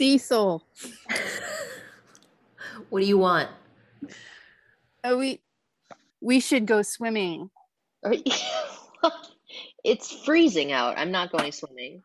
Cecil. 0.00 0.64
What 2.88 3.00
do 3.00 3.06
you 3.06 3.18
want? 3.18 3.50
Oh, 5.04 5.18
we 5.18 5.42
we 6.22 6.40
should 6.40 6.64
go 6.64 6.80
swimming. 6.80 7.50
It's 9.82 10.12
freezing 10.24 10.72
out. 10.72 10.98
I'm 10.98 11.10
not 11.10 11.32
going 11.32 11.52
swimming. 11.52 12.02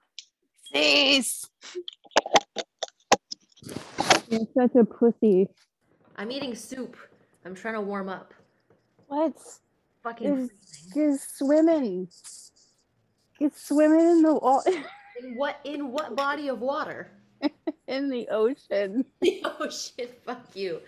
Cease. 0.72 1.46
You're 4.30 4.48
such 4.58 4.76
a 4.80 4.86
pussy. 4.86 5.48
I'm 6.16 6.32
eating 6.32 6.56
soup. 6.56 6.96
I'm 7.46 7.54
trying 7.54 7.74
to 7.74 7.82
warm 7.82 8.08
up. 8.08 8.34
What? 9.08 9.36
Fucking 10.04 10.48
Just, 10.48 10.94
freezing. 10.94 11.12
just 11.12 11.38
swimming. 11.38 12.08
Get 13.40 13.58
swimming 13.58 14.00
in 14.00 14.22
the 14.22 14.36
water. 14.36 14.72
In 15.22 15.36
what 15.38 15.60
in 15.64 15.92
what 15.94 16.16
body 16.16 16.50
of 16.50 16.60
water? 16.60 17.10
in 17.88 18.10
the 18.10 18.28
ocean. 18.30 19.06
The 19.22 19.46
ocean. 19.60 20.08
Fuck 20.26 20.56
you. 20.56 20.82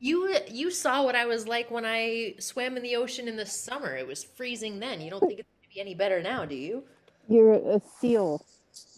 You 0.00 0.36
you 0.50 0.70
saw 0.70 1.04
what 1.04 1.14
I 1.14 1.26
was 1.26 1.46
like 1.46 1.70
when 1.70 1.84
I 1.86 2.34
swam 2.38 2.76
in 2.76 2.82
the 2.82 2.96
ocean 2.96 3.28
in 3.28 3.36
the 3.36 3.46
summer. 3.46 3.96
It 3.96 4.06
was 4.06 4.24
freezing 4.24 4.80
then. 4.80 5.00
You 5.00 5.10
don't 5.10 5.20
think 5.20 5.40
it's 5.40 5.48
gonna 5.48 5.74
be 5.74 5.80
any 5.80 5.94
better 5.94 6.22
now, 6.22 6.44
do 6.44 6.54
you? 6.54 6.82
You're 7.28 7.54
a 7.54 7.80
seal. 8.00 8.44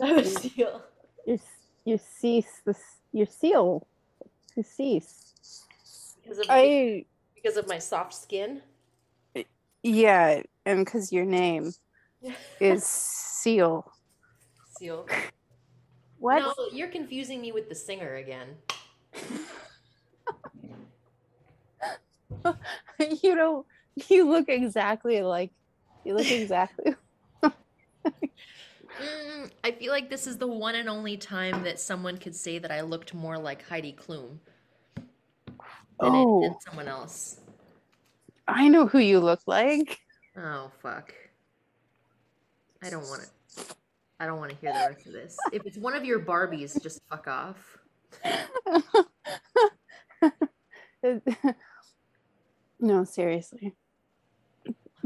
I 0.00 0.12
was 0.12 0.34
still. 0.34 0.82
You're 1.26 1.38
you 1.84 1.98
cease 1.98 2.62
the 2.64 2.74
your 3.12 3.26
seal. 3.26 3.86
You 4.56 4.62
cease. 4.62 5.34
Because 6.22 6.38
of, 6.38 6.46
I 6.48 7.04
because 7.34 7.56
of 7.56 7.68
my 7.68 7.78
soft 7.78 8.14
skin. 8.14 8.62
yeah, 9.82 10.42
and 10.64 10.84
because 10.84 11.12
your 11.12 11.26
name 11.26 11.72
is 12.60 12.84
Seal. 12.84 13.92
Seal. 14.78 15.06
What? 16.24 16.40
No, 16.40 16.54
you're 16.72 16.88
confusing 16.88 17.42
me 17.42 17.52
with 17.52 17.68
the 17.68 17.74
singer 17.74 18.14
again. 18.14 18.56
you 23.22 23.34
don't. 23.34 23.66
You 24.08 24.30
look 24.30 24.48
exactly 24.48 25.20
like. 25.20 25.50
You 26.02 26.14
look 26.14 26.30
exactly. 26.30 26.94
Mm, 28.04 29.50
I 29.64 29.72
feel 29.72 29.90
like 29.90 30.08
this 30.08 30.28
is 30.28 30.38
the 30.38 30.46
one 30.46 30.76
and 30.76 30.88
only 30.88 31.16
time 31.16 31.64
that 31.64 31.80
someone 31.80 32.16
could 32.16 32.36
say 32.36 32.60
that 32.60 32.70
I 32.70 32.82
looked 32.82 33.12
more 33.12 33.36
like 33.36 33.68
Heidi 33.68 33.92
Klum 33.92 34.38
than, 34.94 35.04
it, 36.14 36.20
Oh. 36.24 36.42
than 36.42 36.54
someone 36.60 36.86
else. 36.86 37.40
I 38.46 38.68
know 38.68 38.86
who 38.86 39.00
you 39.00 39.18
look 39.18 39.40
like. 39.46 39.98
Oh 40.36 40.70
fuck. 40.80 41.12
I 42.84 42.90
don't 42.90 43.08
want 43.08 43.24
it. 43.24 43.30
I 44.20 44.26
don't 44.26 44.38
want 44.38 44.50
to 44.50 44.56
hear 44.56 44.72
the 44.72 44.94
rest 44.94 45.06
of 45.06 45.12
this. 45.12 45.36
If 45.52 45.66
it's 45.66 45.76
one 45.76 45.94
of 45.94 46.04
your 46.04 46.20
Barbies, 46.20 46.80
just 46.82 47.00
fuck 47.08 47.26
off. 47.28 47.78
no, 52.80 53.04
seriously. 53.04 53.74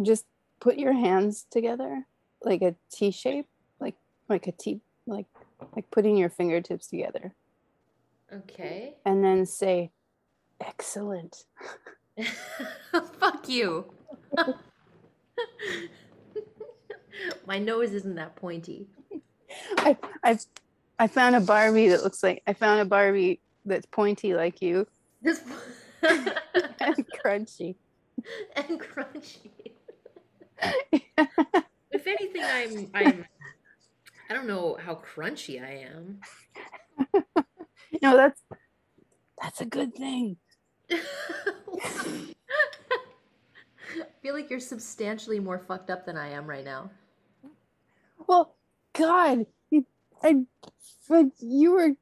Just 0.02 0.26
put 0.60 0.76
your 0.78 0.92
hands 0.92 1.46
together 1.50 2.06
like 2.42 2.62
a 2.62 2.74
T 2.92 3.10
shape, 3.10 3.46
like 3.80 3.96
like 4.28 4.46
a 4.46 4.52
T, 4.52 4.80
like 5.06 5.26
like 5.74 5.90
putting 5.90 6.16
your 6.16 6.28
fingertips 6.30 6.86
together, 6.86 7.34
Okay. 8.32 8.94
and 9.04 9.24
then 9.24 9.44
say, 9.46 9.90
"Excellent." 10.60 11.44
fuck 13.18 13.48
you. 13.48 13.92
My 17.46 17.58
nose 17.58 17.92
isn't 17.92 18.14
that 18.16 18.36
pointy. 18.36 18.86
I 19.78 19.96
I 20.24 20.38
I 20.98 21.06
found 21.06 21.36
a 21.36 21.40
Barbie 21.40 21.88
that 21.88 22.02
looks 22.02 22.22
like 22.22 22.42
I 22.46 22.52
found 22.52 22.80
a 22.80 22.84
Barbie 22.84 23.40
that's 23.64 23.86
pointy 23.86 24.34
like 24.34 24.60
you 24.62 24.86
This 25.22 25.42
and 26.02 27.06
crunchy. 27.22 27.76
and 28.56 28.80
crunchy. 28.80 29.50
If 31.90 32.06
anything, 32.06 32.42
I'm 32.44 32.90
I'm 32.94 33.24
I 34.28 34.34
don't 34.34 34.46
know 34.46 34.76
how 34.80 34.94
crunchy 34.96 35.62
I 35.62 35.86
am. 35.88 36.20
no, 38.02 38.14
that's 38.16 38.42
that's 39.40 39.60
a 39.62 39.64
good 39.64 39.94
thing. 39.94 40.36
I 40.90 40.98
feel 44.22 44.34
like 44.34 44.50
you're 44.50 44.60
substantially 44.60 45.40
more 45.40 45.58
fucked 45.58 45.90
up 45.90 46.04
than 46.04 46.16
I 46.18 46.28
am 46.30 46.46
right 46.46 46.64
now. 46.64 46.90
God, 48.98 49.46
you, 49.70 49.86
I, 50.22 50.36
but 51.08 51.26
you 51.38 51.72
were 51.72 51.92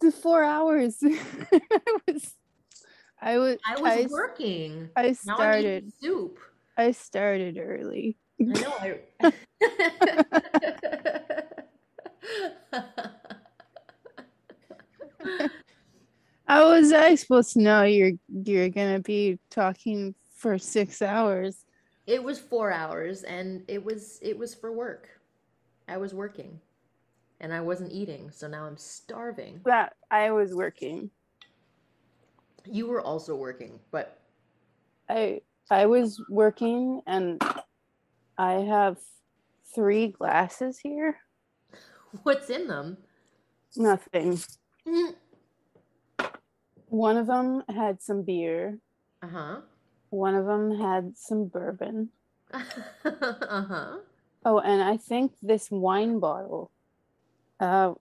the 0.00 0.12
four 0.12 0.42
hours. 0.44 0.96
I 1.02 1.98
was, 2.06 2.34
I 3.20 3.38
was, 3.38 3.58
I 3.66 3.80
was 3.80 4.04
s- 4.04 4.10
working. 4.10 4.90
I 4.96 5.12
started. 5.12 5.92
soup. 6.00 6.38
I 6.76 6.92
started 6.92 7.58
early. 7.58 8.16
I 8.40 8.44
know. 8.44 8.72
I... 8.80 9.32
How 16.46 16.70
was 16.70 16.92
I 16.92 17.16
supposed 17.16 17.54
to 17.54 17.60
know 17.60 17.82
you're 17.82 18.12
you're 18.28 18.68
gonna 18.70 19.00
be 19.00 19.38
talking 19.50 20.14
for 20.30 20.56
six 20.56 21.02
hours? 21.02 21.64
it 22.08 22.24
was 22.24 22.38
four 22.40 22.72
hours, 22.72 23.22
and 23.24 23.62
it 23.68 23.84
was 23.84 24.18
it 24.22 24.36
was 24.36 24.54
for 24.54 24.72
work. 24.72 25.10
I 25.88 25.96
was 25.96 26.14
working, 26.14 26.60
and 27.40 27.52
I 27.52 27.60
wasn't 27.60 27.92
eating, 27.92 28.30
so 28.30 28.46
now 28.46 28.64
I'm 28.64 28.76
starving. 28.76 29.60
That 29.64 29.94
I 30.10 30.30
was 30.30 30.54
working. 30.54 31.10
You 32.64 32.86
were 32.86 33.00
also 33.00 33.34
working, 33.34 33.80
but 33.90 34.20
I 35.08 35.40
I 35.70 35.86
was 35.86 36.20
working, 36.28 37.00
and 37.06 37.42
I 38.36 38.52
have 38.52 38.98
three 39.74 40.08
glasses 40.08 40.78
here. 40.78 41.18
what's 42.22 42.50
in 42.50 42.68
them? 42.68 42.98
Nothing. 43.76 44.38
Mm. 44.86 45.14
One 46.88 47.16
of 47.16 47.26
them 47.26 47.62
had 47.68 48.02
some 48.02 48.22
beer. 48.22 48.78
Uh 49.22 49.28
huh. 49.28 49.60
One 50.10 50.34
of 50.34 50.46
them 50.46 50.78
had 50.78 51.16
some 51.16 51.46
bourbon. 51.46 52.10
uh 52.52 52.60
huh. 53.04 53.96
Oh, 54.48 54.60
and 54.60 54.82
I 54.82 54.96
think 54.96 55.32
this 55.42 55.70
wine 55.70 56.20
bottle 56.20 56.70
uh 57.60 57.92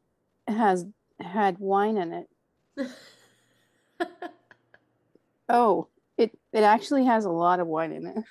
has 0.47 0.85
had 1.19 1.59
wine 1.59 1.97
in 1.97 2.13
it. 2.13 2.30
Oh, 5.50 5.88
it 6.18 6.38
it 6.53 6.63
actually 6.63 7.06
has 7.06 7.25
a 7.25 7.30
lot 7.30 7.59
of 7.59 7.68
wine 7.68 7.91
in 7.91 8.07
it. 8.07 8.24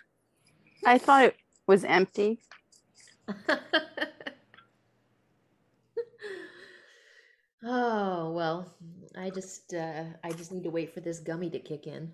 I 0.84 0.98
thought 0.98 1.24
it 1.24 1.36
was 1.66 1.84
empty. 1.84 2.40
oh 7.64 8.32
well, 8.32 8.74
I 9.16 9.30
just 9.30 9.74
uh, 9.74 10.04
I 10.22 10.32
just 10.32 10.52
need 10.52 10.64
to 10.64 10.70
wait 10.70 10.92
for 10.92 11.00
this 11.00 11.20
gummy 11.20 11.50
to 11.50 11.58
kick 11.58 11.86
in. 11.86 12.12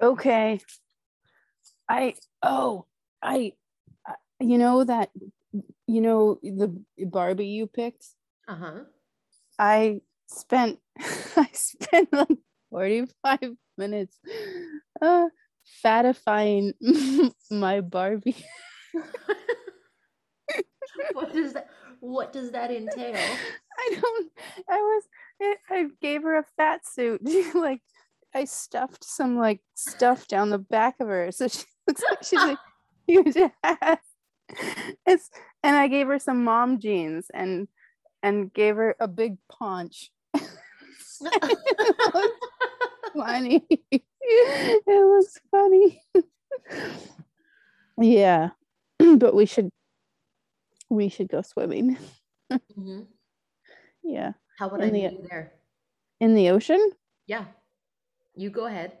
Okay. 0.00 0.60
I 1.88 2.14
oh, 2.46 2.86
I 3.22 3.52
I- 4.06 4.14
you 4.40 4.58
know 4.58 4.84
that 4.84 5.10
you 5.86 6.00
know 6.00 6.38
the 6.42 6.74
Barbie 6.98 7.48
you 7.48 7.66
picked? 7.66 8.06
Uh 8.48 8.54
huh. 8.54 8.80
I 9.58 10.00
spent 10.28 10.78
I 11.36 11.48
spent 11.52 12.12
like 12.12 12.38
45 12.70 13.38
minutes 13.78 14.18
uh 15.00 15.26
fatifying 15.84 16.72
my 17.50 17.80
Barbie. 17.80 18.44
what 21.12 21.32
does 21.32 21.52
that 21.54 21.68
What 22.00 22.32
does 22.32 22.52
that 22.52 22.70
entail? 22.70 23.14
I 23.78 23.98
don't 24.00 24.30
I 24.70 24.76
was 24.78 25.02
I, 25.42 25.56
I 25.70 25.86
gave 26.00 26.22
her 26.22 26.38
a 26.38 26.44
fat 26.56 26.86
suit. 26.86 27.20
like 27.54 27.80
I 28.34 28.44
stuffed 28.44 29.04
some 29.04 29.36
like 29.38 29.60
stuff 29.74 30.26
down 30.28 30.50
the 30.50 30.58
back 30.58 30.96
of 31.00 31.08
her 31.08 31.30
so 31.32 31.48
she 31.48 31.64
looks 31.86 32.02
like 32.10 32.22
she's 32.22 32.40
a 32.40 32.58
huge 33.06 33.36
ass. 33.62 33.98
It's 35.06 35.30
and 35.62 35.76
I 35.76 35.88
gave 35.88 36.06
her 36.06 36.18
some 36.18 36.44
mom 36.44 36.78
jeans 36.78 37.26
and 37.34 37.68
and 38.22 38.52
gave 38.52 38.76
her 38.76 38.94
a 39.00 39.08
big 39.08 39.36
paunch. 39.50 40.10
funny. 43.14 43.66
it 43.90 44.02
was 44.86 45.38
funny. 45.50 46.02
yeah. 48.00 48.50
but 49.18 49.34
we 49.34 49.46
should 49.46 49.70
we 50.88 51.08
should 51.08 51.28
go 51.28 51.42
swimming. 51.42 51.96
hmm 52.74 53.00
Yeah. 54.02 54.32
How 54.58 54.68
would 54.68 54.80
In 54.80 54.86
I 54.88 54.90
the- 54.90 54.92
meet 54.92 55.12
you 55.12 55.26
there? 55.28 55.52
In 56.20 56.34
the 56.34 56.50
ocean? 56.50 56.90
Yeah, 57.26 57.44
you 58.34 58.50
go 58.50 58.66
ahead. 58.66 58.92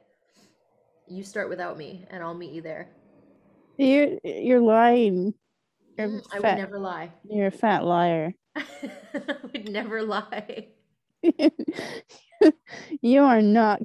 You 1.08 1.22
start 1.22 1.48
without 1.48 1.78
me, 1.78 2.04
and 2.10 2.22
I'll 2.22 2.34
meet 2.34 2.52
you 2.52 2.62
there. 2.62 2.88
You're 3.78 4.18
you're 4.24 4.60
lying. 4.60 5.34
You're 5.98 6.08
Mm, 6.08 6.26
I 6.32 6.40
would 6.40 6.56
never 6.56 6.78
lie. 6.78 7.12
You're 7.28 7.46
a 7.46 7.50
fat 7.50 7.84
liar. 7.84 8.34
I 8.54 8.64
would 9.52 9.68
never 9.68 10.02
lie. 10.02 10.68
you 13.00 13.22
are 13.22 13.42
not 13.42 13.80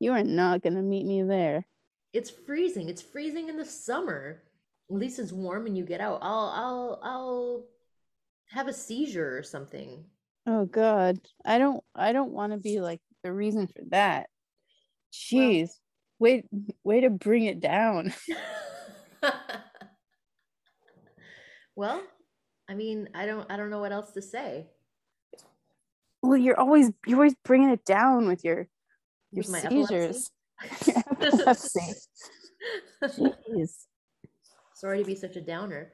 you 0.00 0.12
are 0.12 0.24
not 0.24 0.62
gonna 0.62 0.82
meet 0.82 1.06
me 1.06 1.22
there. 1.22 1.66
It's 2.12 2.30
freezing. 2.30 2.88
It's 2.88 3.02
freezing 3.02 3.48
in 3.48 3.56
the 3.56 3.64
summer. 3.64 4.42
At 4.90 4.96
least 4.96 5.18
it's 5.18 5.32
warm 5.32 5.66
and 5.66 5.76
you 5.76 5.84
get 5.84 6.00
out. 6.00 6.20
I'll 6.22 6.52
I'll 6.54 7.00
I'll 7.02 7.64
have 8.50 8.68
a 8.68 8.72
seizure 8.72 9.36
or 9.36 9.42
something. 9.42 10.04
Oh 10.46 10.64
god. 10.64 11.18
I 11.44 11.58
don't 11.58 11.82
I 11.94 12.12
don't 12.12 12.32
want 12.32 12.52
to 12.52 12.58
be 12.58 12.80
like 12.80 13.00
the 13.22 13.32
reason 13.32 13.66
for 13.66 13.82
that. 13.90 14.28
Jeez. 15.12 15.70
Way 16.20 16.44
way 16.84 17.00
to 17.00 17.10
bring 17.10 17.46
it 17.46 17.58
down. 17.58 18.12
well, 21.74 22.02
I 22.68 22.74
mean, 22.74 23.08
I 23.14 23.26
don't 23.26 23.50
I 23.50 23.56
don't 23.56 23.70
know 23.70 23.80
what 23.80 23.90
else 23.90 24.12
to 24.12 24.22
say. 24.22 24.68
Well, 26.22 26.36
you're 26.36 26.60
always 26.60 26.92
you're 27.06 27.16
always 27.16 27.34
bringing 27.44 27.70
it 27.70 27.84
down 27.84 28.28
with 28.28 28.44
your 28.44 28.68
your 29.32 29.44
With 29.48 29.62
seizures. 29.62 30.30
Your 30.86 31.02
epilepsy. 31.20 31.80
Jeez. 33.02 33.70
Sorry 34.74 34.98
to 34.98 35.04
be 35.04 35.14
such 35.14 35.36
a 35.36 35.40
downer. 35.40 35.92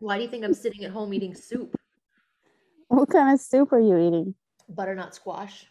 Why 0.00 0.16
do 0.16 0.24
you 0.24 0.30
think 0.30 0.44
I'm 0.44 0.54
sitting 0.54 0.84
at 0.84 0.90
home 0.90 1.14
eating 1.14 1.34
soup? 1.34 1.76
What 2.88 3.10
kind 3.10 3.32
of 3.32 3.40
soup 3.40 3.72
are 3.72 3.80
you 3.80 3.96
eating? 3.96 4.34
Butternut 4.68 5.14
squash. 5.14 5.66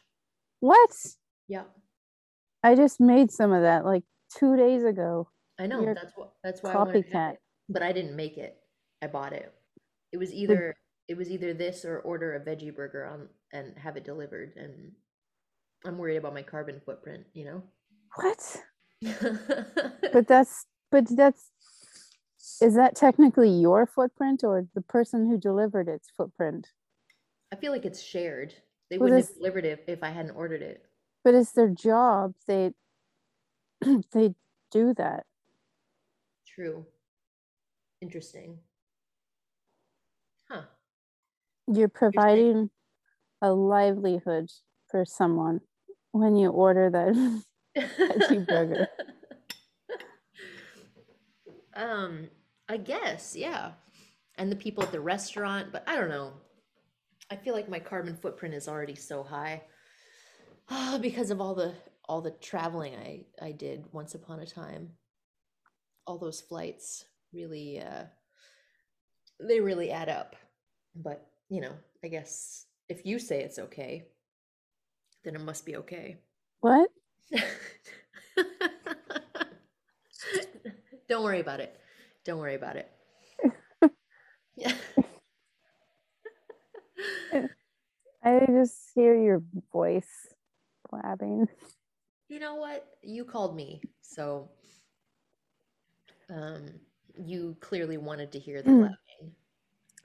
What? 0.59 0.91
Yeah. 1.47 1.63
I 2.63 2.75
just 2.75 2.99
made 2.99 3.31
some 3.31 3.51
of 3.51 3.61
that 3.61 3.85
like 3.85 4.03
two 4.37 4.55
days 4.57 4.83
ago. 4.83 5.29
I 5.59 5.67
know. 5.67 5.81
You're 5.81 5.95
that's 5.95 6.13
what 6.15 6.33
that's 6.43 6.61
why 6.63 6.71
I 6.73 6.77
wanted 6.77 7.05
to 7.05 7.11
have 7.11 7.31
copycat. 7.31 7.33
it. 7.33 7.39
But 7.69 7.83
I 7.83 7.91
didn't 7.91 8.15
make 8.15 8.37
it. 8.37 8.57
I 9.01 9.07
bought 9.07 9.33
it. 9.33 9.53
It 10.11 10.17
was 10.17 10.33
either 10.33 10.75
it 11.07 11.17
was 11.17 11.29
either 11.29 11.53
this 11.53 11.85
or 11.85 11.99
order 11.99 12.35
a 12.35 12.39
veggie 12.39 12.75
burger 12.75 13.05
on 13.05 13.27
and 13.53 13.77
have 13.77 13.97
it 13.97 14.03
delivered 14.05 14.53
and 14.55 14.91
I'm 15.85 15.97
worried 15.97 16.17
about 16.17 16.33
my 16.33 16.41
carbon 16.43 16.81
footprint, 16.85 17.25
you 17.33 17.45
know? 17.45 17.63
What? 18.15 18.57
But 20.13 20.27
that's 20.27 20.65
but 20.91 21.05
that's 21.15 21.51
is 22.61 22.75
that 22.75 22.95
technically 22.95 23.49
your 23.49 23.85
footprint 23.85 24.43
or 24.43 24.65
the 24.75 24.81
person 24.81 25.27
who 25.29 25.37
delivered 25.37 25.87
its 25.87 26.09
footprint? 26.17 26.67
I 27.53 27.55
feel 27.55 27.71
like 27.71 27.85
it's 27.85 28.01
shared. 28.01 28.53
They 28.89 28.97
Well, 28.97 29.05
wouldn't 29.09 29.21
this- 29.21 29.29
have 29.29 29.37
delivered 29.37 29.65
it 29.65 29.83
if 29.87 30.03
I 30.03 30.09
hadn't 30.09 30.31
ordered 30.31 30.61
it. 30.61 30.83
But 31.23 31.33
it's 31.33 31.51
their 31.51 31.69
job. 31.69 32.33
They 32.47 32.71
they 34.11 34.33
do 34.71 34.93
that. 34.95 35.25
True. 36.47 36.85
Interesting. 38.01 38.57
Huh. 40.49 40.63
You're 41.67 41.89
providing 41.89 42.69
a 43.41 43.51
livelihood 43.51 44.49
for 44.89 45.05
someone 45.05 45.61
when 46.11 46.35
you 46.35 46.49
order 46.49 46.89
that. 46.89 47.43
Veggie 47.77 48.47
burger. 48.47 48.87
um, 51.75 52.29
I 52.67 52.77
guess, 52.77 53.35
yeah. 53.35 53.71
And 54.37 54.51
the 54.51 54.55
people 54.55 54.83
at 54.83 54.91
the 54.91 54.99
restaurant, 54.99 55.71
but 55.71 55.83
I 55.87 55.95
don't 55.95 56.09
know. 56.09 56.33
I 57.29 57.35
feel 57.35 57.53
like 57.53 57.69
my 57.69 57.79
carbon 57.79 58.15
footprint 58.15 58.55
is 58.55 58.67
already 58.67 58.95
so 58.95 59.21
high 59.23 59.61
Ah, 60.69 60.99
because 61.01 61.31
of 61.31 61.41
all 61.41 61.55
the 61.55 61.73
all 62.07 62.21
the 62.21 62.31
traveling 62.31 62.95
I 62.95 63.25
I 63.41 63.51
did 63.51 63.85
once 63.91 64.15
upon 64.15 64.39
a 64.39 64.45
time. 64.45 64.91
All 66.05 66.17
those 66.17 66.41
flights 66.41 67.05
really 67.33 67.79
uh 67.81 68.05
they 69.39 69.59
really 69.59 69.91
add 69.91 70.09
up. 70.09 70.35
But, 70.95 71.25
you 71.49 71.61
know, 71.61 71.73
I 72.03 72.07
guess 72.07 72.65
if 72.89 73.05
you 73.05 73.19
say 73.19 73.41
it's 73.43 73.59
okay, 73.59 74.07
then 75.23 75.35
it 75.35 75.41
must 75.41 75.65
be 75.65 75.77
okay. 75.77 76.17
what? 76.59 76.89
Don't 81.07 81.23
worry 81.23 81.39
about 81.39 81.59
it. 81.59 81.75
Don't 82.25 82.39
worry 82.39 82.55
about 82.55 82.75
it. 82.75 82.91
Yeah. 84.55 84.73
I 88.23 88.45
just 88.47 88.91
hear 88.93 89.15
your 89.15 89.41
voice 89.71 90.27
blabbing. 90.89 91.47
you 92.27 92.39
know 92.39 92.55
what? 92.55 92.85
You 93.01 93.25
called 93.25 93.55
me, 93.55 93.81
so 94.01 94.49
um 96.29 96.65
you 97.17 97.57
clearly 97.59 97.97
wanted 97.97 98.31
to 98.33 98.39
hear 98.39 98.61
the 98.61 98.71
blabbing. 98.71 99.33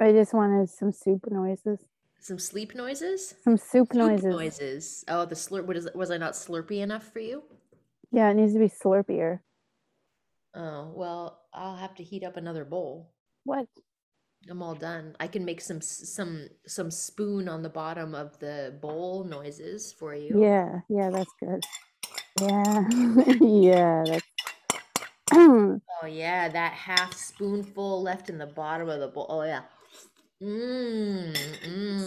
I 0.00 0.12
just 0.12 0.34
wanted 0.34 0.69
some 0.69 0.90
soup 0.92 1.31
noises. 1.31 1.78
Some 2.20 2.38
sleep 2.38 2.75
noises? 2.75 3.34
Some 3.44 3.56
soup, 3.58 3.88
Soup 3.88 3.94
noises. 3.94 4.25
noises. 4.25 5.04
Oh, 5.08 5.25
the 5.26 5.34
slurp. 5.34 5.66
What 5.66 5.76
is? 5.76 5.88
Was 5.94 6.10
I 6.10 6.16
not 6.16 6.32
slurpy 6.32 6.81
enough 6.81 7.04
for 7.12 7.19
you? 7.20 7.42
Yeah, 8.10 8.31
it 8.31 8.34
needs 8.34 8.54
to 8.54 8.58
be 8.58 8.69
slurpier. 8.69 9.40
Oh 10.54 10.90
well, 10.94 11.40
I'll 11.52 11.76
have 11.76 11.94
to 11.96 12.02
heat 12.02 12.25
up 12.25 12.36
another 12.36 12.64
bowl. 12.64 13.12
What? 13.44 13.66
I'm 14.50 14.62
all 14.62 14.75
done. 14.75 15.17
I 15.20 15.26
can 15.26 15.44
make 15.44 15.61
some 15.61 15.81
some 15.81 16.49
some 16.67 16.91
spoon 16.91 17.49
on 17.49 17.62
the 17.62 17.69
bottom 17.69 18.14
of 18.14 18.38
the 18.38 18.76
bowl 18.81 19.25
noises 19.25 19.93
for 19.93 20.14
you. 20.14 20.43
Yeah, 20.43 20.81
yeah, 20.88 21.11
that's 21.11 21.32
good. 21.41 21.64
Yeah, 22.41 22.88
yeah, 23.41 24.05
that's. 24.06 24.26
Mm, 25.32 25.81
Oh 26.02 26.06
yeah, 26.06 26.49
that 26.49 26.73
half 26.73 27.14
spoonful 27.14 28.02
left 28.02 28.29
in 28.29 28.37
the 28.37 28.46
bottom 28.46 28.88
of 28.88 29.00
the 29.00 29.08
bowl. 29.08 29.26
Oh 29.29 29.43
yeah. 29.43 29.62
Mmm. 30.43 31.37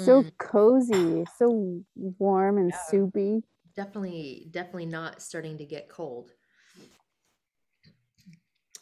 so 0.06 0.22
mm. 0.22 0.32
cozy, 0.38 1.26
so 1.38 1.82
warm 1.96 2.58
and 2.58 2.72
Yeah. 2.72 2.78
soupy. 2.90 3.44
definitely 3.76 4.48
definitely 4.52 4.86
not 4.86 5.22
starting 5.22 5.58
to 5.58 5.66
get 5.66 5.90
cold. 5.90 6.32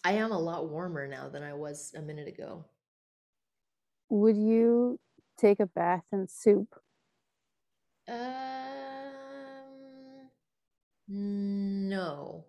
I 0.04 0.14
am 0.14 0.32
a 0.32 0.38
lot 0.40 0.70
warmer 0.70 1.08
now 1.08 1.30
than 1.30 1.44
I 1.44 1.54
was 1.54 1.94
a 1.96 2.02
minute 2.02 2.28
ago. 2.28 2.66
Would 4.10 4.38
you 4.38 5.00
take 5.38 5.60
a 5.60 5.66
bath 5.66 6.04
in 6.12 6.28
soup? 6.28 6.68
Um 8.08 8.16
no. 11.08 12.46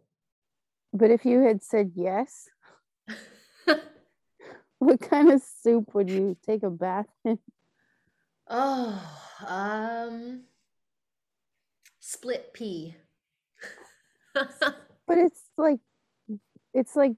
But 0.93 1.11
if 1.11 1.25
you 1.25 1.41
had 1.41 1.62
said 1.62 1.93
yes, 1.94 2.49
what 4.79 5.00
kind 5.00 5.31
of 5.31 5.43
soup 5.43 5.94
would 5.94 6.08
you 6.08 6.37
take 6.44 6.62
a 6.62 6.70
bath 6.70 7.06
in? 7.25 7.38
oh, 8.49 9.03
um 9.47 10.44
split 12.01 12.53
pea. 12.53 12.96
But 15.08 15.19
it's 15.19 15.43
like, 15.56 15.79
it's 16.75 16.96
like 16.96 17.13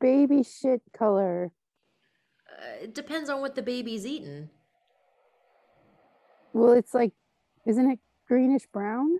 baby 0.00 0.42
shit 0.42 0.80
color. 0.96 1.52
It 2.82 2.94
depends 2.94 3.28
on 3.28 3.40
what 3.40 3.54
the 3.54 3.62
baby's 3.62 4.06
eating. 4.06 4.50
Well, 6.52 6.72
it's 6.72 6.94
like, 6.94 7.12
isn't 7.66 7.90
it 7.90 7.98
greenish 8.26 8.66
brown? 8.72 9.18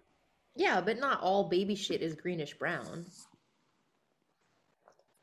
Yeah, 0.54 0.80
but 0.80 0.98
not 0.98 1.20
all 1.20 1.48
baby 1.48 1.74
shit 1.74 2.00
is 2.00 2.14
greenish 2.14 2.54
brown. 2.54 3.06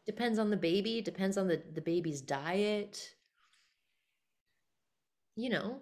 Depends 0.05 0.37
on 0.37 0.49
the 0.49 0.57
baby, 0.57 1.01
depends 1.01 1.37
on 1.37 1.47
the, 1.47 1.63
the 1.73 1.81
baby's 1.81 2.21
diet. 2.21 3.15
You 5.35 5.49
know, 5.49 5.79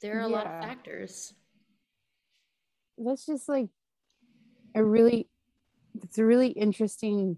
there 0.00 0.18
are 0.18 0.22
a 0.22 0.28
lot 0.28 0.46
of 0.46 0.62
factors. 0.62 1.34
That's 2.96 3.26
just 3.26 3.48
like 3.48 3.68
a 4.74 4.82
really, 4.82 5.28
it's 6.02 6.18
a 6.18 6.24
really 6.24 6.48
interesting 6.48 7.36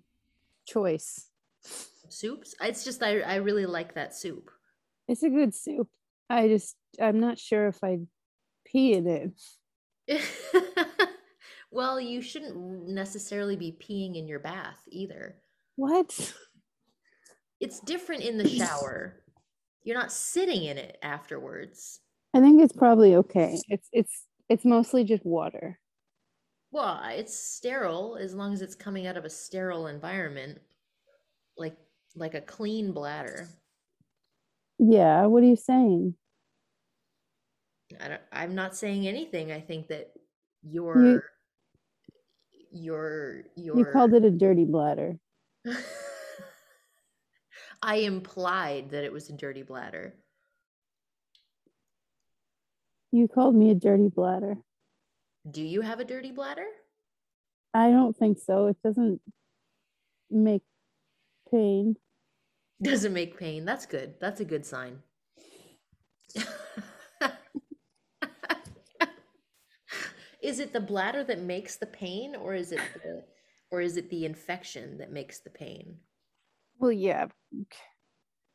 choice. 0.65 1.31
Soups? 2.15 2.55
It's 2.61 2.85
just 2.85 3.03
I 3.03 3.21
I 3.21 3.37
really 3.37 3.67
like 3.67 3.95
that 3.95 4.15
soup. 4.15 4.51
It's 5.09 5.23
a 5.23 5.31
good 5.31 5.55
soup. 5.55 5.89
I 6.31 6.49
just, 6.49 6.77
I'm 7.01 7.21
not 7.21 7.39
sure 7.39 7.69
if 7.69 7.83
I'd 7.85 8.07
pee 8.65 8.95
in 8.95 9.07
it. 9.07 10.21
well, 11.71 12.01
you 12.01 12.23
shouldn't 12.23 12.89
necessarily 12.89 13.57
be 13.57 13.77
peeing 13.79 14.17
in 14.17 14.27
your 14.27 14.39
bath 14.39 14.79
either. 14.89 15.37
What? 15.77 16.35
It's 17.61 17.81
different 17.81 18.23
in 18.23 18.39
the 18.39 18.49
shower. 18.49 19.23
You're 19.83 19.99
not 19.99 20.13
sitting 20.13 20.65
in 20.65 20.79
it 20.79 20.99
afterwards. 21.03 22.01
I 22.35 22.41
think 22.41 22.63
it's 22.63 22.77
probably 22.77 23.17
okay. 23.17 23.59
It's, 23.69 23.89
it's, 23.93 24.27
it's 24.49 24.65
mostly 24.65 25.05
just 25.05 25.25
water. 25.25 25.79
Well, 26.73 27.01
it's 27.11 27.39
sterile 27.39 28.19
as 28.21 28.35
long 28.35 28.53
as 28.53 28.61
it's 28.61 28.75
coming 28.75 29.07
out 29.07 29.17
of 29.17 29.25
a 29.25 29.31
sterile 29.31 29.87
environment, 29.87 30.59
like 31.57 31.77
like 32.17 32.35
a 32.35 32.41
clean 32.41 32.93
bladder. 32.93 33.49
Yeah. 34.79 35.27
What 35.27 35.43
are 35.43 35.47
you 35.47 35.57
saying? 35.57 36.15
I 38.01 38.09
don't, 38.09 38.21
I'm 38.33 38.55
not 38.55 38.77
saying 38.77 39.07
anything. 39.07 39.53
I 39.53 39.61
think 39.61 39.89
that 39.89 40.13
your 40.63 41.25
your 42.73 43.45
your 43.57 43.79
You 43.79 43.85
called 43.85 44.15
it 44.15 44.25
a 44.25 44.31
dirty 44.31 44.65
bladder. 44.65 45.19
I 47.83 47.97
implied 47.97 48.91
that 48.91 49.05
it 49.05 49.13
was 49.13 49.29
a 49.29 49.35
dirty 49.35 49.63
bladder. 49.63 50.15
You 53.13 53.29
called 53.29 53.55
me 53.55 53.71
a 53.71 53.75
dirty 53.75 54.09
bladder. 54.09 54.57
Do 55.49 55.63
you 55.63 55.83
have 55.83 56.01
a 56.01 56.05
dirty 56.05 56.33
bladder? 56.33 56.67
I 57.75 57.91
don't 57.91 58.17
think 58.17 58.39
so. 58.39 58.69
It 58.69 58.79
doesn't 58.83 59.21
make 60.31 60.63
pain. 61.51 61.97
Doesn't 62.85 63.15
make 63.15 63.39
pain. 63.39 63.65
That's 63.65 63.87
good. 63.87 64.15
That's 64.21 64.41
a 64.41 64.45
good 64.45 64.67
sign. 64.67 64.99
is 70.43 70.61
it 70.61 70.75
the 70.75 70.81
bladder 70.81 71.25
that 71.25 71.41
makes 71.41 71.77
the 71.77 71.87
pain 71.87 72.37
or 72.37 72.55
is 72.55 72.73
it 72.73 72.81
the 73.03 73.25
or 73.71 73.81
is 73.81 73.97
it 73.97 74.11
the 74.11 74.27
infection 74.27 74.99
that 74.99 75.11
makes 75.11 75.39
the 75.41 75.49
pain? 75.49 75.97
Well, 76.79 76.93
yeah. 76.93 77.29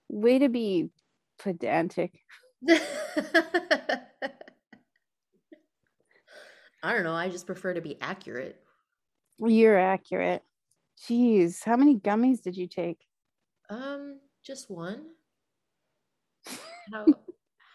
Way 0.09 0.37
to 0.39 0.49
be 0.49 0.91
pedantic. 1.39 2.19
I 6.83 6.93
don't 6.93 7.03
know. 7.03 7.15
I 7.15 7.29
just 7.29 7.47
prefer 7.47 7.73
to 7.73 7.81
be 7.81 7.97
accurate. 7.99 8.61
You're 9.39 9.79
accurate. 9.79 10.43
Jeez, 11.09 11.63
how 11.63 11.77
many 11.77 11.95
gummies 11.97 12.41
did 12.43 12.55
you 12.55 12.67
take? 12.67 12.99
Um, 13.69 14.19
just 14.43 14.69
one. 14.69 15.05
How 16.91 17.05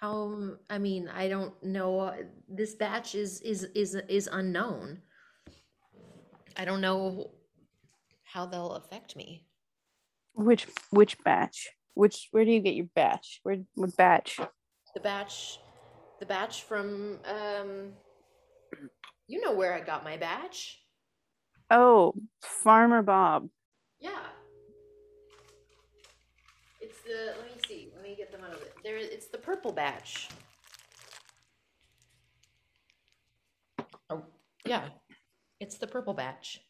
how 0.00 0.56
I 0.68 0.78
mean, 0.78 1.08
I 1.08 1.28
don't 1.28 1.54
know. 1.62 2.12
This 2.48 2.74
batch 2.74 3.14
is 3.14 3.40
is 3.40 3.64
is 3.74 3.94
is 4.08 4.28
unknown. 4.30 5.00
I 6.56 6.64
don't 6.64 6.80
know 6.80 7.30
how 8.24 8.44
they'll 8.44 8.72
affect 8.72 9.16
me. 9.16 9.46
Which 10.34 10.66
which 10.90 11.16
batch? 11.24 11.70
Which 11.94 12.28
where 12.32 12.44
do 12.44 12.50
you 12.50 12.60
get 12.60 12.74
your 12.74 12.88
batch? 12.94 13.40
Where 13.44 13.58
what 13.76 13.96
batch? 13.96 14.40
The 14.94 15.00
batch 15.00 15.60
the 16.20 16.26
batch 16.26 16.62
from 16.62 17.18
um 17.24 17.92
you 19.26 19.40
know 19.40 19.52
where 19.52 19.74
I 19.74 19.80
got 19.80 20.04
my 20.04 20.16
batch. 20.16 20.80
Oh, 21.70 22.14
Farmer 22.42 23.02
Bob. 23.02 23.48
Yeah. 24.00 24.20
It's 27.04 27.12
the 27.12 27.40
let 27.40 27.46
me 27.46 27.60
see. 27.68 27.88
Let 27.94 28.02
me 28.02 28.14
get 28.16 28.30
them 28.32 28.40
out 28.44 28.54
of 28.54 28.62
it. 28.62 28.74
There 28.82 28.96
it's 28.96 29.26
the 29.26 29.38
purple 29.38 29.72
batch. 29.72 30.28
Oh, 34.10 34.22
yeah. 34.66 34.88
It's 35.60 35.78
the 35.78 35.86
purple 35.86 36.14
batch. 36.14 36.60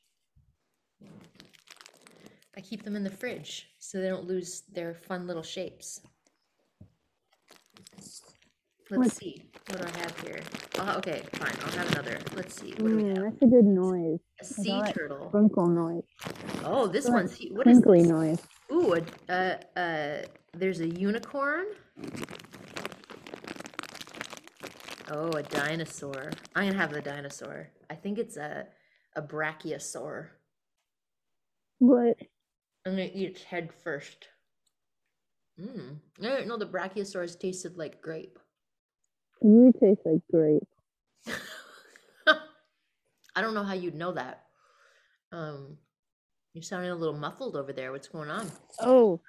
I 2.56 2.60
keep 2.60 2.84
them 2.84 2.94
in 2.94 3.02
the 3.02 3.10
fridge 3.10 3.70
so 3.78 3.98
they 4.00 4.08
don't 4.08 4.26
lose 4.26 4.62
their 4.72 4.94
fun 4.94 5.26
little 5.26 5.42
shapes. 5.42 6.00
Let's 8.90 9.16
see. 9.16 9.42
What 9.68 9.80
do 9.80 9.86
I 9.88 9.98
have 9.98 10.20
here? 10.20 10.40
Oh, 10.78 10.98
okay, 10.98 11.22
fine. 11.32 11.52
I'll 11.64 11.72
have 11.72 11.90
another. 11.92 12.18
Let's 12.36 12.54
see. 12.60 12.70
What 12.78 12.90
do 12.90 12.96
we 12.96 13.02
Mm, 13.04 13.16
have? 13.16 13.24
that's 13.32 13.42
a 13.42 13.46
good 13.46 13.64
noise. 13.64 14.20
A 14.40 14.44
sea 14.44 14.82
turtle. 14.92 15.28
Sprinkle 15.30 15.66
noise. 15.66 16.02
Oh, 16.64 16.86
this 16.86 17.06
like 17.06 17.14
one's 17.14 17.34
he- 17.34 17.50
what 17.50 17.66
is 17.66 17.80
Crinkly 17.80 18.02
this? 18.02 18.10
noise. 18.10 18.38
Ooh, 18.72 18.94
a, 18.94 19.02
uh, 19.32 19.78
uh, 19.78 20.22
there's 20.52 20.80
a 20.80 20.88
unicorn. 20.88 21.66
Oh, 25.10 25.30
a 25.32 25.42
dinosaur. 25.42 26.30
I'm 26.54 26.68
gonna 26.68 26.78
have 26.78 26.92
the 26.92 27.00
dinosaur. 27.00 27.68
I 27.90 27.94
think 27.94 28.18
it's 28.18 28.36
a 28.36 28.66
a 29.16 29.22
brachiosaur. 29.22 30.28
What? 31.78 32.16
I'm 32.86 32.92
gonna 32.92 33.10
eat 33.12 33.30
its 33.30 33.42
head 33.44 33.70
first. 33.82 34.28
Mmm. 35.60 35.96
I 36.20 36.22
didn't 36.22 36.48
know 36.48 36.58
the 36.58 36.66
brachiosaurs 36.66 37.38
tasted 37.38 37.76
like 37.76 38.00
grape. 38.00 38.38
You 39.42 39.72
taste 39.78 40.00
like 40.04 40.22
grape. 40.30 40.66
I 43.36 43.42
don't 43.42 43.54
know 43.54 43.62
how 43.62 43.74
you'd 43.74 43.94
know 43.94 44.12
that. 44.12 44.44
Um, 45.32 45.78
you're 46.54 46.62
sounding 46.62 46.90
a 46.92 46.94
little 46.94 47.16
muffled 47.16 47.56
over 47.56 47.72
there. 47.72 47.90
What's 47.90 48.06
going 48.06 48.30
on? 48.30 48.50
Oh, 48.80 49.20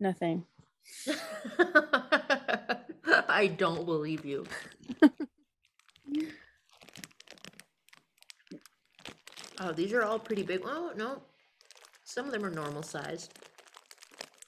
nothing. 0.00 0.44
I 3.28 3.46
don't 3.56 3.86
believe 3.86 4.24
you. 4.24 4.44
oh, 9.60 9.72
these 9.72 9.92
are 9.92 10.02
all 10.02 10.18
pretty 10.18 10.42
big. 10.42 10.62
Oh 10.64 10.92
no, 10.96 11.22
some 12.04 12.26
of 12.26 12.32
them 12.32 12.44
are 12.44 12.50
normal 12.50 12.82
size. 12.82 13.28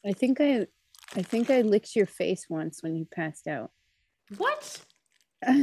I 0.04 0.12
think 0.12 0.40
I, 0.40 0.66
I 1.14 1.22
think 1.22 1.50
I 1.50 1.60
licked 1.62 1.94
your 1.94 2.06
face 2.06 2.46
once 2.48 2.82
when 2.82 2.96
you 2.96 3.06
passed 3.06 3.46
out. 3.46 3.70
What? 4.37 4.80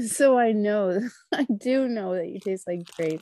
So 0.07 0.39
I 0.39 0.53
know, 0.53 1.01
I 1.33 1.43
do 1.43 1.89
know 1.89 2.15
that 2.15 2.29
you 2.29 2.39
taste 2.39 2.65
like 2.65 2.89
grape. 2.95 3.21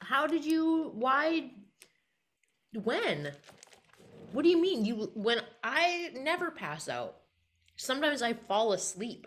How 0.00 0.26
did 0.26 0.44
you? 0.44 0.90
Why? 0.92 1.52
When? 2.82 3.32
What 4.32 4.42
do 4.42 4.48
you 4.48 4.60
mean? 4.60 4.84
You 4.84 5.10
when 5.14 5.40
I 5.62 6.10
never 6.14 6.50
pass 6.50 6.88
out. 6.88 7.16
Sometimes 7.76 8.22
I 8.22 8.32
fall 8.32 8.72
asleep. 8.72 9.26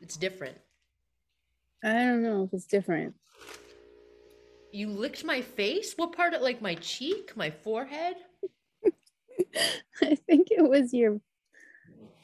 It's 0.00 0.16
different. 0.16 0.56
I 1.84 1.92
don't 1.92 2.22
know 2.22 2.44
if 2.44 2.52
it's 2.52 2.66
different. 2.66 3.14
You 4.72 4.90
licked 4.90 5.24
my 5.24 5.40
face? 5.40 5.94
What 5.96 6.12
part 6.12 6.34
of 6.34 6.42
like 6.42 6.60
my 6.60 6.74
cheek, 6.76 7.36
my 7.36 7.50
forehead? 7.50 8.16
I 10.02 10.14
think 10.14 10.48
it 10.50 10.68
was 10.68 10.92
your 10.92 11.20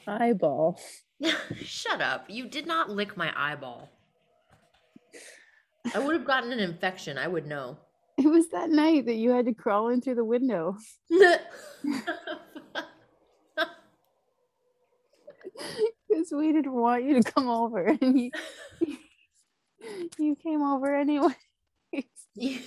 eyeball. 0.07 0.81
Shut 1.63 2.01
up. 2.01 2.27
You 2.29 2.47
did 2.49 2.67
not 2.67 2.91
lick 2.91 3.17
my 3.17 3.33
eyeball. 3.37 3.89
I 5.95 5.99
would 5.99 6.15
have 6.15 6.25
gotten 6.25 6.53
an 6.53 6.59
infection. 6.59 7.19
I 7.19 7.29
would 7.29 7.47
know. 7.47 7.79
It 8.19 8.27
was 8.27 8.49
that 8.51 8.71
night 8.71 9.07
that 9.07 9.15
you 9.15 9.31
had 9.31 9.47
to 9.47 9.55
crawl 9.55 9.89
in 9.89 10.01
through 10.01 10.17
the 10.17 10.25
window 10.25 10.77
because 16.09 16.33
we 16.33 16.53
didn't 16.53 16.73
want 16.73 17.05
you 17.05 17.23
to 17.23 17.33
come 17.33 17.49
over, 17.49 17.87
and 18.01 18.21
you, 18.21 18.31
you 20.19 20.37
came 20.37 20.63
over 20.63 20.95
anyway. 20.95 21.35
you, 22.35 22.61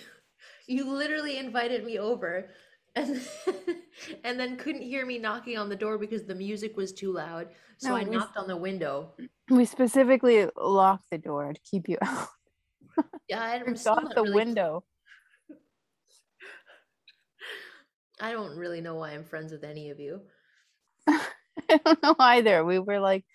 you 0.67 0.91
literally 0.91 1.37
invited 1.37 1.85
me 1.85 1.99
over 1.99 2.49
and 2.95 3.21
and 4.23 4.39
then 4.39 4.57
couldn't 4.57 4.81
hear 4.81 5.05
me 5.05 5.17
knocking 5.17 5.57
on 5.57 5.69
the 5.69 5.75
door 5.75 5.97
because 5.97 6.23
the 6.23 6.35
music 6.35 6.77
was 6.77 6.91
too 6.93 7.11
loud. 7.11 7.49
So 7.77 7.89
No, 7.89 7.95
I 7.95 8.03
knocked 8.03 8.37
on 8.37 8.47
the 8.47 8.57
window. 8.57 9.13
We 9.49 9.65
specifically 9.65 10.47
locked 10.55 11.05
the 11.11 11.17
door 11.17 11.53
to 11.53 11.59
keep 11.69 11.89
you 11.89 11.97
out. 12.01 12.27
Yeah, 13.27 13.41
I'm 13.41 13.75
still 13.75 13.95
not 13.95 14.15
the 14.15 14.23
really- 14.23 14.35
window. 14.35 14.83
I 18.19 18.31
don't 18.31 18.57
really 18.57 18.81
know 18.81 18.95
why 18.95 19.12
I'm 19.12 19.24
friends 19.24 19.51
with 19.51 19.63
any 19.63 19.89
of 19.89 20.00
you. 20.00 20.22
I 21.07 21.79
don't 21.86 22.01
know 22.03 22.15
either. 22.19 22.63
We 22.63 22.79
were 22.79 23.00
like, 23.00 23.25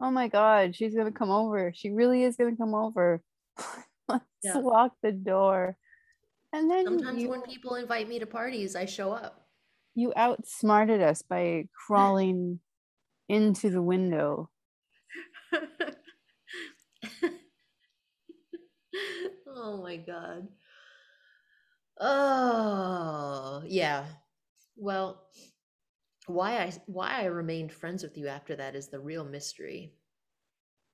oh 0.00 0.10
my 0.10 0.28
God, 0.28 0.74
she's 0.74 0.94
going 0.94 1.10
to 1.12 1.18
come 1.18 1.30
over. 1.30 1.72
She 1.74 1.90
really 1.90 2.22
is 2.24 2.36
going 2.36 2.50
to 2.54 2.56
come 2.60 2.74
over. 2.74 3.22
Let's 4.08 4.24
Yeah. 4.42 4.58
lock 4.58 4.92
the 5.02 5.12
door. 5.12 5.76
And 6.52 6.70
then 6.70 6.84
Sometimes 6.84 7.22
you, 7.22 7.28
when 7.30 7.42
people 7.42 7.74
invite 7.76 8.08
me 8.08 8.18
to 8.18 8.26
parties, 8.26 8.76
I 8.76 8.84
show 8.86 9.12
up. 9.12 9.46
you 9.94 10.12
outsmarted 10.16 11.00
us 11.00 11.22
by 11.22 11.68
crawling 11.86 12.60
into 13.28 13.70
the 13.70 13.82
window. 13.82 14.50
oh 19.46 19.82
my 19.82 19.96
god. 19.96 20.48
Oh, 22.00 23.62
yeah. 23.66 24.04
Well, 24.76 25.22
why 26.26 26.58
I 26.58 26.72
why 26.86 27.22
I 27.22 27.26
remained 27.26 27.72
friends 27.72 28.02
with 28.02 28.16
you 28.16 28.28
after 28.28 28.56
that 28.56 28.74
is 28.74 28.88
the 28.88 29.00
real 29.00 29.24
mystery. 29.24 29.92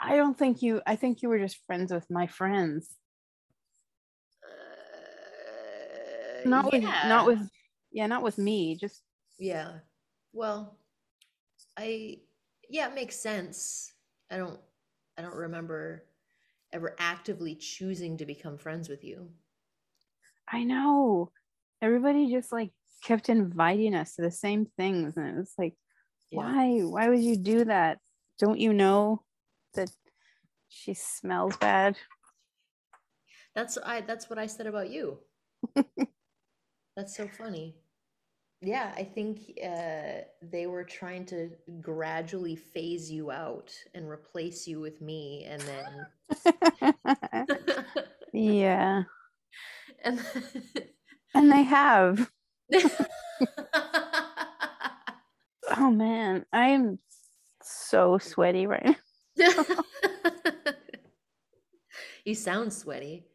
I 0.01 0.17
don't 0.17 0.39
think 0.39 0.63
you, 0.63 0.81
I 0.87 0.97
think 0.97 1.23
you 1.23 1.29
were 1.29 1.39
just 1.39 1.61
friends 1.67 1.93
with 1.93 2.11
my 2.11 2.27
friends. 2.27 2.97
Uh, 4.43 4.49
Not 6.49 6.73
with, 6.73 6.83
not 6.83 7.27
with, 7.27 7.47
yeah, 7.93 8.07
not 8.07 8.23
with 8.23 8.39
me. 8.39 8.77
Just, 8.77 9.03
Yeah. 9.39 9.81
Well, 10.33 10.79
I 11.77 12.21
yeah, 12.69 12.89
it 12.89 12.95
makes 12.95 13.17
sense. 13.17 13.93
I 14.31 14.39
don't 14.39 14.59
I 15.19 15.23
don't 15.23 15.35
remember 15.35 16.05
ever 16.73 16.95
actively 16.99 17.57
choosing 17.57 18.17
to 18.19 18.25
become 18.25 18.57
friends 18.57 18.89
with 18.89 19.05
you. 19.05 19.29
I 20.49 20.65
know. 20.65 21.31
Everybody 21.83 22.31
just 22.31 22.53
like 22.53 22.71
kept 23.03 23.29
inviting 23.29 23.95
us 23.95 24.15
to 24.17 24.23
the 24.23 24.31
same 24.31 24.67
things. 24.77 25.17
And 25.17 25.27
it 25.29 25.37
was 25.37 25.53
like, 25.59 25.75
Yeah. 26.31 26.39
why? 26.39 26.81
Why 26.81 27.09
would 27.09 27.23
you 27.23 27.37
do 27.37 27.65
that? 27.65 27.99
Don't 28.39 28.61
you 28.61 28.73
know 28.73 29.23
that 29.75 29.91
she 30.69 30.95
smells 30.95 31.57
bad? 31.57 31.97
That's 33.55 33.77
I 33.85 34.01
that's 34.03 34.31
what 34.31 34.39
I 34.39 34.47
said 34.47 34.67
about 34.67 34.91
you. 34.91 35.19
That's 36.97 37.17
so 37.17 37.29
funny. 37.29 37.77
yeah, 38.63 38.93
I 38.97 39.05
think 39.05 39.59
uh, 39.65 40.25
they 40.43 40.67
were 40.67 40.85
trying 40.85 41.25
to 41.27 41.51
gradually 41.81 42.57
phase 42.57 43.11
you 43.11 43.31
out 43.31 43.73
and 43.95 44.09
replace 44.09 44.67
you 44.67 44.81
with 44.81 45.01
me, 45.01 45.45
and 45.49 45.63
then 45.63 46.07
yeah. 48.33 49.03
and 50.05 50.21
And 51.35 51.51
they 51.53 51.63
have. 51.63 52.31
Oh 55.73 55.91
man, 55.91 56.45
I 56.53 56.71
am 56.71 56.99
so 57.63 58.19
sweaty 58.19 58.67
right 58.67 58.97
now. 59.37 59.65
you 62.25 62.35
sound 62.35 62.73
sweaty. 62.73 63.27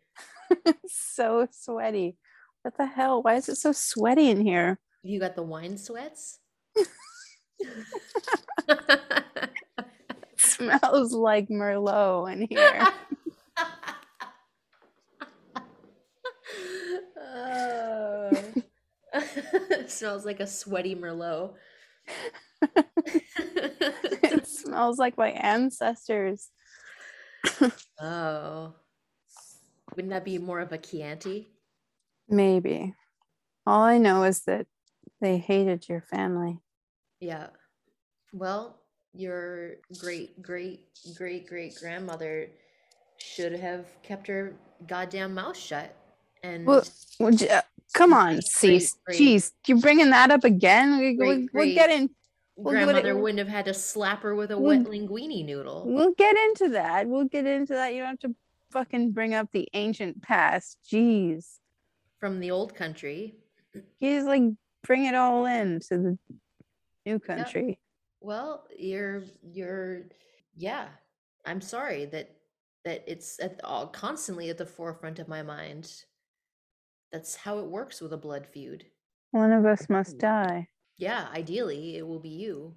so 0.88 1.48
sweaty. 1.52 2.18
What 2.62 2.78
the 2.78 2.86
hell? 2.86 3.24
Why 3.24 3.36
is 3.36 3.48
it 3.48 3.56
so 3.56 3.72
sweaty 3.72 4.30
in 4.30 4.46
here? 4.46 4.80
You 5.02 5.20
got 5.20 5.36
the 5.36 5.44
wine 5.44 5.78
sweats. 5.78 6.40
smells 10.38 11.14
like 11.14 11.48
Merlot 11.48 12.34
in 12.34 12.48
here. 12.50 12.88
Oh. 17.18 18.54
smells 19.88 20.26
like 20.26 20.40
a 20.40 20.48
sweaty 20.48 20.96
Merlot. 20.96 21.54
it 24.22 24.48
smells 24.48 24.98
like 24.98 25.18
my 25.18 25.30
ancestors. 25.30 26.50
oh. 28.02 28.74
Wouldn't 29.96 30.12
that 30.12 30.26
be 30.26 30.38
more 30.38 30.60
of 30.60 30.72
a 30.72 30.78
Chianti? 30.78 31.48
Maybe. 32.28 32.94
All 33.66 33.82
I 33.82 33.98
know 33.98 34.24
is 34.24 34.42
that 34.42 34.68
they 35.22 35.38
hated 35.38 35.88
your 35.88 36.02
family. 36.02 36.60
Yeah. 37.20 37.48
Well, 38.34 38.82
your 39.14 39.76
great 40.00 40.42
great 40.42 40.88
great 41.16 41.48
great 41.48 41.76
grandmother 41.76 42.50
should 43.18 43.54
have 43.54 43.86
kept 44.04 44.28
her 44.28 44.56
goddamn 44.86 45.34
mouth 45.34 45.58
shut. 45.58 45.96
And 46.44 46.66
Well, 46.66 46.84
would 47.20 47.42
you, 47.42 47.50
come 47.94 48.14
on, 48.14 48.42
Cease. 48.42 48.96
Jeez, 49.12 49.52
you're 49.68 49.80
bringing 49.80 50.10
that 50.12 50.32
up 50.32 50.44
again. 50.44 50.98
We, 51.00 51.14
Great, 51.16 51.28
we, 51.30 51.36
we'll 51.38 51.48
great. 51.66 51.76
get 51.76 51.90
in. 51.90 52.10
we'll 52.56 52.74
do 52.74 52.78
it- 52.80 52.84
grandmother 52.84 53.18
wouldn't 53.18 53.40
have 53.40 53.48
had 53.48 53.66
to 53.66 53.74
slap 53.74 54.22
her 54.24 54.36
with 54.36 54.52
a 54.52 54.58
We'll- 54.58 54.78
wet 54.80 54.88
linguine 54.88 55.46
noodle. 55.46 55.84
We'll 55.88 56.14
get 56.14 56.36
into 56.36 56.70
that. 56.70 57.08
We'll 57.08 57.26
get 57.26 57.46
into 57.46 57.74
that. 57.74 57.94
You 57.94 58.00
don't 58.00 58.10
have 58.10 58.20
to 58.20 58.36
fucking 58.72 59.12
bring 59.12 59.34
up 59.34 59.50
the 59.52 59.68
ancient 59.74 60.22
past. 60.22 60.78
Jeez. 60.92 61.60
from 62.20 62.40
the 62.40 62.50
old 62.52 62.74
country. 62.76 63.36
You 64.00 64.16
just 64.16 64.26
like 64.28 64.42
bring 64.84 65.06
it 65.06 65.16
all 65.16 65.46
in 65.46 65.80
to 65.82 65.98
the 65.98 66.18
new 67.06 67.20
country. 67.20 67.78
Well, 68.22 68.66
you're 68.78 69.24
you're 69.44 70.04
yeah. 70.56 70.88
I'm 71.46 71.62
sorry 71.62 72.06
that 72.06 72.32
that 72.86 73.04
it's 73.06 73.40
at 73.40 73.60
all 73.64 73.88
constantly 73.88 74.50
at 74.50 74.58
the 74.58 74.66
forefront 74.66 75.20
of 75.20 75.28
my 75.28 75.44
mind. 75.44 76.04
That's 77.12 77.36
how 77.36 77.60
it 77.60 77.66
works 77.66 78.02
with 78.02 78.14
a 78.14 78.18
blood 78.18 78.46
feud. 78.48 78.86
One 79.32 79.52
of 79.52 79.66
us 79.66 79.90
must 79.90 80.18
die 80.18 80.68
Yeah, 80.98 81.28
ideally 81.34 81.98
it 81.98 82.08
will 82.08 82.20
be 82.20 82.30
you. 82.30 82.76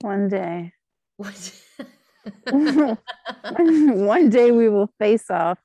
one 0.00 0.28
day. 0.28 0.72
What? 1.16 1.52
one 4.06 4.30
day 4.30 4.50
we 4.50 4.68
will 4.68 4.90
face 4.98 5.30
off 5.30 5.58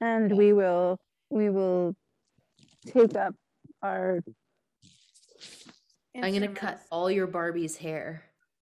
and 0.00 0.36
we 0.36 0.52
will 0.52 0.98
we 1.30 1.48
will 1.50 1.94
take 2.86 3.14
up 3.16 3.34
our 3.82 4.22
I'm 6.16 6.32
gonna 6.32 6.48
cut 6.48 6.80
all 6.90 7.10
your 7.10 7.26
Barbie's 7.26 7.76
hair. 7.76 8.24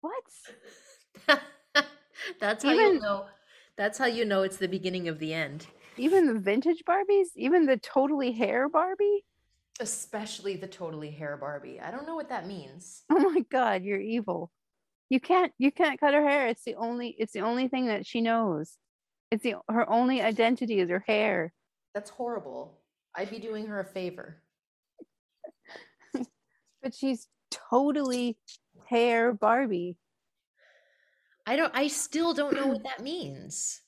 what 0.00 0.22
That's 2.40 2.62
how 2.64 2.70
Even- 2.72 2.94
you 2.94 3.00
know. 3.00 3.26
That's 3.76 3.98
how 3.98 4.06
you 4.06 4.24
know 4.24 4.42
it's 4.42 4.58
the 4.58 4.68
beginning 4.68 5.08
of 5.08 5.18
the 5.18 5.32
end. 5.32 5.66
Even 5.96 6.26
the 6.26 6.38
vintage 6.40 6.82
barbies 6.88 7.28
even 7.36 7.66
the 7.66 7.76
totally 7.78 8.32
hair 8.32 8.68
barbie 8.68 9.24
Especially 9.80 10.56
the 10.56 10.66
totally 10.68 11.10
hair 11.10 11.36
Barbie. 11.38 11.80
I 11.80 11.90
don't 11.90 12.06
know 12.06 12.14
what 12.14 12.28
that 12.28 12.46
means. 12.46 13.02
oh 13.10 13.18
my 13.30 13.40
god 13.50 13.82
you're 13.82 13.98
evil 14.00 14.50
you 15.08 15.18
can't 15.18 15.50
you 15.58 15.72
can't 15.72 15.98
cut 15.98 16.14
her 16.14 16.22
hair 16.28 16.46
it's 16.48 16.62
the 16.64 16.74
only 16.76 17.16
it's 17.18 17.32
the 17.32 17.40
only 17.40 17.68
thing 17.68 17.86
that 17.86 18.06
she 18.06 18.20
knows 18.20 18.76
it's 19.30 19.42
the 19.42 19.56
her 19.68 19.88
only 19.90 20.20
identity 20.22 20.78
is 20.78 20.90
her 20.90 21.02
hair 21.06 21.52
That's 21.94 22.10
horrible. 22.10 22.78
I'd 23.16 23.30
be 23.30 23.38
doing 23.38 23.66
her 23.66 23.80
a 23.80 23.84
favor. 23.84 24.42
but 26.82 26.94
she's 26.94 27.26
totally 27.50 28.36
hair 28.86 29.32
barbie 29.32 29.96
I 31.46 31.56
don't 31.56 31.74
I 31.74 31.88
still 31.88 32.32
don't 32.34 32.54
know 32.54 32.66
what 32.68 32.84
that 32.84 33.02
means. 33.02 33.80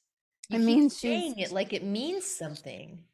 It 0.50 0.58
You 0.60 0.66
means 0.66 0.98
she's- 0.98 1.20
saying 1.22 1.38
it 1.38 1.52
like 1.52 1.72
it 1.72 1.84
means 1.84 2.24
something. 2.26 3.04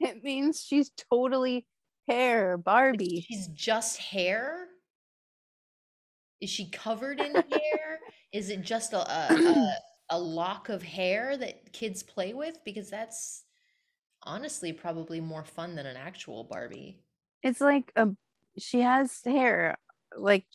it 0.00 0.22
means 0.22 0.62
she's 0.62 0.90
totally 1.10 1.66
hair 2.08 2.56
barbie 2.58 3.24
She's 3.26 3.48
just 3.48 3.98
hair? 3.98 4.68
Is 6.40 6.50
she 6.50 6.68
covered 6.70 7.20
in 7.20 7.34
hair? 7.52 7.98
Is 8.32 8.50
it 8.50 8.62
just 8.62 8.92
a, 8.92 8.98
a, 9.10 9.72
a 10.10 10.18
lock 10.18 10.68
of 10.68 10.82
hair 10.82 11.36
that 11.36 11.72
kids 11.72 12.02
play 12.02 12.34
with? 12.34 12.58
Because 12.64 12.90
that's 12.90 13.44
honestly 14.22 14.72
probably 14.72 15.20
more 15.20 15.44
fun 15.44 15.74
than 15.74 15.86
an 15.86 15.96
actual 15.96 16.44
Barbie. 16.44 17.00
it's 17.42 17.60
like 17.60 17.92
a 17.96 18.08
she 18.58 18.80
has 18.80 19.20
hair 19.24 19.76
like 20.16 20.46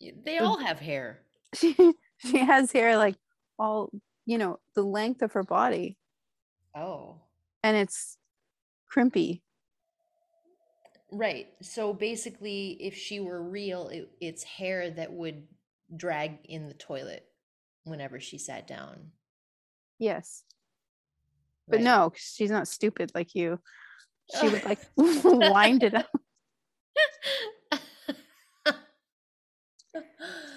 They 0.00 0.38
all 0.38 0.58
have 0.58 0.80
hair. 0.80 1.20
she 1.54 1.74
she 2.18 2.38
has 2.38 2.72
hair 2.72 2.96
like 2.96 3.16
all 3.58 3.90
you 4.30 4.38
know 4.38 4.60
the 4.76 4.82
length 4.82 5.22
of 5.22 5.32
her 5.32 5.42
body 5.42 5.98
Oh. 6.72 7.16
and 7.64 7.76
it's 7.76 8.16
crimpy 8.88 9.42
Right. 11.12 11.48
So 11.60 11.92
basically, 11.92 12.76
if 12.80 12.94
she 12.96 13.18
were 13.18 13.42
real, 13.42 13.88
it, 13.88 14.08
it's 14.20 14.44
hair 14.44 14.92
that 14.92 15.12
would 15.12 15.48
drag 15.96 16.38
in 16.44 16.68
the 16.68 16.74
toilet 16.74 17.26
whenever 17.82 18.20
she 18.20 18.38
sat 18.38 18.68
down. 18.68 19.10
yes 19.98 20.44
but 21.66 21.78
Right. 21.78 21.84
no 21.84 22.12
she's 22.14 22.52
not 22.52 22.68
stupid 22.68 23.10
like 23.12 23.34
you 23.34 23.58
she 24.38 24.48
would 24.48 24.64
like 24.64 24.78
wind 24.96 25.82
it 25.82 25.94
up 25.94 26.06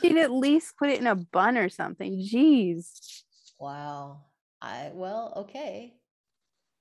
she'd 0.01 0.17
at 0.17 0.31
least 0.31 0.75
put 0.77 0.89
it 0.89 0.99
in 0.99 1.07
a 1.07 1.15
bun 1.15 1.57
or 1.57 1.69
something 1.69 2.17
jeez 2.19 3.23
wow. 3.59 4.21
I 4.61 4.91
well, 4.93 5.33
okay. 5.37 5.93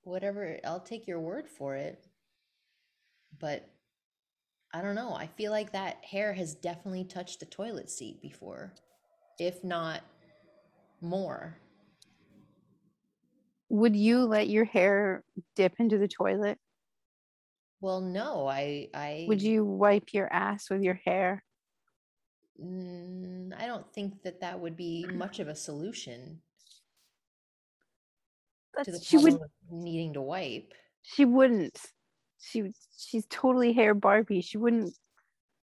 Whatever. 0.03 0.59
I'll 0.65 0.79
take 0.79 1.07
your 1.07 1.19
word 1.19 1.47
for 1.49 1.75
it. 1.75 2.07
But 3.39 3.69
I 4.73 4.81
don't 4.81 4.95
know. 4.95 5.13
I 5.13 5.27
feel 5.27 5.51
like 5.51 5.71
that 5.71 6.03
hair 6.03 6.33
has 6.33 6.55
definitely 6.55 7.03
touched 7.05 7.39
the 7.39 7.45
toilet 7.45 7.89
seat 7.89 8.21
before, 8.21 8.73
if 9.39 9.63
not 9.63 10.01
more. 11.01 11.59
would 13.69 13.95
you 13.95 14.25
let 14.25 14.49
your 14.49 14.65
hair 14.65 15.23
dip 15.55 15.73
into 15.79 15.97
the 15.97 16.07
toilet 16.07 16.57
Well, 17.81 18.01
no. 18.01 18.47
I 18.47 18.89
I 18.93 19.25
would 19.27 19.41
you 19.41 19.65
wipe 19.65 20.13
your 20.13 20.31
ass 20.31 20.69
with 20.69 20.81
your 20.81 20.99
hair 21.05 21.43
Mm, 22.61 23.53
I 23.59 23.65
don't 23.65 23.91
think 23.93 24.21
that 24.23 24.41
that 24.41 24.59
would 24.59 24.77
be 24.77 25.05
much 25.07 25.39
of 25.39 25.47
a 25.47 25.55
solution 25.55 26.41
That's, 28.75 29.05
she 29.05 29.17
would 29.17 29.39
needing 29.69 30.13
to 30.13 30.21
wipe. 30.21 30.73
she 31.03 31.25
wouldn't 31.25 31.79
she 32.39 32.73
she's 32.97 33.25
totally 33.29 33.73
hair 33.73 33.93
barbie 33.93 34.41
she 34.41 34.57
wouldn't 34.57 34.93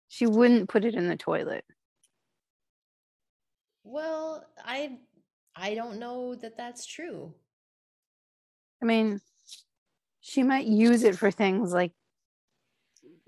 she 0.08 0.26
wouldn't 0.26 0.68
put 0.68 0.84
it 0.84 0.94
in 0.94 1.08
the 1.08 1.16
toilet 1.16 1.64
Well, 3.84 4.46
I 4.64 4.98
I 5.54 5.74
don't 5.74 5.98
know 5.98 6.34
that 6.36 6.56
that's 6.56 6.86
true. 6.86 7.34
i 8.82 8.86
mean 8.86 9.20
she 10.20 10.42
might 10.42 10.66
use 10.66 11.04
it 11.04 11.16
for 11.16 11.30
things 11.30 11.72
like 11.72 11.92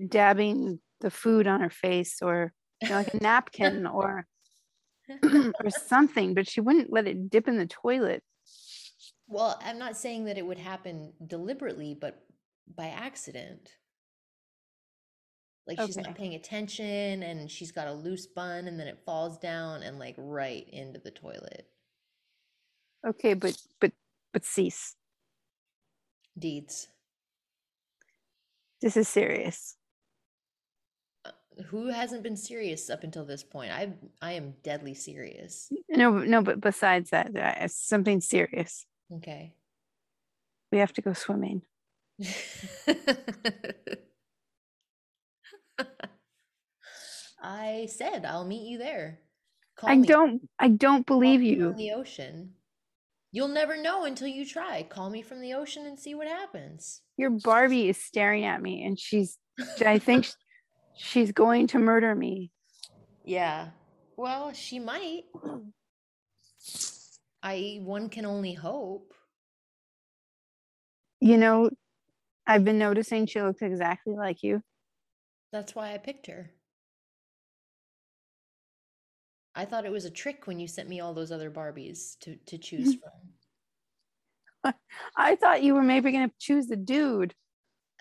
dabbing 0.09 0.81
the 1.01 1.11
food 1.11 1.47
on 1.47 1.61
her 1.61 1.71
face 1.71 2.21
or 2.23 2.53
you 2.83 2.89
know, 2.89 2.97
like 2.97 3.15
a 3.15 3.23
napkin 3.23 3.87
or 3.99 4.27
or 5.23 5.71
something 5.71 6.35
but 6.35 6.49
she 6.49 6.61
wouldn't 6.61 6.93
let 6.93 7.07
it 7.07 7.31
dip 7.31 7.47
in 7.49 7.59
the 7.59 7.67
toilet 7.67 8.23
Well, 9.29 9.59
I'm 9.63 9.79
not 9.79 9.97
saying 9.97 10.25
that 10.27 10.39
it 10.39 10.47
would 10.47 10.59
happen 10.59 11.13
deliberately, 11.27 11.95
but 11.95 12.25
by 12.75 12.87
accident. 12.89 13.77
Like 15.67 15.79
she's 15.79 15.97
Okay. 15.97 16.07
not 16.09 16.17
paying 16.17 16.35
attention 16.35 17.23
and 17.25 17.51
she's 17.51 17.73
got 17.73 17.89
a 17.89 17.93
loose 17.93 18.27
bun 18.27 18.69
and 18.69 18.79
then 18.79 18.87
it 18.87 19.03
falls 19.05 19.37
down 19.39 19.83
and 19.83 19.99
like 19.99 20.15
right 20.17 20.69
into 20.71 21.01
the 21.01 21.11
toilet. 21.11 21.69
okay 23.07 23.35
but 23.35 23.57
but 23.81 23.93
but 24.33 24.45
cease 24.45 24.95
Deeds. 26.39 26.89
this 28.81 28.97
is 28.97 29.09
serious 29.09 29.77
who 31.67 31.87
hasn't 31.87 32.23
been 32.23 32.37
serious 32.37 32.91
up 32.91 33.03
until 33.03 33.25
this 33.25 33.43
point? 33.43 33.73
I 33.73 33.95
I 34.21 34.33
am 34.33 34.55
deadly 34.63 34.95
serious. 34.95 35.73
No, 35.89 36.19
no, 36.19 36.43
but 36.43 36.61
besides 36.61 37.11
that, 37.11 37.35
uh, 37.35 37.55
it's 37.61 37.75
something 37.77 38.21
serious. 38.21 38.85
Okay. 39.13 39.55
We 40.73 40.79
have 40.79 40.93
to 40.95 41.03
go 41.03 41.13
swimming. 41.13 41.63
I 47.43 47.87
said 47.91 48.25
I'll 48.25 48.45
meet 48.45 48.69
you 48.69 48.79
there. 48.79 49.21
Call 49.77 49.91
I 49.91 49.97
me. 49.97 50.07
don't 50.07 50.49
I 50.59 50.69
don't 50.69 51.07
believe 51.07 51.43
you. 51.43 51.69
From 51.71 51.77
the 51.77 51.93
ocean. 51.93 52.55
You'll 53.33 53.49
never 53.49 53.77
know 53.77 54.05
until 54.05 54.29
you 54.29 54.47
try. 54.47 54.83
Call 54.83 55.11
me 55.11 55.21
from 55.23 55.41
the 55.41 55.55
ocean 55.55 55.85
and 55.87 55.99
see 55.99 56.15
what 56.15 56.27
happens. 56.27 57.03
Your 57.17 57.31
Barbie 57.31 57.89
is 57.89 57.99
staring 57.99 58.45
at 58.45 58.63
me 58.63 58.85
and 58.85 58.99
she's 58.99 59.39
I 59.81 59.99
think 59.99 60.27
she's 60.97 61.33
going 61.33 61.67
to 61.69 61.79
murder 61.79 62.15
me. 62.15 62.51
Yeah. 63.25 63.69
Well, 64.17 64.53
she 64.55 64.79
might. 64.79 65.25
I 67.47 67.79
one 67.81 68.09
can 68.09 68.27
only 68.27 68.55
hope. 68.55 69.15
You 71.21 71.37
know, 71.37 71.71
I've 72.45 72.65
been 72.65 72.79
noticing 72.79 73.27
she 73.27 73.41
looks 73.41 73.63
exactly 73.63 74.15
like 74.15 74.43
you. 74.43 74.63
That's 75.53 75.73
why 75.73 75.95
I 75.95 75.99
picked 75.99 76.27
her. 76.27 76.51
I 79.55 79.65
thought 79.65 79.85
it 79.87 79.93
was 79.93 80.05
a 80.05 80.11
trick 80.11 80.49
when 80.49 80.59
you 80.59 80.67
sent 80.67 80.89
me 80.89 80.99
all 80.99 81.15
those 81.15 81.31
other 81.31 81.49
Barbies 81.49 82.19
to 82.23 82.35
to 82.47 82.59
choose 82.59 82.97
from. 84.65 84.75
I 85.17 85.37
thought 85.37 85.63
you 85.63 85.75
were 85.75 85.85
maybe 85.85 86.11
going 86.11 86.29
to 86.29 86.35
choose 86.41 86.67
the 86.67 86.75
dude. 86.75 87.33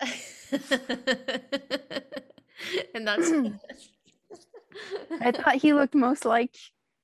and 2.96 3.06
that's 3.06 3.30
I 5.20 5.30
thought 5.30 5.54
he 5.54 5.72
looked 5.72 5.94
most 5.94 6.24
like 6.24 6.50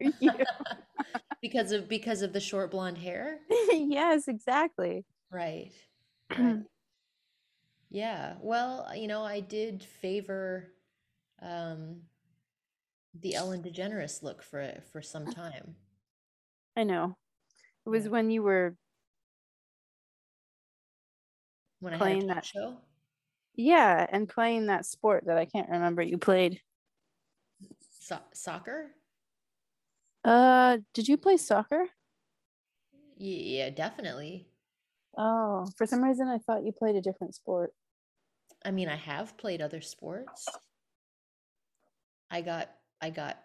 you. 0.21 0.31
because 1.41 1.73
of 1.73 1.88
because 1.88 2.23
of 2.23 2.33
the 2.33 2.41
short 2.41 2.71
blonde 2.71 2.99
hair. 2.99 3.38
yes, 3.71 4.29
exactly. 4.29 5.05
Right. 5.31 5.73
right. 6.38 6.62
Yeah. 7.91 8.35
Well, 8.41 8.91
you 8.95 9.07
know, 9.09 9.23
I 9.23 9.41
did 9.41 9.83
favor 9.85 10.73
um 11.41 12.03
the 13.21 13.35
Ellen 13.35 13.62
DeGeneres 13.62 14.23
look 14.23 14.43
for 14.43 14.73
for 14.93 15.03
some 15.03 15.27
time. 15.33 15.75
I 16.77 16.85
know. 16.85 17.17
It 17.85 17.91
was 17.91 18.05
Yeah. 18.05 18.11
when 18.11 18.31
you 18.31 18.43
were 18.43 18.77
When 21.81 21.95
I 21.95 21.99
Playing 21.99 22.29
that- 22.29 22.45
show. 22.47 22.79
yeah, 23.57 24.07
and 24.09 24.29
playing 24.29 24.67
that 24.67 24.87
sport 24.87 25.25
that 25.27 25.37
I 25.37 25.45
can't 25.47 25.69
remember 25.69 26.01
you 26.03 26.17
played. 26.17 26.61
So- 28.01 28.21
soccer? 28.33 28.93
Uh, 30.25 30.79
did 30.95 31.09
you 31.09 31.17
play 31.17 31.37
soccer? 31.37 31.87
Yeah, 33.17 33.71
definitely. 33.71 34.49
Oh, 35.17 35.69
for 35.77 35.87
some 35.87 36.03
reason 36.03 36.29
I 36.29 36.39
thought 36.39 36.65
you 36.65 36.73
played 36.73 36.97
a 36.97 37.01
different 37.03 37.35
sport. 37.35 37.73
I 38.65 38.71
mean, 38.71 38.89
I 38.89 38.97
have 38.97 39.37
played 39.37 39.61
other 39.61 39.81
sports. 39.81 40.49
I 42.31 42.41
got 42.41 42.71
I 43.01 43.11
got 43.11 43.39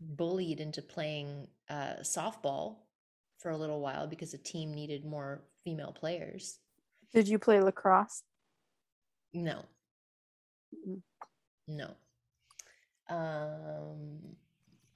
bullied 0.00 0.60
into 0.60 0.82
playing 0.82 1.46
uh, 1.70 1.96
softball 2.02 2.76
for 3.38 3.50
a 3.50 3.56
little 3.56 3.80
while 3.80 4.06
because 4.06 4.32
the 4.32 4.38
team 4.38 4.74
needed 4.74 5.04
more 5.04 5.42
female 5.64 5.92
players. 5.92 6.58
Did 7.12 7.28
you 7.28 7.38
play 7.38 7.60
lacrosse? 7.60 8.22
No, 9.32 9.64
Mm. 10.86 11.02
no. 11.68 11.94
Um, 13.08 14.36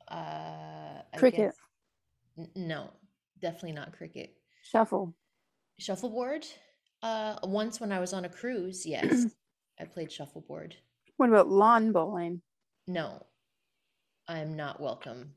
uh, 0.09 1.03
Cricket. 1.17 1.55
guess- 2.37 2.49
no, 2.57 2.91
definitely 3.41 3.73
not 3.73 3.93
cricket. 3.93 4.35
Shuffle. 4.63 5.15
Shuffleboard. 5.79 6.47
Uh, 7.03 7.37
once 7.45 7.81
when 7.81 7.93
I 7.93 8.01
was 8.01 8.13
on 8.13 8.25
a 8.25 8.29
cruise, 8.29 8.85
yes, 8.87 9.27
I 9.81 9.85
played 9.85 10.11
shuffleboard. 10.11 10.75
What 11.19 11.29
about 11.29 11.49
lawn 11.49 11.93
bowling? 11.93 12.43
No, 12.87 13.25
I'm 14.29 14.57
not 14.57 14.81
welcome 14.81 15.33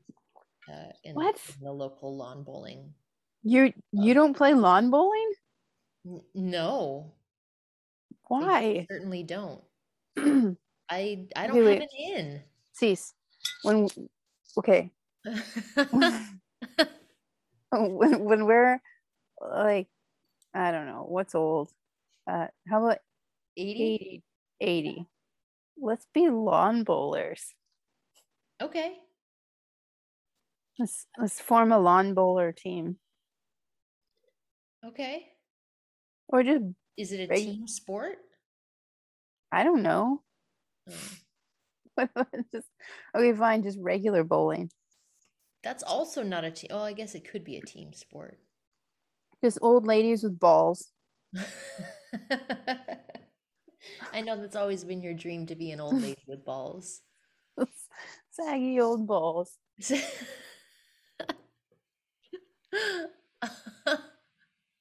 uh, 0.70 0.92
in, 1.04 1.14
What? 1.14 1.36
in 1.58 1.64
the 1.64 1.72
local 1.72 2.16
lawn 2.16 2.42
bowling. 2.44 2.92
You 3.42 3.72
you 3.92 4.14
don't 4.14 4.36
play 4.36 4.52
lawn 4.54 4.90
bowling? 4.90 5.32
N- 6.06 6.22
no, 6.34 7.12
I 8.30 8.34
Why? 8.34 8.86
certainly 8.90 9.22
don't. 9.22 9.62
I 10.18 11.26
I 11.36 11.46
don't 11.46 11.56
Wait, 11.56 11.64
have 11.64 11.66
wait. 11.66 11.82
an 11.82 11.88
in. 12.26 12.42
Cease. 12.72 13.14
When 13.62 13.88
okay, 14.58 14.90
when 17.70 18.24
when 18.24 18.46
we're 18.46 18.80
like 19.40 19.88
I 20.54 20.72
don't 20.72 20.86
know, 20.86 21.06
what's 21.08 21.34
old? 21.34 21.70
Uh 22.30 22.48
how 22.68 22.84
about 22.84 22.98
80? 23.56 24.22
80? 24.60 24.88
80. 24.88 25.06
Let's 25.80 26.06
be 26.12 26.28
lawn 26.28 26.84
bowlers. 26.84 27.54
Okay. 28.60 28.94
Let's 30.78 31.06
let's 31.18 31.40
form 31.40 31.72
a 31.72 31.78
lawn 31.78 32.14
bowler 32.14 32.52
team. 32.52 32.96
Okay. 34.84 35.26
Or 36.28 36.42
just 36.42 36.64
Is 36.96 37.12
it 37.12 37.30
a 37.30 37.34
team 37.34 37.66
sport? 37.66 38.16
I 39.52 39.64
don't 39.64 39.82
know. 39.82 40.22
Just 42.52 42.68
okay, 43.14 43.32
fine, 43.32 43.62
just 43.62 43.78
regular 43.80 44.24
bowling. 44.24 44.70
That's 45.62 45.82
also 45.82 46.22
not 46.22 46.44
a 46.44 46.50
team. 46.50 46.70
Oh, 46.72 46.82
I 46.82 46.92
guess 46.92 47.14
it 47.14 47.28
could 47.28 47.44
be 47.44 47.56
a 47.56 47.60
team 47.60 47.92
sport. 47.92 48.38
Just 49.44 49.58
old 49.60 49.86
ladies 49.86 50.22
with 50.22 50.38
balls. 50.38 50.90
I 54.12 54.20
know 54.22 54.36
that's 54.36 54.56
always 54.56 54.84
been 54.84 55.02
your 55.02 55.14
dream 55.14 55.46
to 55.46 55.54
be 55.54 55.70
an 55.70 55.80
old 55.80 56.00
lady 56.00 56.22
with 56.26 56.44
balls. 56.44 57.00
Saggy 58.30 58.80
old 58.80 59.06
balls. 59.06 59.58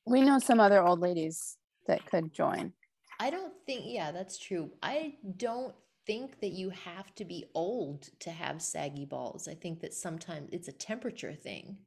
We 0.06 0.22
know 0.22 0.40
some 0.40 0.60
other 0.60 0.82
old 0.82 1.00
ladies 1.00 1.58
that 1.88 2.06
could 2.06 2.34
join. 2.34 2.74
I 3.20 3.30
don't 3.30 3.54
think, 3.66 3.84
yeah, 3.86 4.12
that's 4.12 4.38
true. 4.38 4.72
I 4.82 5.16
don't 5.38 5.76
think 6.10 6.40
that 6.42 6.54
you 6.54 6.72
have 6.72 7.14
to 7.14 7.24
be 7.24 7.46
old 7.54 8.10
to 8.20 8.32
have 8.32 8.64
saggy 8.64 9.06
balls. 9.06 9.48
I 9.48 9.54
think 9.54 9.82
that 9.82 9.94
sometimes 9.94 10.50
it's 10.52 10.68
a 10.68 10.72
temperature 10.72 11.36
thing. 11.36 11.78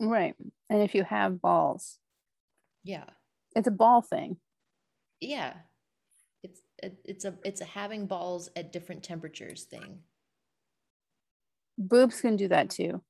Right. 0.00 0.34
And 0.70 0.80
if 0.80 0.94
you 0.94 1.04
have 1.04 1.42
balls, 1.42 1.98
Yeah. 2.84 3.04
it's 3.54 3.68
a 3.68 3.70
ball 3.70 4.00
thing. 4.00 4.38
Yeah. 5.20 5.52
It's 6.42 6.62
it's 6.82 7.26
a 7.26 7.34
it's 7.44 7.60
a 7.60 7.66
having 7.66 8.06
balls 8.06 8.48
at 8.56 8.72
different 8.72 9.02
temperatures 9.02 9.64
thing. 9.64 9.98
Boobs 11.76 12.22
can 12.22 12.36
do 12.36 12.48
that 12.48 12.70
too. 12.70 13.02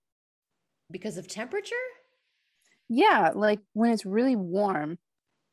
Because 0.90 1.16
of 1.16 1.28
temperature? 1.28 1.76
Yeah, 2.88 3.30
like 3.36 3.60
when 3.72 3.92
it's 3.92 4.04
really 4.04 4.34
warm, 4.34 4.98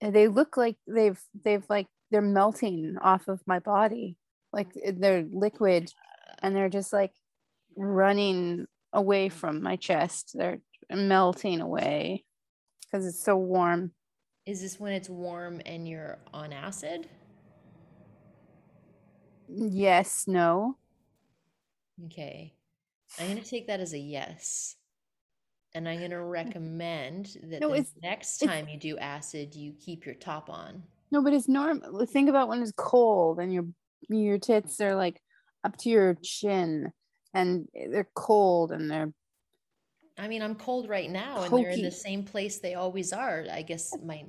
they 0.01 0.27
look 0.27 0.57
like 0.57 0.77
they've 0.87 1.21
they've 1.43 1.63
like 1.69 1.85
they're 2.11 2.21
melting 2.21 2.97
off 3.01 3.27
of 3.27 3.41
my 3.45 3.59
body. 3.59 4.17
Like 4.51 4.69
eh, 4.83 4.91
they're 4.95 5.25
liquid 5.31 5.91
and 6.41 6.55
they're 6.55 6.69
just 6.69 6.93
like 6.93 7.13
running 7.75 8.65
away 8.93 9.29
from 9.29 9.61
my 9.61 9.75
chest. 9.75 10.31
They're 10.33 10.59
melting 10.91 11.61
away 11.61 12.23
because 12.81 13.05
it's 13.05 13.23
so 13.23 13.37
warm. 13.37 13.91
Is 14.45 14.61
this 14.61 14.79
when 14.79 14.93
it's 14.93 15.09
warm 15.09 15.61
and 15.65 15.87
you're 15.87 16.17
on 16.33 16.53
acid? 16.53 17.07
Yes, 19.47 20.25
no. 20.27 20.77
Okay. 22.05 22.53
I'm 23.19 23.27
going 23.27 23.41
to 23.41 23.47
take 23.47 23.67
that 23.67 23.79
as 23.79 23.93
a 23.93 23.99
yes. 23.99 24.75
And 25.75 25.87
I'm 25.87 25.99
going 25.99 26.11
to 26.11 26.23
recommend 26.23 27.37
that 27.43 27.61
No, 27.61 27.75
the 27.75 27.85
next 28.01 28.39
time 28.39 28.67
you 28.67 28.79
do 28.79 28.97
acid, 28.97 29.55
you 29.55 29.73
keep 29.73 30.05
your 30.05 30.15
top 30.15 30.49
on. 30.49 30.83
No, 31.11 31.21
but 31.23 31.33
it's 31.33 31.47
normal. 31.49 32.05
Think 32.05 32.29
about 32.29 32.47
when 32.49 32.61
it's 32.61 32.73
cold 32.75 33.39
and 33.39 33.51
your 33.53 33.65
your 34.09 34.37
tits 34.37 34.79
are 34.81 34.95
like 34.95 35.19
up 35.63 35.77
to 35.77 35.89
your 35.89 36.15
chin 36.23 36.91
and 37.33 37.67
they're 37.73 38.09
cold 38.15 38.71
and 38.71 38.89
they're 38.89 39.11
I 40.17 40.27
mean, 40.27 40.41
I'm 40.41 40.55
cold 40.55 40.89
right 40.89 41.09
now 41.09 41.43
and 41.43 41.53
they're 41.57 41.69
in 41.69 41.81
the 41.81 41.91
same 41.91 42.23
place 42.23 42.59
they 42.59 42.75
always 42.75 43.13
are. 43.13 43.45
I 43.51 43.61
guess 43.61 43.93
my 44.03 44.25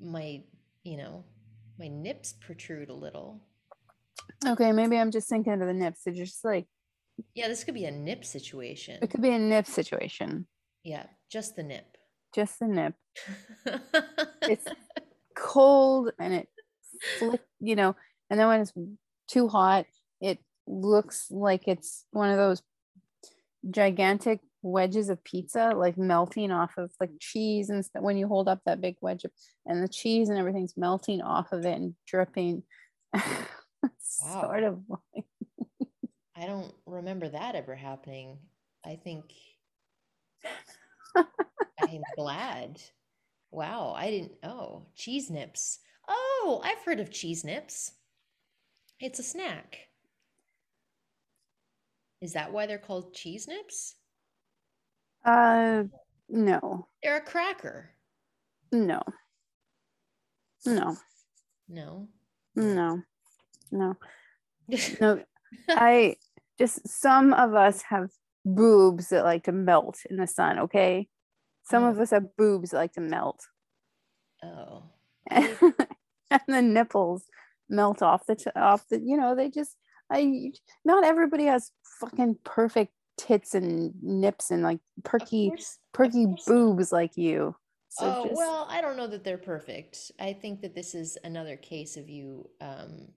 my, 0.00 0.42
you 0.84 0.96
know, 0.98 1.24
my 1.78 1.88
nips 1.88 2.34
protrude 2.34 2.90
a 2.90 2.94
little. 2.94 3.40
okay. 4.46 4.72
Maybe 4.72 4.98
I'm 4.98 5.10
just 5.10 5.28
thinking 5.28 5.52
of 5.54 5.60
the 5.60 5.72
nips. 5.72 6.02
They're 6.04 6.14
just 6.14 6.44
like 6.44 6.66
Yeah, 7.34 7.48
this 7.48 7.64
could 7.64 7.74
be 7.74 7.86
a 7.86 7.90
nip 7.90 8.24
situation. 8.24 8.98
it 9.02 9.10
could 9.10 9.22
be 9.22 9.30
a 9.30 9.38
nip 9.38 9.66
situation. 9.66 10.46
Yeah, 10.84 11.06
just 11.30 11.56
the 11.56 11.62
nip. 11.62 11.96
Just 12.34 12.58
the 12.60 12.68
nip. 12.68 12.94
It's 14.42 14.64
cold 15.38 16.12
and 16.18 16.34
it 16.34 16.48
flick, 17.18 17.40
you 17.60 17.76
know, 17.76 17.94
and 18.30 18.38
then 18.38 18.48
when 18.48 18.60
it's 18.60 18.72
too 19.28 19.48
hot, 19.48 19.86
it 20.20 20.38
looks 20.66 21.30
like 21.30 21.68
it's 21.68 22.04
one 22.10 22.30
of 22.30 22.36
those 22.36 22.62
gigantic 23.70 24.40
wedges 24.62 25.08
of 25.08 25.22
pizza 25.22 25.72
like 25.76 25.96
melting 25.96 26.50
off 26.50 26.72
of 26.78 26.90
like 27.00 27.10
cheese 27.20 27.70
and 27.70 27.84
stuff 27.84 28.02
when 28.02 28.16
you 28.16 28.26
hold 28.26 28.48
up 28.48 28.60
that 28.66 28.80
big 28.80 28.96
wedge 29.00 29.24
of, 29.24 29.30
and 29.66 29.82
the 29.82 29.88
cheese 29.88 30.28
and 30.28 30.38
everything's 30.38 30.76
melting 30.76 31.20
off 31.20 31.52
of 31.52 31.64
it 31.64 31.76
and 31.76 31.94
dripping 32.06 32.62
Wow. 34.20 34.40
sort 34.42 34.64
of 34.64 34.80
like 34.88 35.24
I 36.36 36.46
don't 36.46 36.72
remember 36.86 37.28
that 37.28 37.54
ever 37.56 37.74
happening. 37.74 38.38
I 38.84 38.96
think 38.96 39.32
I'm 41.16 42.02
glad. 42.16 42.80
Wow, 43.50 43.94
I 43.96 44.10
didn't. 44.10 44.32
Oh, 44.42 44.86
cheese 44.94 45.30
nips. 45.30 45.78
Oh, 46.06 46.60
I've 46.64 46.82
heard 46.84 47.00
of 47.00 47.10
cheese 47.10 47.44
nips. 47.44 47.92
It's 49.00 49.18
a 49.18 49.22
snack. 49.22 49.78
Is 52.20 52.32
that 52.32 52.52
why 52.52 52.66
they're 52.66 52.78
called 52.78 53.14
cheese 53.14 53.46
nips? 53.48 53.94
uh 55.24 55.82
no 56.28 56.86
They're 57.02 57.16
a 57.16 57.20
cracker. 57.20 57.90
no 58.70 59.02
no 60.64 60.96
No. 61.68 62.08
no 62.54 63.02
no 63.72 63.96
no 65.00 65.22
i 65.70 66.16
just 66.58 66.86
some 66.88 67.32
of 67.32 67.54
us 67.54 67.82
have 67.82 68.10
boobs 68.44 69.08
that 69.08 69.24
like 69.24 69.44
to 69.44 69.52
melt 69.52 69.98
in 70.08 70.16
the 70.16 70.26
sun 70.26 70.60
okay 70.60 71.08
some 71.68 71.84
of 71.84 71.98
Oh. 71.98 72.02
us 72.02 72.10
have 72.10 72.36
boobs 72.36 72.70
that 72.70 72.78
like 72.78 72.92
to 72.92 73.00
melt 73.00 73.44
oh. 74.42 74.82
and 75.30 75.54
the 76.48 76.62
nipples 76.62 77.24
melt 77.68 78.02
off 78.02 78.26
the 78.26 78.36
t- 78.36 78.50
off 78.56 78.86
the 78.88 78.98
you 79.00 79.16
know 79.16 79.34
they 79.34 79.50
just 79.50 79.76
i 80.10 80.50
not 80.84 81.04
everybody 81.04 81.44
has 81.44 81.70
fucking 82.00 82.36
perfect 82.44 82.92
tits 83.18 83.54
and 83.54 83.92
nips 84.02 84.50
and 84.50 84.62
like 84.62 84.78
perky 85.04 85.52
perky 85.92 86.26
boobs 86.46 86.92
like 86.92 87.16
you 87.16 87.54
so 87.90 88.04
oh 88.06 88.24
just 88.28 88.36
well, 88.36 88.66
I 88.70 88.80
don't 88.82 88.98
know 88.98 89.06
that 89.06 89.24
they're 89.24 89.38
perfect. 89.38 90.12
I 90.20 90.34
think 90.34 90.60
that 90.60 90.74
this 90.74 90.94
is 90.94 91.16
another 91.24 91.56
case 91.56 91.96
of 91.96 92.08
you 92.08 92.48
um 92.60 93.08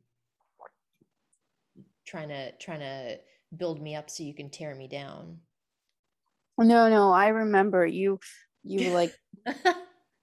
trying 2.06 2.30
to 2.30 2.52
trying 2.54 2.80
to 2.80 3.20
build 3.56 3.82
me 3.82 3.96
up 3.96 4.10
so 4.10 4.24
you 4.24 4.34
can 4.34 4.50
tear 4.50 4.74
me 4.74 4.88
down. 4.88 5.40
No 6.62 6.90
no 6.90 7.12
i 7.12 7.28
remember 7.28 7.86
you 7.86 8.20
you 8.64 8.90
like 8.94 9.14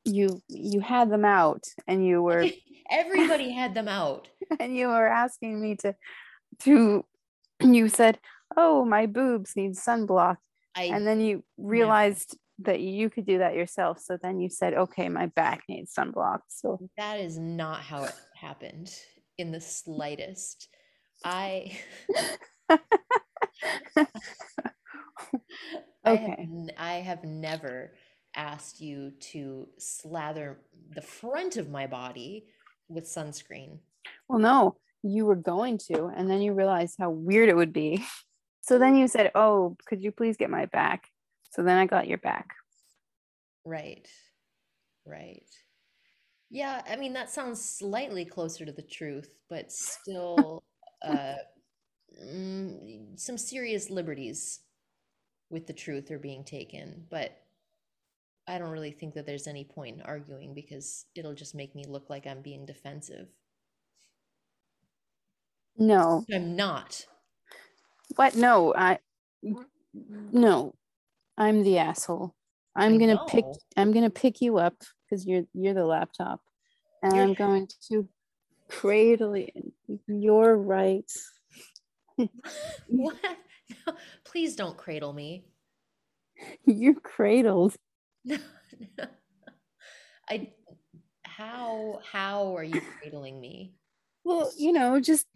you 0.05 0.41
you 0.49 0.81
had 0.81 1.11
them 1.11 1.25
out 1.25 1.65
and 1.87 2.07
you 2.07 2.23
were 2.23 2.47
Everybody 2.91 3.53
had 3.53 3.75
them 3.75 3.87
out. 3.87 4.29
and 4.61 4.75
you 4.75 4.89
were 4.89 5.07
asking 5.07 5.61
me 5.61 5.77
to 5.77 5.95
to 6.61 7.05
you 7.61 7.89
said 7.89 8.19
oh 8.57 8.85
my 8.85 9.05
boobs 9.05 9.55
need 9.57 9.73
sunblock 9.73 10.37
I 10.75 10.85
and 10.85 11.07
then 11.07 11.21
you 11.21 11.45
realized 11.59 12.39
that 12.61 12.81
you 12.81 13.11
could 13.11 13.27
do 13.27 13.39
that 13.39 13.55
yourself 13.55 14.01
so 14.01 14.17
then 14.21 14.41
you 14.41 14.49
said 14.49 14.73
okay 14.73 15.11
my 15.11 15.27
back 15.27 15.65
needs 15.69 15.93
sunblock 15.93 16.41
so 16.49 16.81
that 16.97 17.21
is 17.21 17.39
not 17.39 17.81
how 17.81 18.05
it 18.05 18.15
happened 18.35 18.91
in 19.39 19.53
the 19.53 19.61
slightest. 19.61 20.69
I 21.25 21.79
I 26.05 26.15
have, 26.15 26.31
Okay. 26.31 26.49
I 26.77 26.93
have 26.95 27.25
never 27.25 27.93
asked 28.37 28.81
you 28.81 29.13
to 29.21 29.69
slather 29.79 30.59
the 30.95 31.03
front 31.03 31.57
of 31.57 31.71
my 31.71 31.87
body 31.87 32.47
with 32.89 33.05
sunscreen. 33.05 33.79
well 34.29 34.39
no 34.39 34.77
you 35.03 35.25
were 35.27 35.37
going 35.37 35.79
to 35.79 36.07
and 36.07 36.31
then 36.31 36.41
you 36.41 36.53
realized 36.53 36.97
how 36.99 37.11
weird 37.11 37.49
it 37.49 37.57
would 37.57 37.73
be 37.73 38.05
so 38.61 38.79
then 38.79 38.95
you 38.97 39.09
said 39.09 39.31
oh 39.35 39.77
could 39.87 40.03
you 40.03 40.13
please 40.13 40.37
get 40.37 40.51
my 40.51 40.67
back 40.67 41.09
so 41.51 41.63
then 41.63 41.77
i 41.79 41.87
got 41.87 42.07
your 42.09 42.19
back 42.19 42.55
Right. 43.65 44.09
Right. 45.05 45.49
Yeah, 46.51 46.81
I 46.89 46.97
mean 46.97 47.13
that 47.15 47.31
sounds 47.31 47.63
slightly 47.63 48.25
closer 48.25 48.65
to 48.65 48.73
the 48.73 48.83
truth, 48.83 49.29
but 49.51 49.71
still 49.71 50.63
uh 51.03 51.35
mm, 52.23 53.19
some 53.19 53.37
serious 53.37 53.91
liberties 53.91 54.61
with 55.51 55.67
the 55.67 55.73
truth 55.73 56.11
are 56.11 56.19
being 56.19 56.45
taken, 56.45 57.07
but 57.11 57.37
I 58.47 58.59
don't 58.59 58.71
really 58.71 58.91
think 58.91 59.15
that 59.15 59.27
there's 59.27 59.47
any 59.47 59.65
point 59.65 59.97
in 59.97 60.03
arguing 60.03 60.55
because 60.55 61.05
it'll 61.15 61.35
just 61.35 61.55
make 61.55 61.75
me 61.75 61.85
look 61.87 62.09
like 62.09 62.27
I'm 62.27 62.41
being 62.43 62.65
defensive. 62.67 63.29
no. 65.77 66.25
I'm 66.33 66.57
not. 66.57 67.05
what? 68.17 68.35
No 68.35 68.75
i 68.75 68.99
no. 70.33 70.75
I'm 71.37 71.63
the 71.63 71.79
asshole. 71.79 72.35
I'm 72.75 72.95
I 72.95 72.99
gonna 72.99 73.21
pick 73.29 73.45
i'm 73.77 73.93
gonna 73.93 74.11
pick 74.11 74.41
you 74.41 74.59
up 74.59 74.75
because 75.05 75.27
you're 75.27 75.45
you're 75.55 75.75
the 75.75 75.85
laptop. 75.85 76.41
And 77.03 77.15
You're- 77.15 77.29
i'm 77.29 77.35
going 77.35 77.69
to 77.91 78.09
cradle 78.69 79.37
you 79.37 79.49
you're 80.07 80.57
right 80.57 81.11
What? 82.89 83.17
Please 84.25 84.57
don't 84.57 84.77
cradle 84.77 85.13
me. 85.13 85.45
you're 86.65 86.95
cradled 86.95 87.75
No, 88.25 88.37
no. 88.99 89.05
I 90.29 90.53
how 91.25 92.01
how 92.11 92.57
are 92.57 92.65
you 92.65 92.81
cradling 93.01 93.41
me? 93.41 93.75
well 94.25 94.51
you 94.57 94.73
know 94.73 95.01
just 95.01 95.27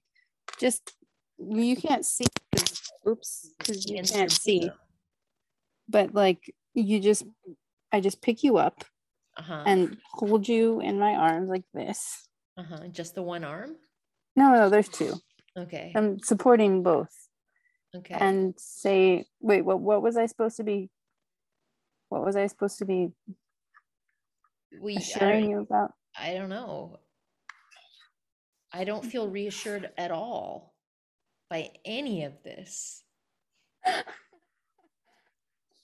just 0.58 0.92
you 1.38 1.76
can't 1.76 2.04
see 2.04 2.26
'cause- 2.54 2.82
oops 3.08 3.48
because 3.58 3.86
you 3.88 4.02
can't 4.02 4.30
see 4.30 4.70
but 5.88 6.14
like 6.14 6.54
you 6.74 7.00
just 7.00 7.24
i 7.92 8.00
just 8.00 8.20
pick 8.22 8.42
you 8.44 8.58
up 8.58 8.84
Uh-huh. 9.38 9.62
and 9.66 9.96
hold 10.12 10.46
you 10.48 10.80
in 10.80 10.98
my 10.98 11.14
arms 11.14 11.48
like 11.48 11.64
this 11.74 12.28
uh-huh. 12.58 12.88
Just 12.92 13.14
the 13.14 13.22
one 13.22 13.44
arm? 13.44 13.76
no 14.36 14.50
no 14.52 14.68
there's 14.70 14.88
two 14.88 15.14
Okay. 15.56 15.92
i'm 15.96 16.18
supporting 16.20 16.82
both 16.82 17.21
okay. 17.94 18.16
and 18.18 18.54
say 18.56 19.24
wait 19.40 19.62
what 19.62 19.80
what 19.80 20.02
was 20.02 20.16
i 20.16 20.26
supposed 20.26 20.56
to 20.56 20.64
be 20.64 20.88
what 22.08 22.24
was 22.24 22.36
i 22.36 22.46
supposed 22.46 22.78
to 22.78 22.84
be 22.84 23.12
we 24.80 24.98
I 25.20 25.34
you 25.34 25.60
about 25.60 25.92
I 26.18 26.34
don't 26.34 26.48
know. 26.48 26.98
I 28.72 28.84
don't 28.84 29.04
feel 29.04 29.28
reassured 29.28 29.90
at 29.98 30.10
all 30.10 30.74
by 31.50 31.70
any 31.84 32.24
of 32.24 32.42
this. 32.42 33.02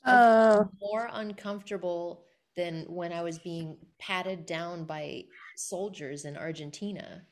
Uh 0.04 0.64
more 0.80 1.10
uncomfortable 1.12 2.24
than 2.56 2.84
when 2.88 3.12
I 3.12 3.20
was 3.20 3.38
being 3.40 3.76
patted 3.98 4.46
down 4.46 4.84
by 4.84 5.24
soldiers 5.56 6.24
in 6.24 6.36
Argentina. 6.36 7.24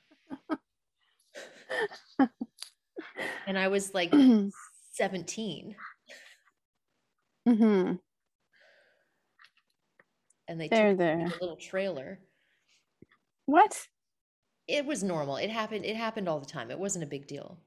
and 3.47 3.57
I 3.57 3.69
was 3.69 3.95
like 3.95 4.13
17 4.97 5.77
Mm-hmm. 7.49 7.93
and 10.49 10.61
they 10.61 10.67
there 10.67 10.89
took 10.91 10.99
there 10.99 11.21
a 11.21 11.41
little 11.41 11.55
trailer. 11.57 12.19
what 13.45 13.87
It 14.67 14.85
was 14.85 15.05
normal. 15.05 15.37
It 15.37 15.51
happened 15.51 15.85
it 15.85 15.95
happened 15.97 16.29
all 16.29 16.41
the 16.41 16.47
time. 16.47 16.73
It 16.73 16.79
wasn't 16.79 17.05
a 17.05 17.09
big 17.09 17.29
deal. 17.29 17.59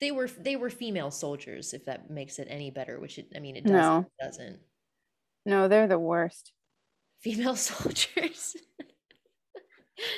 They 0.00 0.10
were 0.10 0.26
they 0.26 0.56
were 0.56 0.68
female 0.70 1.12
soldiers 1.12 1.74
if 1.74 1.84
that 1.84 2.10
makes 2.10 2.40
it 2.40 2.48
any 2.50 2.72
better, 2.72 2.98
which 2.98 3.18
it 3.18 3.28
I 3.36 3.38
mean 3.38 3.54
it 3.54 3.62
doesn't. 3.64 3.80
No. 3.80 3.98
It 4.00 4.24
doesn't. 4.24 4.58
no 5.46 5.68
they're 5.68 5.86
the 5.86 5.98
worst 5.98 6.52
Female 7.20 7.54
soldiers. 7.70 8.56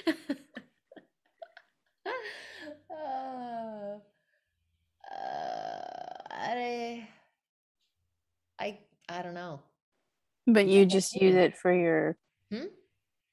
uh, 2.90 3.98
I, 6.57 7.09
I, 8.59 8.79
I 9.09 9.23
don't 9.23 9.35
know. 9.35 9.61
but 10.47 10.67
you 10.67 10.87
just 10.87 11.14
use 11.14 11.35
it 11.35 11.57
for 11.57 11.73
your 11.73 12.17
Hmm? 12.53 12.67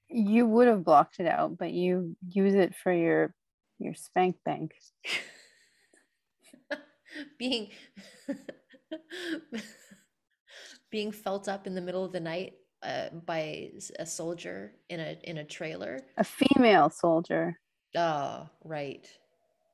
you 0.09 0.45
would 0.47 0.67
have 0.67 0.83
blocked 0.83 1.19
it 1.19 1.27
out 1.27 1.57
but 1.57 1.71
you 1.71 2.15
use 2.27 2.53
it 2.53 2.75
for 2.75 2.91
your 2.93 3.33
your 3.79 3.93
spank 3.93 4.37
bank 4.45 4.71
being 7.39 7.69
being 10.91 11.11
felt 11.11 11.47
up 11.47 11.67
in 11.67 11.75
the 11.75 11.81
middle 11.81 12.03
of 12.05 12.11
the 12.11 12.19
night 12.19 12.53
uh, 12.83 13.09
by 13.25 13.71
a 13.99 14.05
soldier 14.05 14.73
in 14.89 14.99
a 14.99 15.17
in 15.23 15.37
a 15.37 15.43
trailer. 15.43 15.99
a 16.17 16.23
female 16.23 16.89
soldier 16.89 17.57
Oh, 17.93 18.47
right, 18.63 19.05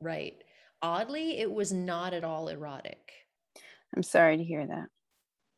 right. 0.01 0.43
Oddly, 0.81 1.37
it 1.37 1.51
was 1.51 1.71
not 1.71 2.15
at 2.15 2.23
all 2.23 2.47
erotic. 2.47 3.11
I'm 3.97 4.03
sorry 4.03 4.37
to 4.37 4.43
hear 4.43 4.67
that 4.67 4.87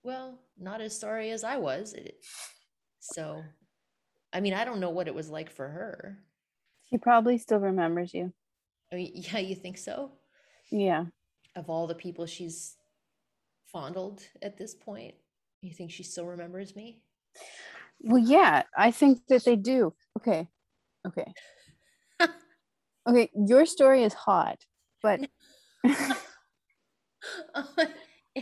Well, 0.02 0.39
not 0.58 0.80
as 0.80 0.97
sorry 0.97 1.32
as 1.32 1.43
I 1.43 1.58
was. 1.58 1.93
It, 1.93 2.15
so, 2.99 3.43
I 4.32 4.39
mean, 4.39 4.54
I 4.54 4.63
don't 4.63 4.80
know 4.80 4.91
what 4.91 5.10
it 5.10 5.13
was 5.15 5.30
like 5.30 5.52
for 5.52 5.67
her. 5.67 6.19
she 6.89 6.97
probably 6.97 7.38
still 7.38 7.60
remembers 7.60 8.13
you 8.13 8.32
I 8.91 8.95
mean, 8.95 9.12
yeah, 9.15 9.39
you 9.39 9.56
think 9.56 9.78
so? 9.78 10.12
Yeah. 10.71 11.06
Of 11.56 11.69
all 11.69 11.86
the 11.86 11.95
people 11.95 12.25
she's 12.25 12.78
fondled 13.65 14.21
at 14.41 14.58
this 14.58 14.73
point, 14.73 15.15
you 15.62 15.73
think 15.73 15.91
she 15.91 16.04
still 16.04 16.25
remembers 16.25 16.75
me? 16.75 17.02
Well, 18.02 18.23
yeah, 18.23 18.63
I 18.78 18.91
think 18.91 19.19
that 19.28 19.43
they 19.43 19.58
do. 19.58 19.93
Okay. 20.17 20.47
Okay. 21.06 21.34
okay, 23.08 23.30
your 23.36 23.65
story 23.65 24.04
is 24.04 24.13
hot, 24.13 24.60
but 25.04 25.19
oh 27.56 27.73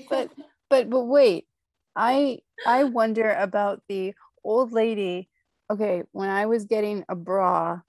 but 0.10 0.32
but 0.70 0.90
but 0.90 1.04
wait. 1.06 1.48
I 1.96 2.40
I 2.66 2.84
wonder 2.86 3.32
about 3.32 3.84
the 3.88 4.14
old 4.44 4.72
lady. 4.72 5.30
Okay, 5.70 6.04
when 6.12 6.30
I 6.30 6.46
was 6.46 6.66
getting 6.66 7.04
a 7.10 7.16
bra 7.16 7.82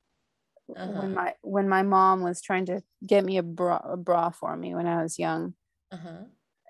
Uh-huh. 0.77 0.93
when 0.93 1.15
my 1.15 1.35
when 1.43 1.69
my 1.69 1.83
mom 1.83 2.23
was 2.23 2.41
trying 2.43 2.67
to 2.67 2.83
get 3.07 3.25
me 3.25 3.39
a 3.39 3.43
bra 3.43 3.79
a 3.85 3.97
bra 3.97 4.31
for 4.31 4.57
me 4.57 4.75
when 4.75 4.87
I 4.87 5.03
was 5.03 5.19
young 5.19 5.55
uh-huh. 5.93 6.25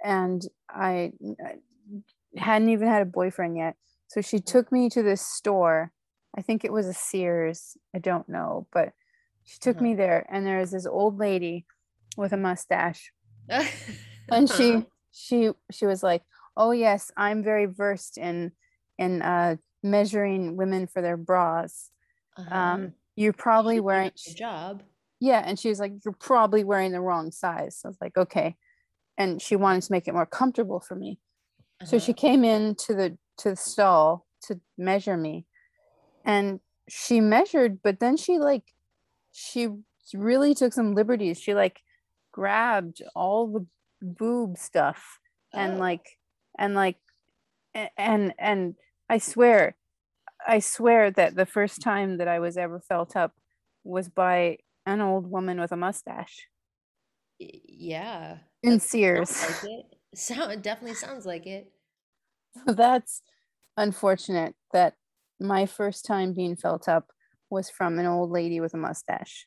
and 0.05 0.43
I, 0.69 1.13
I 1.45 1.57
hadn't 2.37 2.69
even 2.71 2.89
had 2.89 3.03
a 3.03 3.07
boyfriend 3.07 3.57
yet. 3.57 3.77
So 4.09 4.21
she 4.21 4.41
took 4.41 4.73
me 4.73 4.89
to 4.91 5.03
this 5.03 5.25
store. 5.27 5.93
I 6.37 6.43
think 6.43 6.65
it 6.65 6.73
was 6.73 6.87
a 6.87 6.95
Sears. 6.95 7.77
I 7.95 7.99
don't 7.99 8.29
know, 8.29 8.67
but 8.73 8.93
she 9.45 9.59
took 9.61 9.77
Uh-huh. 9.77 9.85
me 9.85 9.95
there 9.95 10.27
and 10.31 10.47
there 10.47 10.61
was 10.61 10.71
this 10.73 10.87
old 10.87 11.19
lady 11.19 11.67
with 12.17 12.33
a 12.33 12.37
mustache 12.37 13.13
and 14.31 14.49
she 14.49 14.87
she 15.19 15.51
she 15.71 15.87
was 15.87 16.03
like, 16.03 16.23
"Oh 16.57 16.71
yes, 16.71 17.11
I'm 17.17 17.43
very 17.43 17.67
versed 17.67 18.19
in 18.19 18.53
in 18.99 19.23
uh 19.23 19.57
measuring 19.83 20.57
women 20.57 20.87
for 20.87 21.03
their 21.03 21.17
bras. 21.17 21.91
Uh-huh. 22.37 22.55
Um 22.55 22.93
you're 23.17 23.33
probably 23.33 23.79
a 23.79 23.83
wearing 23.83 24.13
good 24.27 24.37
job. 24.37 24.83
yeah 25.21 25.43
and 25.45 25.59
she 25.59 25.69
was 25.69 25.81
like 25.81 25.93
you're 26.05 26.15
probably 26.21 26.63
wearing 26.63 26.93
the 26.93 27.01
wrong 27.01 27.33
size 27.33 27.77
so 27.77 27.89
i 27.89 27.91
was 27.91 27.99
like 28.01 28.17
okay 28.17 28.55
and 29.17 29.43
she 29.43 29.57
wanted 29.57 29.83
to 29.83 29.91
make 29.91 30.07
it 30.07 30.15
more 30.15 30.27
comfortable 30.27 30.79
for 30.79 30.95
me 30.95 31.19
so 31.85 31.99
she 31.99 32.13
Uh-huh. 32.13 32.21
came 32.21 32.45
in 32.45 32.77
to 32.77 32.95
the 32.95 33.19
to 33.39 33.51
the 33.51 33.57
stall 33.57 34.25
to 34.43 34.61
measure 34.77 35.17
me 35.17 35.47
and 36.25 36.61
she 36.89 37.21
measured 37.21 37.83
but 37.83 37.99
then 37.99 38.17
she 38.17 38.39
like 38.39 38.63
she 39.33 39.69
really 40.15 40.55
took 40.55 40.73
some 40.73 40.95
liberties 40.95 41.41
she 41.41 41.55
like 41.55 41.81
grabbed 42.33 43.03
all 43.17 43.49
the 43.49 43.67
boob 44.03 44.57
stuff 44.57 45.19
and 45.57 45.79
Oh. 45.79 45.79
like 45.79 46.19
and 46.59 46.75
like 46.75 46.99
and 47.97 48.35
and 48.39 48.75
i 49.09 49.19
swear 49.19 49.77
i 50.47 50.59
swear 50.59 51.11
that 51.11 51.35
the 51.37 51.47
first 51.47 51.83
time 51.83 52.19
that 52.19 52.29
i 52.29 52.39
was 52.39 52.57
ever 52.57 52.81
felt 52.81 53.17
up 53.17 53.35
was 53.85 54.09
by 54.09 54.59
an 54.87 55.01
old 55.01 55.31
woman 55.31 55.61
with 55.61 55.73
a 55.73 55.77
mustache 55.77 56.49
yeah. 57.39 58.39
in 58.63 58.81
sears 58.81 59.31
Sounds 59.31 59.63
like 59.63 59.71
it. 59.71 59.97
Sound 60.15 60.53
it 60.53 60.63
definitely 60.63 60.95
sounds 60.95 61.27
like 61.27 61.47
it. 61.47 61.73
That's 62.67 63.23
unfortunate 63.77 64.55
that 64.73 64.95
my 65.41 65.67
first 65.67 66.05
time 66.05 66.35
being 66.35 66.57
felt 66.57 66.89
up 66.89 67.13
was 67.51 67.71
from 67.71 67.99
an 67.99 68.07
old 68.07 68.31
lady 68.31 68.61
with 68.61 68.75
a 68.75 68.79
mustache 68.79 69.47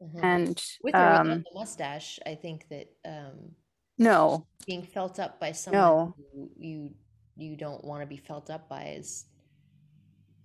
Mhm. 0.00 0.22
and 0.22 0.64
With 0.82 0.94
um 0.94 1.44
the 1.44 1.50
mustache, 1.54 2.18
I 2.26 2.34
think 2.34 2.68
that 2.68 2.88
um, 3.04 3.56
no 3.98 4.46
being 4.66 4.82
felt 4.82 5.18
up 5.18 5.40
by 5.40 5.52
someone 5.52 5.80
No. 5.82 6.14
who 6.34 6.50
you 6.58 6.94
you 7.36 7.56
don't 7.56 7.84
want 7.84 8.00
to 8.02 8.06
be 8.06 8.16
felt 8.16 8.50
up 8.50 8.68
by 8.68 8.84
is 8.96 9.24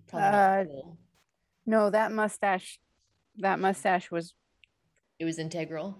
probably 0.08 0.38
Uh, 0.38 0.64
cool. 0.64 0.98
no 1.66 1.90
that 1.90 2.10
mustache 2.12 2.78
that 3.36 3.58
mustache 3.60 4.10
was 4.10 4.34
It 5.18 5.24
was 5.24 5.38
integral 5.38 5.96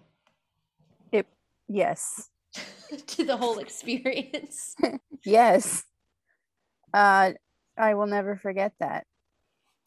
It 1.13 1.27
yes 1.69 2.29
to 3.07 3.25
the 3.25 3.37
whole 3.37 3.59
experience. 3.59 4.75
yes 5.25 5.85
uh 6.95 7.33
i 7.77 7.95
will 7.95 8.07
never 8.07 8.37
forget 8.37 8.73
that 8.81 9.07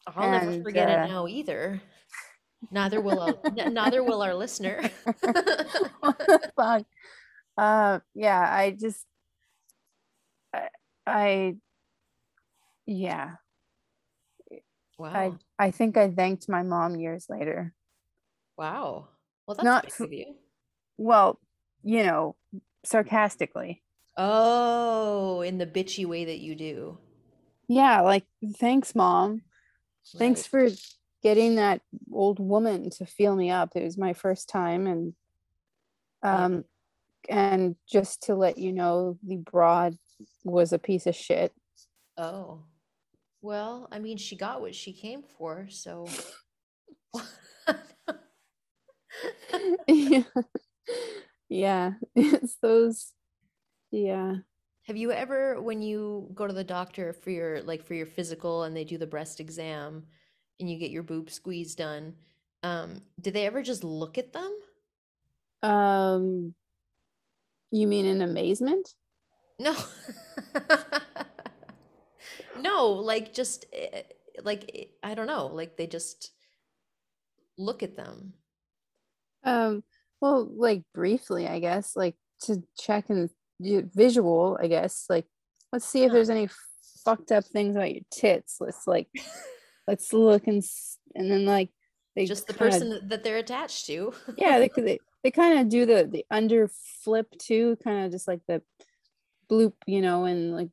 I'll 0.06 0.30
never 0.30 0.62
forget 0.62 0.88
uh, 0.88 0.92
it 1.04 1.08
now 1.08 1.26
either. 1.28 1.80
Neither 2.72 3.00
will 3.00 3.20
our, 3.26 3.38
neither 3.70 4.02
will 4.02 4.20
our 4.20 4.34
listener. 4.34 4.82
fuck 6.56 6.84
uh 7.56 7.98
yeah 8.14 8.40
i 8.40 8.70
just 8.70 9.04
I, 10.54 10.68
I 11.06 11.56
yeah 12.86 13.32
wow. 14.98 15.38
i 15.58 15.66
i 15.66 15.70
think 15.70 15.96
i 15.96 16.08
thanked 16.10 16.48
my 16.48 16.62
mom 16.62 16.96
years 16.96 17.26
later 17.28 17.74
wow. 18.56 19.08
Well, 19.46 19.54
that's 19.56 19.64
not 19.64 19.84
nice 19.84 20.12
you. 20.12 20.34
well 20.96 21.38
you 21.82 22.04
know 22.04 22.36
sarcastically 22.84 23.82
Oh, 24.14 25.40
in 25.40 25.56
the 25.56 25.66
bitchy 25.66 26.04
way 26.04 26.26
that 26.26 26.38
you 26.40 26.54
do. 26.54 26.98
yeah 27.66 28.02
like 28.02 28.24
thanks 28.58 28.94
mom 28.94 29.42
thanks 30.18 30.46
for 30.46 30.68
getting 31.22 31.54
that 31.56 31.80
old 32.12 32.38
woman 32.38 32.90
to 32.90 33.06
feel 33.06 33.34
me 33.34 33.50
up 33.50 33.70
it 33.74 33.82
was 33.84 33.96
my 33.96 34.12
first 34.12 34.48
time 34.48 34.86
and 34.86 35.14
um 36.22 36.64
and 37.28 37.76
just 37.90 38.22
to 38.24 38.34
let 38.34 38.58
you 38.58 38.72
know 38.72 39.18
the 39.22 39.36
broad 39.36 39.96
was 40.44 40.72
a 40.72 40.78
piece 40.78 41.06
of 41.06 41.14
shit 41.14 41.52
Oh. 42.16 42.64
Well, 43.40 43.88
I 43.90 43.98
mean, 43.98 44.16
she 44.18 44.36
got 44.36 44.60
what 44.60 44.74
she 44.74 44.92
came 44.92 45.22
for, 45.22 45.66
so. 45.70 46.06
yeah 49.86 50.22
yeah 51.48 51.92
it's 52.16 52.56
those 52.62 53.12
yeah 53.90 54.36
Have 54.86 54.96
you 54.96 55.12
ever, 55.12 55.60
when 55.60 55.82
you 55.82 56.30
go 56.34 56.46
to 56.46 56.52
the 56.52 56.64
doctor 56.64 57.12
for 57.12 57.30
your 57.30 57.62
like 57.62 57.84
for 57.84 57.94
your 57.94 58.06
physical 58.06 58.62
and 58.64 58.74
they 58.76 58.84
do 58.84 58.96
the 58.98 59.06
breast 59.06 59.40
exam 59.40 60.04
and 60.58 60.70
you 60.70 60.78
get 60.78 60.90
your 60.90 61.02
boob 61.02 61.30
squeeze 61.30 61.74
done, 61.74 62.14
um, 62.62 63.02
do 63.20 63.30
they 63.30 63.46
ever 63.46 63.62
just 63.62 63.84
look 63.84 64.16
at 64.18 64.32
them? 64.32 64.52
um 65.62 66.54
you 67.72 67.86
mean 67.88 68.06
in 68.06 68.22
amazement 68.22 68.94
No. 69.58 69.74
No, 72.60 72.90
like 72.90 73.32
just 73.34 73.64
eh, 73.72 74.02
like 74.44 74.70
eh, 74.74 74.84
I 75.02 75.14
don't 75.14 75.26
know, 75.26 75.46
like 75.46 75.76
they 75.76 75.86
just 75.86 76.30
look 77.58 77.82
at 77.82 77.96
them. 77.96 78.34
um 79.44 79.82
well 80.20 80.48
like 80.56 80.82
briefly 80.94 81.46
i 81.48 81.58
guess 81.58 81.94
like 81.96 82.14
to 82.40 82.62
check 82.78 83.10
and 83.10 83.28
visual 83.60 84.56
i 84.62 84.66
guess 84.68 85.04
like 85.10 85.26
let's 85.72 85.84
see 85.84 86.04
if 86.04 86.12
there's 86.12 86.30
any 86.30 86.48
fucked 87.04 87.30
up 87.32 87.44
things 87.44 87.74
about 87.76 87.92
your 87.92 88.02
tits 88.10 88.56
let's 88.60 88.86
like 88.86 89.08
let's 89.88 90.12
look 90.12 90.46
and 90.46 90.62
and 91.14 91.30
then 91.30 91.44
like 91.44 91.70
they 92.16 92.24
Just 92.26 92.46
the 92.46 92.54
person 92.54 92.90
that- 92.90 93.08
that 93.08 93.24
they're 93.24 93.38
attached 93.38 93.86
to. 93.86 94.12
yeah 94.38 94.58
they 94.58 94.70
they, 94.76 94.98
they 95.22 95.30
kind 95.30 95.58
of 95.58 95.68
do 95.68 95.86
the 95.86 96.08
the 96.10 96.24
under 96.30 96.68
flip 97.02 97.28
too 97.38 97.76
kind 97.84 98.04
of 98.06 98.12
just 98.12 98.26
like 98.28 98.40
the 98.48 98.62
bloop 99.50 99.72
you 99.86 100.00
know 100.00 100.24
and 100.24 100.54
like 100.56 100.70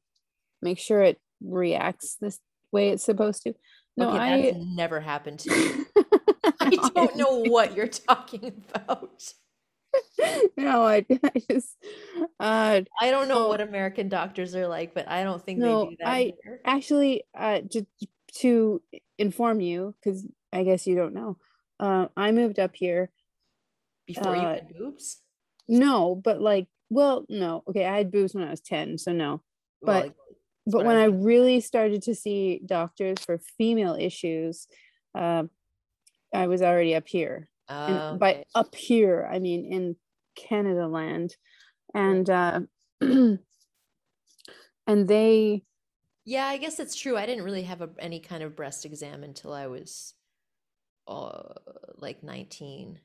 make 0.61 0.79
sure 0.79 1.01
it 1.01 1.19
reacts 1.41 2.15
this 2.21 2.39
way 2.71 2.89
it's 2.89 3.03
supposed 3.03 3.43
to 3.43 3.53
no 3.97 4.09
okay, 4.09 4.49
i 4.49 4.51
never 4.75 4.99
happened 4.99 5.39
to 5.39 5.49
me. 5.49 5.85
I 6.61 6.89
don't 6.95 7.15
know 7.15 7.43
what 7.49 7.75
you're 7.75 7.87
talking 7.87 8.63
about. 8.73 9.33
no 10.57 10.83
I, 10.83 11.05
I 11.23 11.31
just 11.49 11.75
uh 12.39 12.81
I 12.99 13.11
don't 13.11 13.27
know 13.27 13.45
Oh. 13.45 13.47
what 13.49 13.61
American 13.61 14.09
doctors 14.09 14.53
are 14.55 14.67
like, 14.67 14.93
but 14.93 15.07
I 15.09 15.23
don't 15.23 15.43
think 15.43 15.59
No, 15.59 15.85
they 15.85 15.89
do 15.91 15.95
that 15.99 16.07
I- 16.07 16.33
here. 16.43 16.61
actually 16.65 17.23
uh 17.37 17.61
to 17.71 17.85
to 18.41 18.81
inform 19.17 19.59
you 19.59 19.95
because 19.99 20.25
i 20.53 20.63
guess 20.63 20.85
you 20.85 20.95
don't 20.95 21.13
know 21.15 21.37
uh 21.79 22.07
i 22.15 22.31
moved 22.31 22.59
up 22.59 22.71
here 22.75 23.09
Before 24.13 24.35
you 24.35 24.41
uh, 24.41 24.53
had 24.55 24.73
boobs? 24.77 25.21
no 25.67 26.15
but 26.15 26.41
like 26.41 26.67
well 26.89 27.25
no 27.29 27.63
okay 27.69 27.85
i 27.85 27.97
had 27.97 28.11
boobs 28.11 28.33
when 28.33 28.43
i 28.43 28.49
was 28.49 28.61
10 28.61 28.97
so 28.97 29.11
no 29.13 29.41
Well, 29.81 30.01
but- 30.01 30.03
like, 30.05 30.15
but 30.65 30.85
when 30.85 30.97
I 30.97 31.03
I 31.03 31.05
really 31.05 31.61
started 31.61 32.03
to 32.03 32.13
see 32.13 32.61
doctors 32.63 33.17
for 33.25 33.39
female 33.57 33.95
issues, 33.95 34.67
uh, 35.15 35.43
I 36.33 36.45
was 36.47 36.61
already 36.61 36.93
up 36.93 37.07
here. 37.07 37.49
And 37.69 37.97
oh, 37.97 38.17
by 38.17 38.31
okay. 38.31 38.45
up 38.53 38.75
here, 38.75 39.27
I 39.31 39.39
mean 39.39 39.65
in 39.65 39.95
Canada 40.35 40.87
land, 40.87 41.35
and 41.95 42.29
uh, 42.29 42.59
and 43.01 43.39
they 44.85 45.63
Yeah, 46.25 46.45
I 46.45 46.57
guess 46.57 46.79
it's 46.79 46.95
true. 46.95 47.17
I 47.17 47.25
didn't 47.25 47.45
really 47.45 47.63
have 47.63 47.81
a, 47.81 47.89
any 47.97 48.19
kind 48.19 48.43
of 48.43 48.55
breast 48.55 48.85
exam 48.85 49.23
until 49.23 49.53
I 49.53 49.67
was 49.67 50.13
uh, 51.07 51.53
like 51.97 52.21
19. 52.21 52.99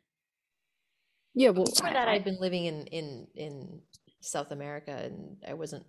Yeah 1.34 1.50
well 1.50 1.66
Before 1.66 1.90
that, 1.92 2.08
I- 2.08 2.14
I'd 2.14 2.24
been 2.24 2.40
living 2.40 2.64
in 2.66 2.86
in 2.86 3.26
in 3.34 3.82
South 4.20 4.50
America, 4.52 4.92
and 4.92 5.36
I 5.46 5.54
wasn't, 5.54 5.84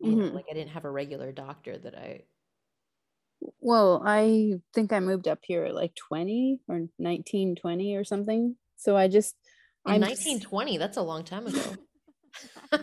you 0.00 0.16
know, 0.16 0.26
mm-hmm. 0.26 0.34
like 0.34 0.46
I 0.50 0.54
didn't 0.54 0.70
have 0.70 0.84
a 0.84 0.90
regular 0.90 1.32
doctor 1.32 1.76
that 1.78 1.94
I. 1.96 2.22
well 3.60 4.02
I 4.04 4.54
think 4.74 4.92
I 4.92 5.00
moved 5.00 5.28
up 5.28 5.40
here 5.42 5.64
at 5.64 5.74
like 5.74 5.94
20 5.94 6.60
or 6.68 6.86
19 6.98 7.56
20 7.56 7.96
or 7.96 8.04
something 8.04 8.56
So 8.76 8.96
I 8.96 9.08
just 9.08 9.34
In 9.86 9.94
I'm 9.94 10.00
1920, 10.00 10.78
that's 10.78 10.96
a 10.96 11.02
long 11.02 11.24
time 11.24 11.46
ago. 11.46 11.76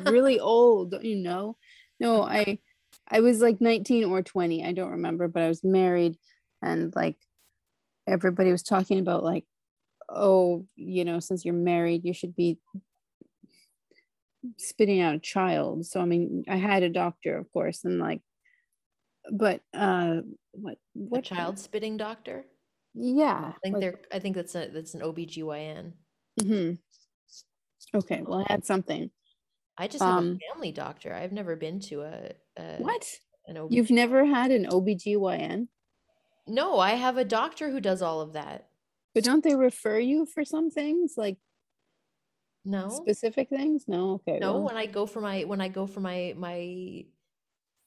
really 0.06 0.40
old, 0.54 0.92
don't 0.92 1.04
you 1.06 1.18
know? 1.18 1.58
No, 2.00 2.24
I 2.24 2.60
I 3.10 3.20
was 3.22 3.42
like 3.42 3.62
19 3.62 4.06
or 4.06 4.22
20, 4.22 4.66
I 4.66 4.72
don't 4.74 4.92
remember, 4.92 5.28
but 5.28 5.44
I 5.44 5.48
was 5.48 5.64
married 5.64 6.18
and 6.62 6.94
like 6.96 7.18
everybody 8.08 8.52
was 8.52 8.64
talking 8.64 9.00
about 9.00 9.24
like 9.24 9.46
oh, 10.14 10.66
you 10.76 11.06
know, 11.06 11.20
since 11.20 11.44
you're 11.46 11.54
married, 11.54 12.04
you 12.06 12.14
should 12.14 12.36
be 12.36 12.58
spitting 14.58 15.02
out 15.02 15.16
a 15.16 15.20
child. 15.20 15.86
So 15.86 16.02
I 16.02 16.06
mean, 16.06 16.44
I 16.50 16.56
had 16.58 16.84
a 16.84 16.90
doctor, 16.90 17.38
of 17.38 17.52
course, 17.52 17.84
and 17.84 18.00
like 18.00 18.22
but 19.32 19.62
uh 19.74 20.22
what 20.52 20.74
a 20.74 20.78
what 20.94 21.24
child 21.24 21.60
spitting 21.60 21.96
doctor. 21.96 22.44
yeah 22.96 23.52
I 23.54 23.56
think 23.64 23.74
like- 23.76 23.82
they're 23.82 24.00
I 24.12 24.20
think 24.20 24.36
that's 24.36 24.56
a 24.56 24.68
that's 24.74 24.94
an 24.96 25.02
OBGYN. 25.02 25.94
Mm-hmm. 26.42 27.98
okay 27.98 28.22
well 28.26 28.40
i 28.48 28.52
had 28.52 28.66
something 28.66 29.12
I 29.78 29.88
just 29.88 30.04
have 30.04 30.18
Um, 30.18 30.38
a 30.42 30.54
family 30.54 30.72
doctor. 30.72 31.14
I've 31.14 31.32
never 31.32 31.56
been 31.56 31.80
to 31.82 32.02
a, 32.02 32.32
a 32.58 32.78
what 32.78 33.06
an 33.48 33.58
OB. 33.58 33.72
you've 33.72 33.90
never 33.92 34.26
had 34.26 34.52
an 34.52 34.66
obgyn 34.66 35.68
No, 36.48 36.78
I 36.80 36.92
have 36.92 37.18
a 37.18 37.26
doctor 37.26 37.70
who 37.72 37.80
does 37.80 38.02
all 38.02 38.22
of 38.22 38.34
that. 38.34 38.68
But 39.14 39.24
don't 39.24 39.44
they 39.44 39.56
refer 39.56 40.00
you 40.00 40.26
for 40.26 40.44
some 40.46 40.70
things 40.72 41.14
like 41.18 41.38
No. 42.66 42.90
specific 42.90 43.50
things? 43.50 43.86
No? 43.88 44.14
Okay 44.14 44.40
No, 44.40 44.54
well, 44.54 44.64
when 44.64 44.78
I 44.78 44.86
go 44.86 45.06
for 45.06 45.22
my 45.22 45.44
when 45.44 45.62
I 45.62 45.68
go 45.68 45.88
for 45.88 46.00
my 46.00 46.34
my 46.38 47.06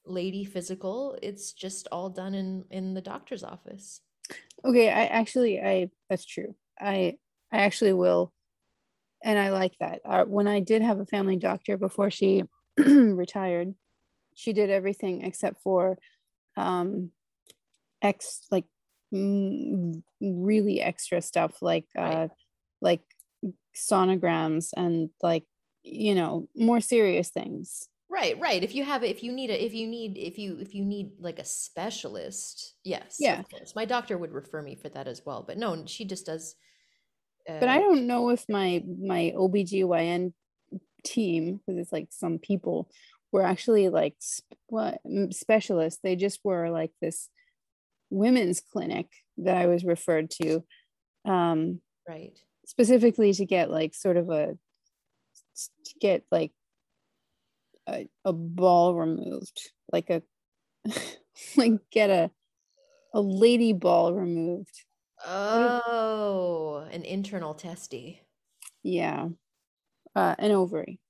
lady 0.04 0.44
physical, 0.44 1.18
it's 1.22 1.52
just 1.52 1.88
all 1.92 2.10
done 2.10 2.34
in 2.34 2.64
in 2.70 2.94
the 2.94 3.00
doctor's 3.00 3.42
office. 3.44 4.00
okay 4.64 4.88
i 4.90 5.04
actually 5.06 5.60
i 5.60 5.90
that's 6.08 6.24
true. 6.24 6.54
I 6.80 7.16
i 7.52 7.58
actually 7.58 7.92
will 7.92 8.32
and 9.22 9.38
i 9.38 9.50
like 9.50 9.74
that. 9.80 10.00
Uh, 10.04 10.24
when 10.24 10.48
i 10.48 10.60
did 10.60 10.82
have 10.82 11.00
a 11.00 11.06
family 11.06 11.36
doctor 11.36 11.76
before 11.76 12.10
she 12.10 12.44
retired 12.78 13.74
she 14.34 14.52
did 14.52 14.70
everything 14.70 15.22
except 15.24 15.60
for 15.62 15.98
um 16.56 17.10
ex 18.02 18.42
like 18.50 18.64
really 19.12 20.80
extra 20.80 21.20
stuff 21.20 21.62
like 21.62 21.86
Right. 21.96 22.14
uh 22.14 22.28
like 22.80 23.02
sonograms 23.76 24.70
and 24.76 25.10
like 25.22 25.44
you 25.82 26.14
know 26.14 26.48
more 26.54 26.80
serious 26.80 27.30
things 27.30 27.88
Right, 28.10 28.38
right. 28.38 28.62
If 28.62 28.76
you 28.76 28.84
have 28.84 29.02
if 29.02 29.24
you 29.24 29.32
need 29.32 29.50
a 29.50 29.64
if 29.64 29.74
you 29.74 29.88
need 29.88 30.16
if 30.16 30.38
you 30.38 30.58
if 30.60 30.72
you 30.72 30.84
need 30.84 31.12
like 31.18 31.40
a 31.40 31.44
specialist, 31.44 32.76
yes. 32.84 33.16
Yeah. 33.18 33.42
My 33.74 33.86
doctor 33.86 34.16
would 34.16 34.30
refer 34.30 34.62
me 34.62 34.76
for 34.76 34.88
that 34.90 35.08
as 35.08 35.22
well. 35.26 35.42
But 35.44 35.58
no, 35.58 35.84
she 35.86 36.04
just 36.04 36.26
does 36.26 36.54
but 37.46 37.68
i 37.68 37.78
uh, 37.78 37.80
don't 37.80 38.06
know 38.06 38.30
if 38.30 38.44
my 38.48 38.82
my 39.00 39.32
obgyn 39.36 40.32
team 41.04 41.60
because 41.66 41.80
it's 41.80 41.92
like 41.92 42.08
some 42.10 42.38
people 42.38 42.88
were 43.32 43.42
actually 43.42 43.88
like 43.88 44.14
sp- 44.24 44.56
what 44.68 45.00
specialists 45.30 46.00
they 46.02 46.16
just 46.16 46.40
were 46.44 46.70
like 46.70 46.92
this 47.02 47.28
women's 48.14 48.60
clinic 48.60 49.06
that 49.38 49.56
i 49.56 49.66
was 49.66 49.84
referred 49.84 50.30
to 50.30 50.62
um 51.24 51.80
right. 52.08 52.38
specifically 52.66 53.32
to 53.32 53.44
get 53.44 53.70
like 53.70 53.94
sort 53.94 54.16
of 54.16 54.30
a 54.30 54.56
to 55.84 55.94
get 56.00 56.24
like 56.30 56.52
a, 57.88 58.08
a 58.24 58.32
ball 58.32 58.94
removed 58.94 59.70
like 59.92 60.10
a 60.10 60.22
like 61.56 61.72
get 61.90 62.10
a 62.10 62.30
a 63.12 63.20
lady 63.20 63.72
ball 63.72 64.12
removed 64.14 64.84
Oh, 65.26 66.86
an 66.90 67.02
internal 67.02 67.54
testy. 67.54 68.20
yeah 68.82 69.28
uh 70.14 70.34
an 70.38 70.50
ovary 70.52 71.00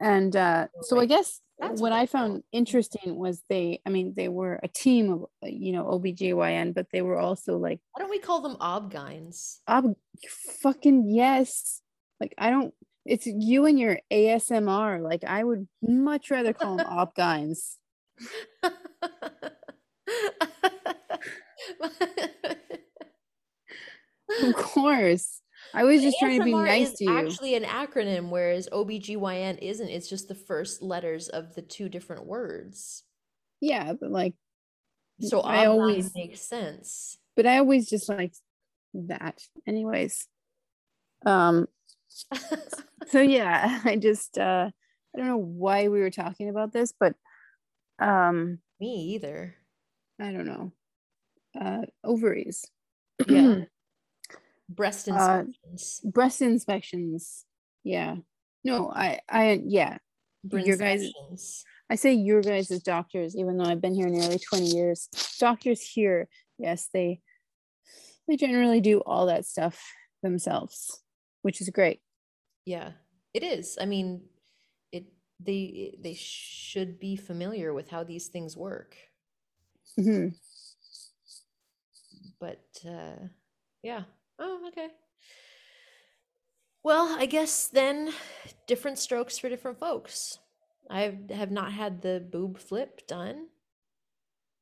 and 0.00 0.34
uh 0.36 0.68
so 0.82 0.98
i 1.00 1.06
guess 1.06 1.40
That's 1.60 1.80
what 1.80 1.92
i 1.92 2.06
found 2.06 2.42
interesting 2.52 3.16
was 3.16 3.42
they 3.48 3.80
i 3.86 3.90
mean 3.90 4.14
they 4.16 4.28
were 4.28 4.58
a 4.62 4.68
team 4.68 5.12
of 5.12 5.26
you 5.42 5.72
know 5.72 5.84
obgyn 5.84 6.74
but 6.74 6.86
they 6.92 7.02
were 7.02 7.18
also 7.18 7.58
like 7.58 7.80
Why 7.92 8.00
don't 8.02 8.10
we 8.10 8.18
call 8.18 8.40
them 8.40 8.56
obgyns? 8.56 9.58
ob- 9.68 9.96
fucking 10.62 11.08
yes. 11.08 11.82
Like 12.20 12.34
i 12.38 12.50
don't 12.50 12.74
it's 13.04 13.26
you 13.26 13.66
and 13.66 13.78
your 13.78 13.98
asmr 14.12 15.02
like 15.02 15.24
i 15.24 15.42
would 15.42 15.66
much 15.82 16.30
rather 16.30 16.52
call 16.52 16.76
them 16.76 16.86
obgyns. 16.90 17.76
Of 24.42 24.54
course 24.54 25.40
i 25.74 25.84
was 25.84 26.02
just 26.02 26.16
trying 26.18 26.38
to 26.38 26.44
be 26.44 26.52
nice 26.54 26.92
to 26.94 27.04
you 27.04 27.16
actually 27.18 27.54
an 27.54 27.64
acronym, 27.64 28.28
whereas 28.30 28.68
OBGYN 28.72 29.58
isn't. 29.62 29.88
It's 29.88 30.08
just 30.08 30.28
the 30.28 30.34
first 30.34 30.82
letters 30.82 31.28
of 31.28 31.54
the 31.54 31.62
two 31.62 31.88
different 31.88 32.26
words. 32.26 33.04
yeah 33.60 33.92
but 33.92 34.10
like 34.10 34.34
So 35.20 35.40
I 35.40 35.66
always- 35.66 36.14
makes 36.14 36.40
sense. 36.40 37.18
but 37.36 37.46
i 37.46 37.58
always 37.58 37.88
just 37.88 38.08
like 38.08 38.32
that 38.94 39.38
anyways 39.66 40.26
um 41.26 41.66
so 43.08 43.20
yeah 43.20 43.80
i 43.84 43.96
just 43.96 44.36
uh 44.38 44.70
i 45.14 45.18
don't 45.18 45.26
know 45.28 45.36
why 45.36 45.88
we 45.88 46.00
were 46.00 46.10
talking 46.10 46.48
about 46.48 46.72
this 46.72 46.92
but 46.98 47.14
um 48.00 48.58
Me 48.80 49.14
either. 49.14 49.54
i 50.18 50.32
don't 50.32 50.46
know 50.46 50.72
uh 51.60 51.82
ovaries 52.02 52.64
Yeah. 53.28 53.64
Breast 54.70 55.08
Uh, 55.08 55.12
inspections. 55.44 56.00
breast 56.04 56.42
inspections 56.42 57.44
yeah 57.82 58.16
no 58.64 58.90
i 58.94 59.18
i 59.28 59.60
yeah 59.64 59.98
your 60.52 60.76
guys- 60.76 61.12
i 61.90 61.94
say 61.96 62.12
your 62.12 62.40
guys 62.42 62.70
as 62.70 62.82
doctors 62.82 63.34
even 63.34 63.56
though 63.56 63.64
i've 63.64 63.80
been 63.80 63.94
here 63.94 64.08
nearly 64.08 64.38
20 64.38 64.66
years 64.74 65.08
doctors 65.40 65.80
here 65.82 66.28
yes 66.58 66.88
they 66.92 67.20
they 68.28 68.36
generally 68.36 68.80
do 68.80 68.98
all 69.00 69.26
that 69.26 69.44
stuff 69.46 69.82
themselves 70.22 71.02
which 71.42 71.60
is 71.60 71.68
great 71.70 72.00
Yeah, 72.66 72.92
it 73.34 73.42
is. 73.42 73.78
I 73.80 73.86
mean, 73.86 74.28
it 74.92 75.04
they 75.40 75.96
they 75.98 76.14
should 76.14 77.00
be 77.00 77.16
familiar 77.16 77.72
with 77.72 77.88
how 77.88 78.04
these 78.04 78.28
things 78.28 78.56
work. 78.56 78.94
Mhm. 79.98 80.36
But 82.38 82.68
uh 82.86 83.28
yeah. 83.82 84.04
Oh, 84.40 84.66
okay. 84.68 84.88
Well, 86.82 87.14
I 87.18 87.26
guess 87.26 87.68
then 87.68 88.12
different 88.66 88.98
strokes 88.98 89.38
for 89.38 89.48
different 89.48 89.78
folks. 89.78 90.38
I 90.88 91.18
have 91.30 91.50
not 91.50 91.72
had 91.72 92.00
the 92.02 92.24
boob 92.32 92.58
flip 92.58 93.06
done. 93.06 93.48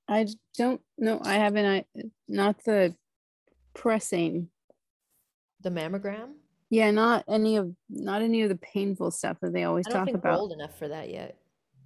I 0.09 0.27
don't 0.57 0.81
know. 0.99 1.21
I 1.23 1.35
haven't. 1.35 1.65
I 1.67 1.85
not 2.29 2.63
the 2.65 2.95
pressing. 3.75 4.49
The 5.63 5.71
mammogram. 5.71 6.31
Yeah, 6.71 6.91
not 6.91 7.25
any 7.29 7.57
of 7.57 7.73
not 7.89 8.21
any 8.23 8.43
of 8.43 8.49
the 8.49 8.57
painful 8.57 9.11
stuff 9.11 9.39
that 9.41 9.53
they 9.53 9.65
always 9.65 9.87
I 9.87 9.91
don't 9.91 9.99
talk 10.01 10.07
think 10.07 10.25
we're 10.25 10.31
about. 10.31 10.41
old 10.41 10.53
enough 10.53 10.77
for 10.79 10.89
that 10.89 11.09
yet. 11.11 11.39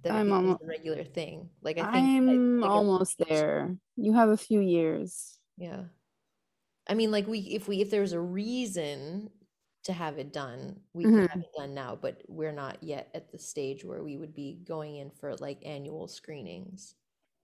That 0.03 0.13
I'm 0.13 0.33
almost 0.33 0.61
a 0.63 0.65
regular 0.67 1.03
thing. 1.03 1.49
Like 1.61 1.77
I 1.77 1.83
think 1.91 1.95
I- 1.95 2.17
I'm 2.17 2.59
like 2.61 2.69
a- 2.69 2.73
almost 2.73 3.17
there. 3.29 3.75
You 3.95 4.13
have 4.13 4.29
a 4.29 4.37
few 4.37 4.59
years. 4.59 5.37
Yeah. 5.57 5.83
I 6.87 6.93
mean, 6.95 7.11
like 7.11 7.27
we 7.27 7.39
if 7.39 7.67
we 7.67 7.81
if 7.81 7.89
there's 7.89 8.13
a 8.13 8.19
reason 8.19 9.29
to 9.83 9.93
have 9.93 10.17
it 10.17 10.31
done, 10.33 10.81
we 10.93 11.05
could 11.05 11.25
have 11.29 11.41
it 11.41 11.51
done 11.57 11.73
now, 11.73 11.95
but 11.95 12.21
we're 12.27 12.51
not 12.53 12.81
yet 12.83 13.09
at 13.13 13.31
the 13.31 13.39
stage 13.39 13.83
where 13.85 14.03
we 14.03 14.17
would 14.17 14.33
be 14.33 14.55
going 14.63 14.95
in 14.97 15.11
for 15.11 15.35
like 15.35 15.59
annual 15.65 16.07
screenings. 16.07 16.95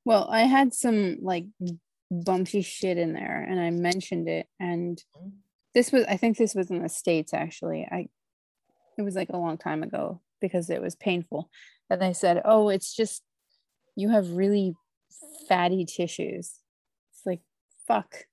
Well, 0.06 0.28
I 0.30 0.42
had 0.42 0.74
some 0.74 1.18
like 1.22 1.46
bumpy 2.12 2.62
shit 2.62 2.98
in 2.98 3.14
there, 3.14 3.42
and 3.42 3.60
I 3.60 3.70
mentioned 3.72 4.28
it. 4.28 4.48
And 4.60 5.04
Mhm. 5.16 5.44
this 5.74 5.92
was, 5.92 6.06
I 6.06 6.18
think, 6.18 6.38
this 6.38 6.56
was 6.56 6.72
in 6.72 6.82
the 6.82 6.90
states. 6.90 7.34
Actually, 7.34 7.86
I 7.86 8.10
it 8.98 9.04
was 9.04 9.16
like 9.16 9.30
a 9.30 9.38
long 9.38 9.58
time 9.58 9.84
ago 9.84 10.22
because 10.42 10.70
it 10.70 10.82
was 10.82 10.96
painful. 10.96 11.50
And 11.90 12.04
I 12.04 12.12
said, 12.14 12.42
"Oh, 12.46 12.70
it's 12.70 12.96
just 12.96 13.24
you 13.96 14.10
have 14.10 14.32
really 14.32 14.76
fatty 15.48 15.86
tissues." 15.86 16.60
It's 17.12 17.26
like, 17.26 17.42
fuck, 17.88 18.26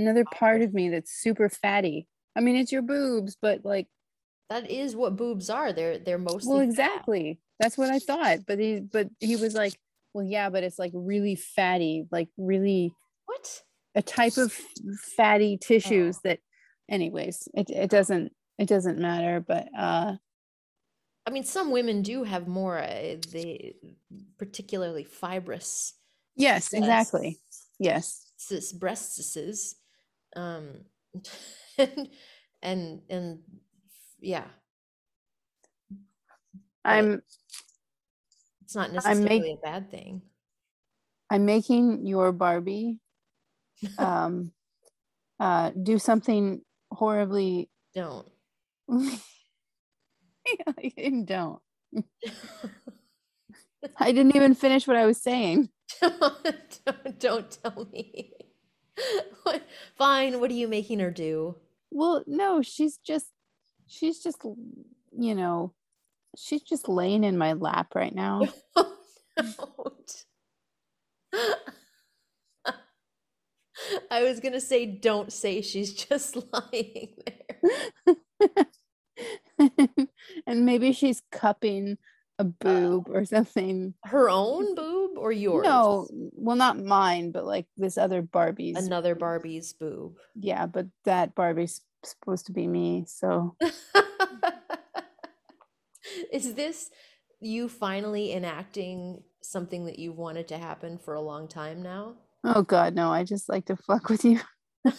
another 0.00 0.24
part 0.24 0.62
of 0.62 0.74
me 0.74 0.88
that's 0.88 1.12
super 1.12 1.48
fatty. 1.48 2.08
I 2.36 2.40
mean, 2.40 2.56
it's 2.56 2.72
your 2.72 2.82
boobs, 2.82 3.36
but 3.40 3.64
like, 3.64 3.88
That 4.48 4.70
is 4.70 4.96
what 4.96 5.16
boobs 5.16 5.50
are. 5.50 5.72
They're 5.72 5.98
they're 5.98 6.18
mostly 6.18 6.50
well, 6.50 6.60
fat. 6.60 6.68
exactly. 6.68 7.40
That's 7.58 7.76
what 7.76 7.90
I 7.90 7.98
thought. 7.98 8.40
But 8.46 8.58
he, 8.58 8.80
but 8.80 9.08
he 9.20 9.36
was 9.36 9.54
like, 9.54 9.74
well, 10.14 10.24
yeah, 10.24 10.48
but 10.50 10.64
it's 10.64 10.78
like 10.78 10.92
really 10.94 11.36
fatty, 11.36 12.06
like 12.10 12.28
really 12.36 12.92
What? 13.26 13.62
a 13.94 14.02
type 14.02 14.36
of 14.38 14.52
fatty 15.16 15.56
tissues 15.58 16.18
that 16.24 16.38
anyways 16.90 17.48
it, 17.54 17.70
it 17.70 17.90
doesn't 17.90 18.32
it 18.58 18.68
doesn't 18.68 18.98
matter 18.98 19.40
but 19.40 19.68
uh 19.78 20.16
I 21.26 21.30
mean, 21.32 21.44
some 21.44 21.70
women 21.70 22.02
do 22.02 22.24
have 22.24 22.48
more 22.48 22.78
uh, 22.78 23.16
they 23.30 23.74
particularly 24.38 25.04
fibrous 25.04 25.94
yes 26.34 26.72
exactly 26.72 27.38
yes 27.78 28.26
breastises. 28.48 29.74
Um, 30.36 30.84
and 32.62 33.02
and 33.08 33.38
yeah, 34.20 34.44
I'm 36.84 37.22
it's 38.62 38.74
not 38.74 38.90
I'm 38.90 38.94
necessarily 38.94 39.40
make- 39.40 39.58
a 39.58 39.60
bad 39.62 39.90
thing. 39.90 40.22
I'm 41.30 41.44
making 41.46 42.06
your 42.06 42.32
Barbie 42.32 42.98
um 43.98 44.52
uh 45.38 45.70
do 45.70 45.98
something 45.98 46.62
horribly 46.92 47.70
Don't. 47.94 48.28
don't. 51.24 51.60
I 53.96 54.12
didn't 54.12 54.36
even 54.36 54.54
finish 54.54 54.86
what 54.86 54.96
I 54.96 55.06
was 55.06 55.20
saying. 55.22 55.70
don't, 56.00 57.18
don't 57.18 57.50
tell 57.62 57.88
me. 57.92 58.32
Fine. 59.96 60.40
What 60.40 60.50
are 60.50 60.54
you 60.54 60.68
making 60.68 61.00
her 61.00 61.10
do? 61.10 61.56
Well, 61.90 62.24
no, 62.26 62.62
she's 62.62 62.98
just 62.98 63.26
she's 63.86 64.22
just 64.22 64.42
you 65.18 65.34
know, 65.34 65.72
she's 66.36 66.62
just 66.62 66.88
laying 66.88 67.24
in 67.24 67.36
my 67.36 67.52
lap 67.54 67.94
right 67.94 68.14
now. 68.14 68.46
I 74.10 74.22
was 74.24 74.40
gonna 74.40 74.60
say, 74.60 74.86
don't 74.86 75.32
say 75.32 75.62
she's 75.62 75.92
just 75.92 76.36
lying 76.52 77.16
there. 77.26 78.66
and 80.46 80.64
maybe 80.66 80.92
she's 80.92 81.22
cupping 81.30 81.98
a 82.40 82.42
uh, 82.42 82.44
boob 82.44 83.08
or 83.10 83.24
something. 83.36 83.94
Her 84.04 84.28
own 84.28 84.74
boob 84.74 85.12
or 85.16 85.30
yours? 85.30 85.64
No, 85.64 86.08
well, 86.10 86.56
not 86.56 86.78
mine, 86.78 87.30
but 87.30 87.44
like 87.44 87.66
this 87.76 87.98
other 87.98 88.22
Barbie's. 88.22 88.76
Another 88.76 89.14
Barbie's 89.14 89.72
boob. 89.72 90.16
Yeah, 90.34 90.66
but 90.66 90.86
that 91.04 91.34
Barbie's 91.34 91.82
supposed 92.02 92.46
to 92.46 92.52
be 92.52 92.66
me. 92.66 93.04
So 93.06 93.56
Is 96.32 96.54
this 96.54 96.90
you 97.40 97.68
finally 97.68 98.32
enacting 98.32 99.22
something 99.42 99.86
that 99.86 99.98
you've 99.98 100.18
wanted 100.18 100.48
to 100.48 100.58
happen 100.58 100.98
for 100.98 101.14
a 101.14 101.20
long 101.20 101.48
time 101.48 101.82
now? 101.82 102.14
oh 102.42 102.62
god, 102.62 102.94
no! 102.94 103.12
I 103.12 103.24
just 103.24 103.50
like 103.50 103.66
to 103.66 103.76
fuck 103.76 104.08
with 104.08 104.24
you. 104.24 104.40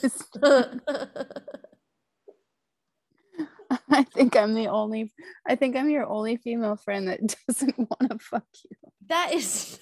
I 3.89 4.03
think 4.03 4.36
I'm 4.36 4.53
the 4.53 4.67
only. 4.67 5.11
I 5.47 5.55
think 5.55 5.76
I'm 5.76 5.89
your 5.89 6.05
only 6.05 6.38
female 6.38 6.76
friend 6.76 7.07
that 7.07 7.19
doesn't 7.47 7.78
want 7.78 8.09
to 8.09 8.19
fuck 8.19 8.45
you. 8.63 8.76
that 9.07 9.34
is 9.34 9.80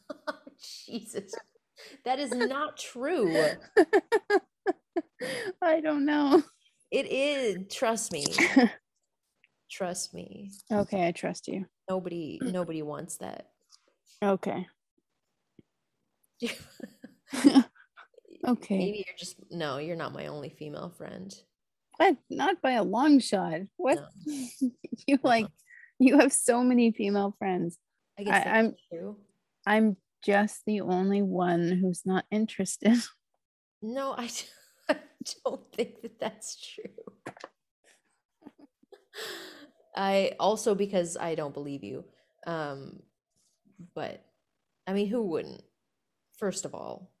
Jesus. 0.86 1.32
That 2.04 2.18
is 2.18 2.30
not 2.32 2.76
true. 2.76 3.36
I 5.62 5.80
don't 5.80 6.04
know. 6.04 6.42
It 6.90 7.06
is. 7.06 7.58
Trust 7.70 8.12
me. 8.12 8.26
Trust 9.70 10.14
me. 10.14 10.52
Okay, 10.72 11.06
I 11.06 11.12
trust 11.12 11.48
you. 11.48 11.66
Nobody 11.88 12.38
nobody 12.42 12.82
wants 12.82 13.18
that. 13.18 13.48
Okay. 14.22 14.66
Okay. 18.46 18.78
Maybe 18.78 19.04
you're 19.06 19.16
just 19.18 19.36
no, 19.50 19.78
you're 19.78 19.96
not 19.96 20.12
my 20.12 20.26
only 20.26 20.50
female 20.50 20.90
friend. 20.96 21.34
What? 21.96 22.16
Not 22.30 22.60
by 22.62 22.72
a 22.72 22.82
long 22.84 23.18
shot. 23.20 23.60
What? 23.76 23.98
No. 24.26 24.38
you 25.06 25.18
like? 25.22 25.46
You 25.98 26.18
have 26.18 26.32
so 26.32 26.62
many 26.62 26.92
female 26.92 27.34
friends. 27.38 27.78
I 28.18 28.22
guess 28.24 28.46
I- 28.46 28.50
I'm- 28.50 28.74
true. 28.92 29.16
I'm 29.66 29.96
just 30.24 30.62
the 30.66 30.80
only 30.82 31.22
one 31.22 31.72
who's 31.72 32.02
not 32.04 32.24
interested. 32.30 32.96
No, 33.82 34.14
I 34.16 34.30
don't 35.44 35.70
think 35.74 36.00
that 36.00 36.18
that's 36.18 36.56
true. 36.56 36.90
I 39.94 40.32
also 40.40 40.74
because 40.74 41.16
I 41.16 41.34
don't 41.34 41.54
believe 41.54 41.84
you. 41.84 42.04
Um, 42.46 43.00
but 43.94 44.24
I 44.86 44.94
mean, 44.94 45.08
who 45.08 45.22
wouldn't? 45.22 45.62
First 46.38 46.64
of 46.64 46.74
all, 46.74 47.12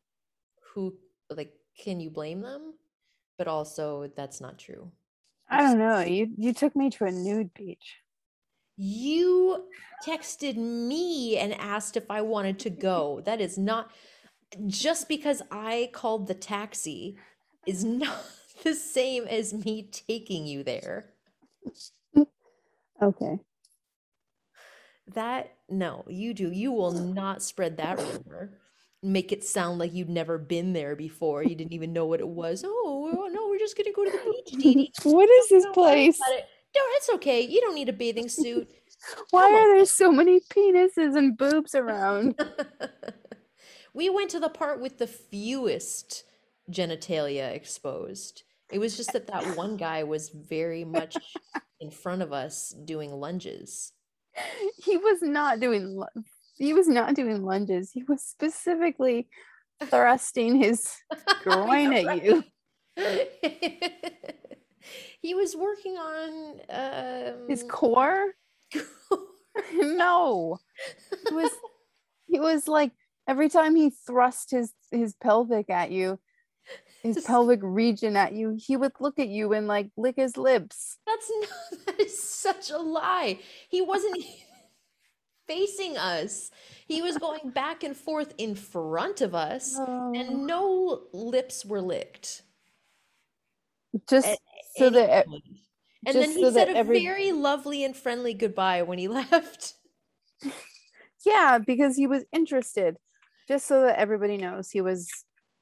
who 0.72 0.96
like 1.30 1.52
can 1.78 2.00
you 2.00 2.10
blame 2.10 2.40
them? 2.40 2.74
But 3.38 3.48
also, 3.48 4.10
that's 4.16 4.40
not 4.40 4.58
true. 4.58 4.90
I 5.48 5.62
don't 5.62 5.78
know. 5.78 6.00
You 6.00 6.30
you 6.36 6.52
took 6.52 6.74
me 6.74 6.90
to 6.90 7.04
a 7.04 7.12
nude 7.12 7.52
beach. 7.54 7.96
You 8.76 9.64
texted 10.04 10.56
me 10.56 11.38
and 11.38 11.54
asked 11.54 11.96
if 11.96 12.10
I 12.10 12.22
wanted 12.22 12.58
to 12.60 12.70
go. 12.70 13.22
That 13.24 13.40
is 13.40 13.56
not 13.56 13.90
just 14.66 15.08
because 15.08 15.42
I 15.50 15.90
called 15.92 16.26
the 16.26 16.34
taxi 16.34 17.16
is 17.66 17.84
not 17.84 18.24
the 18.62 18.74
same 18.74 19.24
as 19.24 19.52
me 19.52 19.90
taking 19.92 20.46
you 20.46 20.62
there. 20.62 21.12
Okay. 23.02 23.38
That 25.14 25.52
no, 25.68 26.06
you 26.08 26.32
do. 26.32 26.50
You 26.50 26.72
will 26.72 26.92
not 26.92 27.42
spread 27.42 27.76
that 27.76 27.98
rumor. 27.98 28.58
Make 29.06 29.30
it 29.30 29.44
sound 29.44 29.78
like 29.78 29.94
you'd 29.94 30.08
never 30.08 30.36
been 30.36 30.72
there 30.72 30.96
before. 30.96 31.44
You 31.44 31.54
didn't 31.54 31.72
even 31.72 31.92
know 31.92 32.06
what 32.06 32.18
it 32.20 32.26
was. 32.26 32.64
Oh, 32.66 33.10
oh 33.16 33.28
no, 33.28 33.46
we're 33.48 33.58
just 33.58 33.76
gonna 33.76 33.92
go 33.92 34.04
to 34.04 34.10
the 34.10 34.32
beach, 34.32 34.62
Dee 34.62 34.74
Dee. 34.74 34.92
what 35.04 35.28
is 35.30 35.48
this 35.48 35.66
place? 35.72 36.18
it. 36.30 36.44
No, 36.74 36.80
it's 36.96 37.10
okay. 37.14 37.40
You 37.40 37.60
don't 37.60 37.74
need 37.76 37.88
a 37.88 37.92
bathing 37.92 38.28
suit. 38.28 38.68
Why 39.30 39.42
Come 39.42 39.54
on. 39.54 39.60
are 39.60 39.76
there 39.76 39.86
so 39.86 40.10
many 40.10 40.40
penises 40.40 41.16
and 41.16 41.38
boobs 41.38 41.74
around? 41.74 42.34
we 43.94 44.10
went 44.10 44.30
to 44.30 44.40
the 44.40 44.48
part 44.48 44.80
with 44.80 44.98
the 44.98 45.06
fewest 45.06 46.24
genitalia 46.70 47.52
exposed. 47.54 48.42
It 48.72 48.78
was 48.80 48.96
just 48.96 49.12
that 49.12 49.28
that 49.28 49.56
one 49.56 49.76
guy 49.76 50.02
was 50.02 50.30
very 50.30 50.84
much 50.84 51.16
in 51.80 51.90
front 51.92 52.22
of 52.22 52.32
us 52.32 52.74
doing 52.84 53.12
lunges. 53.12 53.92
he 54.82 54.96
was 54.96 55.22
not 55.22 55.60
doing. 55.60 56.02
He 56.56 56.72
was 56.72 56.88
not 56.88 57.14
doing 57.14 57.44
lunges. 57.44 57.92
He 57.92 58.02
was 58.02 58.22
specifically 58.22 59.28
thrusting 59.84 60.56
his 60.56 60.96
groin 61.42 61.92
at 61.92 62.24
you. 62.24 62.42
he 65.20 65.34
was 65.34 65.54
working 65.54 65.96
on 65.98 66.60
um, 66.70 67.48
His 67.48 67.62
core. 67.68 68.32
no, 69.74 70.58
he 71.28 71.34
was. 71.34 71.50
He 72.26 72.40
was 72.40 72.66
like 72.66 72.92
every 73.28 73.48
time 73.48 73.76
he 73.76 73.90
thrust 74.06 74.50
his 74.50 74.72
his 74.90 75.14
pelvic 75.14 75.70
at 75.70 75.90
you, 75.90 76.18
his 77.02 77.22
pelvic 77.24 77.60
region 77.62 78.16
at 78.16 78.32
you, 78.32 78.56
he 78.58 78.76
would 78.76 78.92
look 79.00 79.18
at 79.18 79.28
you 79.28 79.52
and 79.52 79.66
like 79.66 79.90
lick 79.96 80.16
his 80.16 80.36
lips. 80.36 80.98
That's 81.06 81.30
not, 81.40 81.86
that 81.86 82.00
is 82.00 82.20
such 82.20 82.70
a 82.70 82.78
lie. 82.78 83.38
He 83.68 83.80
wasn't 83.80 84.24
facing 85.46 85.96
us. 85.96 86.50
He 86.86 87.02
was 87.02 87.18
going 87.18 87.50
back 87.50 87.82
and 87.84 87.96
forth 87.96 88.34
in 88.38 88.54
front 88.54 89.20
of 89.20 89.34
us, 89.34 89.74
Oh. 89.78 90.12
and 90.14 90.46
no 90.46 91.02
lips 91.12 91.64
were 91.64 91.80
licked. 91.80 92.42
just 94.10 94.26
at 94.28 94.38
so 94.76 94.90
that 94.90 95.26
point. 95.26 95.42
And 96.06 96.14
then 96.16 96.30
he 96.30 96.42
so 96.42 96.52
said 96.52 96.68
a 96.68 96.76
every- 96.76 97.02
very 97.04 97.32
lovely 97.32 97.82
and 97.84 97.96
friendly 97.96 98.34
goodbye 98.34 98.82
when 98.82 98.98
he 98.98 99.08
left. 99.20 99.74
yeah, 101.24 101.58
because 101.58 101.96
he 101.96 102.06
was 102.06 102.24
interested. 102.32 102.96
Just 103.48 103.66
so 103.66 103.82
that 103.82 103.98
everybody 103.98 104.36
knows, 104.36 104.70
he 104.70 104.80
was 104.80 105.08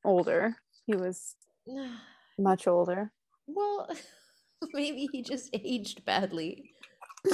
older. 0.05 0.57
He 0.87 0.97
was 0.97 1.37
much 2.39 2.67
older. 2.67 3.13
Well, 3.47 3.89
maybe 4.73 5.09
he 5.13 5.23
just 5.23 5.51
aged 5.53 6.05
badly. 6.05 6.73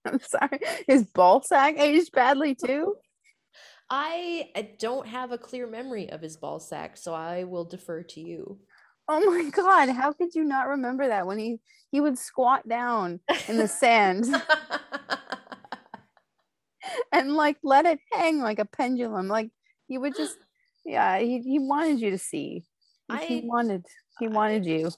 I'm 0.04 0.20
sorry. 0.20 0.60
His 0.86 1.04
ball 1.04 1.42
sack 1.42 1.78
aged 1.78 2.12
badly 2.12 2.54
too. 2.54 2.96
I, 3.90 4.50
I 4.54 4.70
don't 4.78 5.06
have 5.06 5.32
a 5.32 5.38
clear 5.38 5.66
memory 5.66 6.10
of 6.10 6.20
his 6.20 6.36
ball 6.36 6.60
sack, 6.60 6.96
so 6.96 7.14
I 7.14 7.44
will 7.44 7.64
defer 7.64 8.02
to 8.02 8.20
you. 8.20 8.58
Oh 9.08 9.30
my 9.30 9.48
god, 9.50 9.88
how 9.88 10.12
could 10.12 10.34
you 10.34 10.44
not 10.44 10.68
remember 10.68 11.08
that 11.08 11.26
when 11.26 11.38
he 11.38 11.58
he 11.90 12.02
would 12.02 12.18
squat 12.18 12.68
down 12.68 13.20
in 13.48 13.56
the 13.56 13.66
sand 13.66 14.26
and 17.12 17.34
like 17.34 17.56
let 17.62 17.86
it 17.86 17.98
hang 18.12 18.40
like 18.40 18.58
a 18.58 18.66
pendulum. 18.66 19.28
Like 19.28 19.50
he 19.86 19.96
would 19.96 20.14
just 20.14 20.36
yeah, 20.84 21.18
he, 21.18 21.40
he 21.40 21.58
wanted 21.58 22.00
you 22.00 22.10
to 22.10 22.18
see. 22.18 22.64
Like, 23.08 23.24
he 23.24 23.38
I- 23.38 23.42
wanted 23.44 23.86
he 24.18 24.28
wanted 24.28 24.66
you 24.66 24.90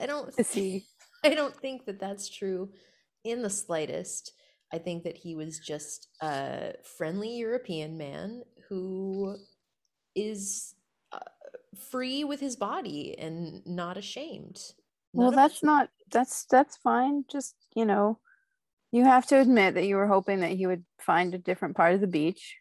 I 0.00 0.06
don't 0.06 0.32
to 0.36 0.44
see. 0.44 0.84
I 1.24 1.34
don't 1.34 1.56
think 1.56 1.84
that 1.86 1.98
that's 1.98 2.28
true 2.28 2.70
in 3.24 3.42
the 3.42 3.50
slightest. 3.50 4.32
I 4.72 4.78
think 4.78 5.04
that 5.04 5.16
he 5.16 5.34
was 5.34 5.58
just 5.58 6.08
a 6.22 6.74
friendly 6.84 7.36
European 7.36 7.98
man 7.98 8.42
who 8.68 9.36
is 10.14 10.74
uh, 11.12 11.18
free 11.90 12.24
with 12.24 12.40
his 12.40 12.56
body 12.56 13.18
and 13.18 13.62
not 13.66 13.96
ashamed. 13.96 14.60
Well, 15.12 15.30
None 15.30 15.36
that's 15.36 15.62
not 15.62 15.90
that's 16.10 16.44
that's 16.44 16.76
fine. 16.76 17.24
Just, 17.28 17.56
you 17.74 17.84
know, 17.84 18.18
you 18.92 19.04
have 19.04 19.26
to 19.28 19.40
admit 19.40 19.74
that 19.74 19.86
you 19.86 19.96
were 19.96 20.06
hoping 20.06 20.40
that 20.40 20.52
he 20.52 20.66
would 20.66 20.84
find 21.00 21.34
a 21.34 21.38
different 21.38 21.76
part 21.76 21.94
of 21.94 22.00
the 22.00 22.06
beach. 22.06 22.56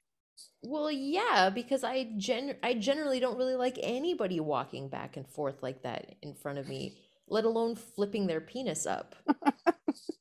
Well, 0.62 0.92
yeah, 0.92 1.50
because 1.50 1.84
I 1.84 2.12
gen 2.18 2.56
I 2.64 2.74
generally 2.74 3.20
don't 3.20 3.38
really 3.38 3.56
like 3.56 3.80
anybody 3.82 4.40
walking 4.40 4.90
back 4.90 5.16
and 5.16 5.28
forth 5.28 5.64
like 5.64 5.84
that 5.84 6.16
in 6.22 6.34
front 6.34 6.60
of 6.60 6.68
me, 6.68 6.98
let 7.28 7.46
alone 7.46 7.76
flipping 7.76 8.28
their 8.28 8.42
penis 8.42 8.86
up, 8.86 9.16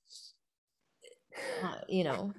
uh, 1.62 1.78
you 1.88 2.04
know, 2.04 2.32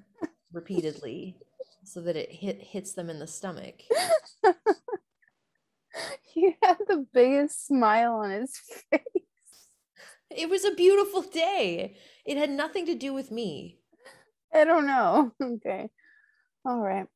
repeatedly 0.52 1.36
so 1.84 2.02
that 2.02 2.16
it 2.16 2.32
hit 2.32 2.62
hits 2.62 2.94
them 2.94 3.10
in 3.10 3.20
the 3.20 3.28
stomach. 3.28 3.82
he 6.24 6.56
had 6.62 6.78
the 6.88 7.06
biggest 7.14 7.68
smile 7.68 8.14
on 8.16 8.32
his 8.32 8.56
face. 8.92 9.02
It 10.30 10.50
was 10.50 10.64
a 10.64 10.76
beautiful 10.76 11.22
day. 11.24 11.98
It 12.26 12.38
had 12.38 12.52
nothing 12.52 12.86
to 12.86 12.96
do 12.96 13.14
with 13.14 13.32
me. 13.32 13.80
I 14.54 14.64
don't 14.66 14.86
know. 14.86 15.32
Okay. 15.42 15.90
All 16.66 16.80
right. 16.80 17.08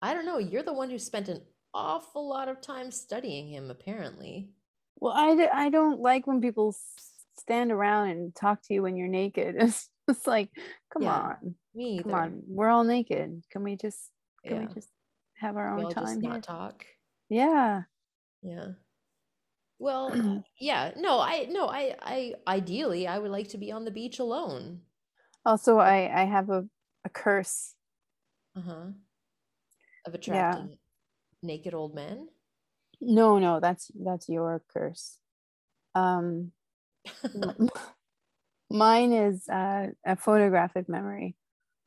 I 0.00 0.14
don't 0.14 0.24
know. 0.26 0.38
You're 0.38 0.62
the 0.62 0.72
one 0.72 0.90
who 0.90 0.98
spent 0.98 1.28
an 1.28 1.42
awful 1.74 2.28
lot 2.28 2.48
of 2.48 2.60
time 2.60 2.90
studying 2.90 3.48
him, 3.48 3.70
apparently. 3.70 4.50
Well, 5.00 5.12
I, 5.14 5.34
d- 5.36 5.48
I 5.52 5.68
don't 5.70 6.00
like 6.00 6.26
when 6.26 6.40
people 6.40 6.68
s- 6.70 6.82
stand 7.38 7.72
around 7.72 8.10
and 8.10 8.34
talk 8.34 8.62
to 8.62 8.74
you 8.74 8.82
when 8.82 8.96
you're 8.96 9.08
naked. 9.08 9.56
It's, 9.58 9.88
it's 10.08 10.26
like, 10.26 10.50
come 10.92 11.02
Yeah, 11.02 11.34
on, 11.42 11.54
Me 11.74 12.02
come 12.02 12.14
on. 12.14 12.42
We're 12.48 12.68
all 12.68 12.84
naked. 12.84 13.42
Can 13.50 13.62
we 13.62 13.76
just 13.76 14.10
can 14.44 14.62
Yeah. 14.62 14.68
we 14.68 14.74
just 14.74 14.88
have 15.34 15.56
our 15.56 15.76
We 15.76 15.84
own 15.84 15.94
time 15.94 16.20
here? 16.20 16.30
not 16.30 16.42
talk. 16.42 16.84
Yeah. 17.28 17.82
Yeah. 18.42 18.68
Well, 19.78 20.42
yeah. 20.60 20.92
No, 20.96 21.20
I 21.20 21.46
no, 21.50 21.68
I 21.68 21.94
I 22.00 22.34
ideally 22.46 23.06
I 23.06 23.18
would 23.18 23.30
like 23.30 23.48
to 23.48 23.58
be 23.58 23.70
on 23.70 23.84
the 23.84 23.90
beach 23.90 24.18
alone. 24.18 24.80
Also, 25.44 25.78
I 25.78 26.22
I 26.22 26.24
have 26.24 26.50
a 26.50 26.66
a 27.04 27.08
curse. 27.08 27.74
Uh-huh. 28.56 28.90
Of 30.06 30.14
attracting 30.14 30.78
naked 31.42 31.74
old 31.74 31.94
men. 31.94 32.28
No, 33.00 33.38
no, 33.38 33.60
that's 33.60 33.90
that's 33.94 34.28
your 34.28 34.62
curse. 34.72 35.18
Um, 35.94 36.52
mine 38.70 39.12
is 39.12 39.48
uh, 39.48 39.88
a 40.04 40.16
photographic 40.16 40.88
memory, 40.88 41.36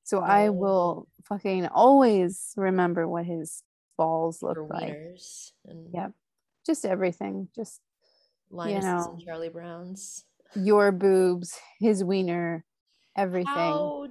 so 0.04 0.20
I 0.20 0.48
Oh. 0.48 0.52
will 0.54 1.08
fucking 1.26 1.68
always 1.68 2.54
remember 2.58 3.08
what 3.08 3.26
his 3.26 3.64
balls 3.98 4.42
look 4.42 4.58
like. 4.70 4.98
and 5.66 5.94
Yep. 5.94 6.12
Just 6.66 6.86
everything. 6.86 7.50
Just 7.56 7.82
Linus's 8.52 8.84
know. 8.86 9.12
and 9.14 9.22
Charlie 9.22 9.50
Brown's. 9.50 10.26
your 10.56 10.92
boobs, 10.92 11.58
his 11.80 12.04
wiener, 12.04 12.66
everything. 13.18 13.48
How 13.54 14.08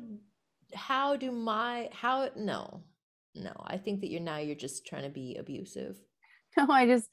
how 0.74 1.16
do 1.16 1.30
my 1.32 1.88
how 1.92 2.30
no. 2.36 2.84
No, 3.34 3.52
I 3.64 3.76
think 3.78 4.00
that 4.00 4.10
you're 4.10 4.20
now 4.20 4.38
you're 4.38 4.56
just 4.56 4.84
trying 4.86 5.04
to 5.04 5.10
be 5.10 5.36
abusive. 5.36 5.96
No, 6.56 6.66
I 6.68 6.84
just 6.86 7.08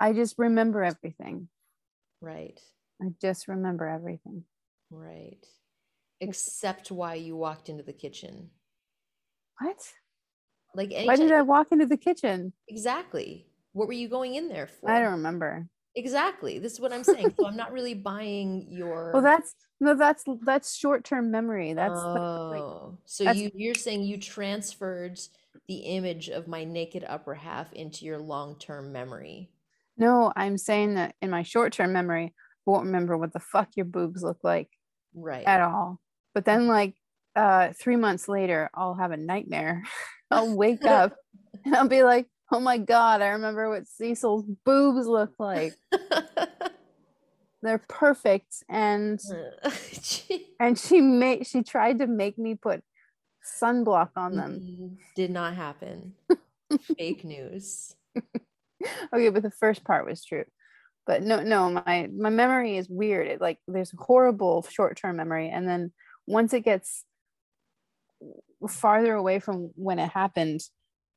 I 0.00 0.12
just 0.12 0.34
remember 0.38 0.82
everything. 0.82 1.48
Right. 2.20 2.58
I 3.00 3.06
just 3.20 3.46
remember 3.46 3.86
everything. 3.86 4.44
Right. 4.92 5.44
Except 6.20 6.90
why 6.90 7.14
you 7.14 7.36
walked 7.36 7.68
into 7.68 7.82
the 7.82 7.92
kitchen. 7.92 8.50
What? 9.58 9.80
Like 10.74 10.92
Why 11.04 11.16
did 11.16 11.32
I 11.32 11.42
walk 11.42 11.68
into 11.72 11.86
the 11.86 11.96
kitchen? 11.96 12.52
exactly. 12.68 13.46
What 13.72 13.86
were 13.88 13.94
you 13.94 14.08
going 14.08 14.34
in 14.34 14.48
there 14.48 14.66
for? 14.66 14.90
I 14.90 15.00
don't 15.00 15.12
remember. 15.12 15.66
Exactly. 15.94 16.58
This 16.58 16.72
is 16.74 16.80
what 16.80 16.92
I'm 16.92 17.04
saying. 17.04 17.34
So 17.38 17.46
I'm 17.46 17.56
not 17.56 17.72
really 17.72 17.94
buying 17.94 18.66
your 18.70 19.10
Well, 19.12 19.22
that's 19.22 19.54
no, 19.80 19.94
that's 19.94 20.24
that's 20.42 20.76
short-term 20.76 21.30
memory. 21.30 21.72
That's 21.74 21.94
that's 21.94 22.04
like 22.04 22.60
Oh, 22.60 22.98
so 23.04 23.24
that's- 23.24 23.42
you 23.42 23.50
you're 23.54 23.74
saying 23.74 24.02
you 24.02 24.16
transferred 24.18 25.18
the 25.68 25.76
image 25.76 26.28
of 26.28 26.48
my 26.48 26.64
naked 26.64 27.04
upper 27.08 27.34
half 27.34 27.72
into 27.72 28.04
your 28.04 28.18
long-term 28.18 28.92
memory. 28.92 29.50
no. 29.96 30.32
I'm 30.36 30.56
saying 30.58 30.94
that 30.94 31.14
in 31.22 31.30
my 31.30 31.42
short-term 31.42 31.92
memory, 31.92 32.34
I 32.66 32.70
won't 32.70 32.86
remember 32.86 33.16
what 33.18 33.32
the 33.32 33.40
fuck 33.40 33.68
your 33.76 33.86
boobs 33.86 34.22
look 34.22 34.38
like 34.42 34.70
Right. 35.14 35.46
at 35.46 35.60
all. 35.60 36.00
But 36.34 36.44
then, 36.44 36.66
like 36.66 36.94
uh, 37.36 37.72
three 37.78 37.96
months 37.96 38.28
later, 38.28 38.70
I'll 38.74 38.94
have 38.94 39.10
a 39.10 39.16
nightmare. 39.16 39.82
I'll 40.30 40.54
wake 40.56 40.84
up 40.86 41.14
and 41.64 41.74
I'll 41.74 41.88
be 41.88 42.02
like, 42.02 42.26
"Oh 42.50 42.60
my 42.60 42.78
god, 42.78 43.22
I 43.22 43.28
remember 43.28 43.68
what 43.68 43.86
Cecil's 43.86 44.44
boobs 44.64 45.06
look 45.06 45.32
like. 45.38 45.74
They're 47.62 47.82
perfect." 47.88 48.64
And 48.68 49.20
and 50.58 50.78
she 50.78 51.00
made 51.00 51.46
she 51.46 51.62
tried 51.62 51.98
to 51.98 52.06
make 52.06 52.38
me 52.38 52.54
put 52.54 52.82
sunblock 53.62 54.10
on 54.16 54.36
them. 54.36 54.60
Mm, 54.62 54.96
Did 55.14 55.30
not 55.30 55.54
happen. 55.54 56.14
Fake 56.96 57.24
news. 57.24 57.94
okay 59.14 59.28
but 59.28 59.42
the 59.42 59.50
first 59.50 59.84
part 59.84 60.06
was 60.06 60.24
true 60.24 60.44
but 61.06 61.22
no 61.22 61.42
no 61.42 61.70
my 61.70 62.08
my 62.16 62.30
memory 62.30 62.76
is 62.76 62.88
weird 62.88 63.26
it 63.26 63.40
like 63.40 63.58
there's 63.68 63.92
horrible 63.98 64.62
short-term 64.70 65.16
memory 65.16 65.48
and 65.48 65.66
then 65.68 65.92
once 66.26 66.52
it 66.52 66.64
gets 66.64 67.04
farther 68.68 69.14
away 69.14 69.38
from 69.40 69.70
when 69.74 69.98
it 69.98 70.10
happened 70.10 70.60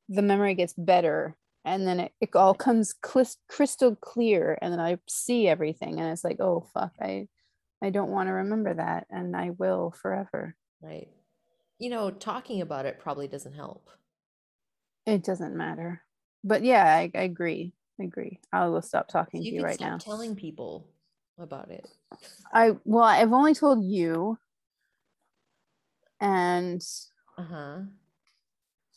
the 0.09 0.21
memory 0.21 0.55
gets 0.55 0.73
better 0.73 1.35
and 1.63 1.87
then 1.87 1.99
it, 1.99 2.11
it 2.21 2.35
all 2.35 2.53
comes 2.53 2.93
clis- 2.93 3.37
crystal 3.47 3.95
clear 3.95 4.57
and 4.61 4.73
then 4.73 4.79
i 4.79 4.97
see 5.07 5.47
everything 5.47 5.99
and 5.99 6.11
it's 6.11 6.23
like 6.23 6.39
oh 6.39 6.65
fuck 6.73 6.91
i 7.01 7.27
i 7.83 7.89
don't 7.89 8.09
want 8.11 8.27
to 8.27 8.33
remember 8.33 8.73
that 8.73 9.05
and 9.09 9.35
i 9.35 9.51
will 9.51 9.91
forever 10.01 10.55
Right. 10.81 11.07
You 11.79 11.89
know, 11.89 12.11
talking 12.11 12.61
about 12.61 12.85
it 12.85 12.99
probably 12.99 13.27
doesn't 13.27 13.53
help. 13.53 13.89
it 15.05 15.23
doesn't 15.23 15.55
matter 15.55 16.01
but 16.43 16.63
yeah 16.63 16.83
i, 16.85 17.11
I 17.15 17.21
agree 17.23 17.73
I 17.99 18.03
agree 18.03 18.39
i 18.51 18.65
will 18.67 18.81
stop 18.81 19.07
talking 19.07 19.43
You 19.43 19.53
to 19.55 19.55
you 19.55 19.63
right 19.63 19.79
now 19.79 20.03
telling 20.03 20.35
people 20.35 20.93
about 21.37 21.71
it. 21.71 21.89
I 22.53 22.71
well, 22.85 23.03
I've 23.03 23.33
only 23.33 23.53
told 23.53 23.83
you 23.83 24.37
and 26.19 26.81
Uh-huh. 27.37 27.85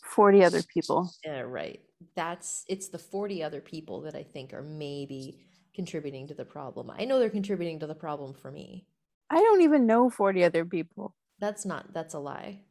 40 0.05 0.45
other 0.45 0.63
people. 0.63 1.15
Yeah, 1.25 1.41
right. 1.41 1.83
That's 2.15 2.65
it's 2.69 2.89
the 2.89 2.99
40 2.99 3.43
other 3.43 3.61
people 3.61 4.01
that 4.03 4.15
I 4.15 4.23
think 4.23 4.53
are 4.53 4.63
maybe 4.63 5.41
contributing 5.75 6.27
to 6.29 6.35
the 6.35 6.45
problem. 6.45 6.91
I 6.91 7.05
know 7.05 7.19
they're 7.19 7.31
contributing 7.31 7.81
to 7.81 7.87
the 7.87 7.95
problem 7.95 8.35
for 8.35 8.51
me. 8.51 8.89
I 9.31 9.37
don't 9.41 9.63
even 9.63 9.87
know 9.87 10.11
40 10.11 10.45
other 10.45 10.67
people. 10.67 11.15
That's 11.39 11.65
not 11.65 11.93
that's 11.95 12.15
a 12.15 12.19
lie. 12.21 12.67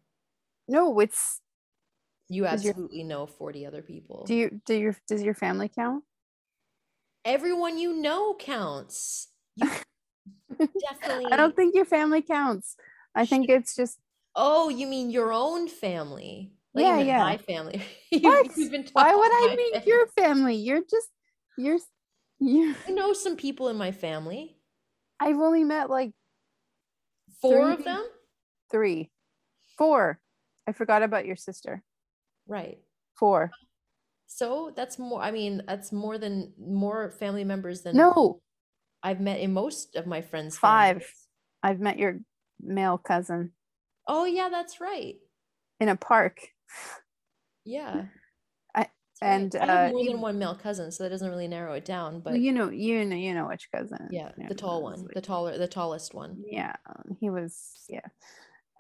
No, 0.68 1.00
it's 1.00 1.42
You 2.30 2.46
absolutely 2.46 3.04
know 3.04 3.26
40 3.28 3.66
other 3.66 3.82
people. 3.82 4.26
do 4.26 4.36
you 4.36 4.62
do 4.66 4.76
your 4.76 4.96
does 5.08 5.24
your 5.24 5.34
family 5.34 5.70
count? 5.70 6.04
Everyone 7.28 7.78
you 7.78 7.92
know 7.94 8.36
counts. 8.40 9.28
You 9.58 9.68
definitely 10.80 11.26
I 11.30 11.36
don't 11.36 11.54
think 11.54 11.76
your 11.76 11.84
family 11.84 12.22
counts. 12.22 12.78
I 13.14 13.26
think 13.26 13.50
it's 13.50 13.76
just 13.76 14.00
Oh, 14.34 14.70
you 14.70 14.88
mean 14.88 15.10
your 15.10 15.34
own 15.34 15.68
family? 15.68 16.54
Like 16.74 16.86
Yeah, 16.86 17.00
yeah. 17.00 17.20
my 17.20 17.38
family. 17.38 17.82
What? 18.22 18.56
you've 18.56 18.72
been 18.72 18.88
why 18.94 19.14
would 19.14 19.32
I 19.32 19.56
mean 19.58 19.74
family. 19.74 19.88
your 19.90 20.08
family? 20.18 20.56
You're 20.56 20.84
just 20.90 21.10
you're 21.58 21.80
you 22.40 22.74
I 22.88 22.92
know 22.92 23.12
some 23.12 23.36
people 23.36 23.68
in 23.68 23.76
my 23.76 23.92
family. 23.92 24.56
I've 25.20 25.36
only 25.38 25.66
met 25.66 25.90
like 25.90 26.14
Four 27.42 27.66
Three 27.66 27.74
of 27.74 27.84
them? 27.84 28.06
three. 28.72 29.12
Four. 29.78 30.18
I 30.66 30.72
forgot 30.72 31.04
about 31.04 31.26
your 31.26 31.36
sister. 31.36 31.84
Right. 32.48 32.78
Four. 33.20 33.52
So 34.28 34.72
that's 34.76 35.00
more 35.00 35.22
I 35.22 35.32
mean, 35.32 35.64
that's 35.68 35.92
more 35.92 36.18
than 36.18 36.54
more 36.60 37.12
family 37.12 37.44
members 37.44 37.82
than 37.82 37.96
No, 37.98 38.42
I've 39.02 39.20
met 39.22 39.40
in 39.40 39.54
most 39.54 39.96
of 39.96 40.06
my 40.06 40.22
friends' 40.22 40.58
Five. 40.58 40.98
families. 40.98 41.28
I've 41.64 41.80
met 41.80 41.98
your 41.98 42.20
male 42.62 42.98
cousin 42.98 43.52
Oh 44.08 44.26
yeah, 44.26 44.50
that's 44.50 44.80
right. 44.80 45.16
in 45.80 45.90
a 45.90 45.96
park. 45.96 46.40
Yeah. 47.66 48.06
I- 48.76 48.90
and, 49.22 49.56
I 49.56 49.66
have 49.66 49.90
uh, 49.90 49.94
more 49.94 50.06
than 50.06 50.22
one 50.22 50.38
male 50.38 50.56
cousin, 50.56 50.92
so 50.92 51.04
that 51.04 51.10
doesn't 51.10 51.30
really 51.30 51.48
narrow 51.48 51.74
it 51.74 51.86
down. 51.86 52.20
But 52.22 52.40
you 52.40 52.52
know, 52.52 52.70
you 52.70 53.04
know, 53.04 53.16
you 53.16 53.34
know 53.34 53.48
which 53.48 53.68
cousin. 53.76 54.08
yeah, 54.12 54.32
the 54.48 54.54
tall 54.56 54.84
one, 54.84 55.02
like- 55.04 55.14
the 55.16 55.22
taller, 55.22 55.58
the 55.58 55.68
tallest 55.68 56.14
one. 56.14 56.38
yeah 56.46 56.74
he 57.20 57.30
was 57.30 57.84
yeah 57.90 58.02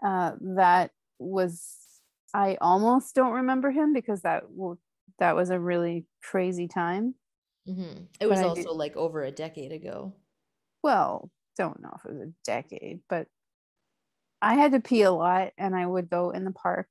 uh 0.05 0.33
that 0.55 0.91
was 1.17 1.75
i 2.35 2.55
almost 2.61 3.15
don't 3.15 3.33
remember 3.33 3.71
him 3.71 3.93
because 3.93 4.21
that 4.21 4.43
w- 4.55 4.77
that 5.19 5.35
was 5.35 5.49
a 5.49 5.59
really 5.59 6.05
crazy 6.23 6.67
time 6.67 7.15
hmm 7.65 8.03
It 8.19 8.27
was 8.29 8.39
do- 8.39 8.45
also 8.47 8.73
like 8.73 8.95
over 8.95 9.23
a 9.23 9.31
decade 9.31 9.71
ago. 9.71 10.13
well 10.83 11.29
don't 11.57 11.81
know 11.81 11.91
if 11.97 12.05
it 12.05 12.13
was 12.13 12.21
a 12.27 12.33
decade 12.45 13.01
but 13.09 13.27
i 14.41 14.53
had 14.55 14.71
to 14.71 14.79
pee 14.79 15.01
a 15.01 15.11
lot 15.11 15.51
and 15.57 15.75
i 15.75 15.85
would 15.85 16.09
go 16.09 16.29
in 16.29 16.45
the 16.45 16.51
park 16.51 16.87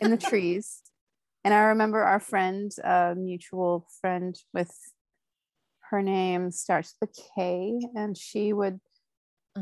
in 0.00 0.10
the 0.10 0.16
trees 0.30 0.82
and 1.44 1.54
i 1.54 1.58
remember 1.60 2.02
our 2.02 2.20
friend 2.20 2.72
a 2.84 3.14
mutual 3.16 3.86
friend 4.00 4.36
with 4.52 4.70
her 5.90 6.02
name 6.02 6.50
starts 6.50 6.94
with 7.00 7.10
a 7.10 7.22
k 7.34 7.80
and 7.94 8.16
she 8.16 8.52
would 8.52 8.80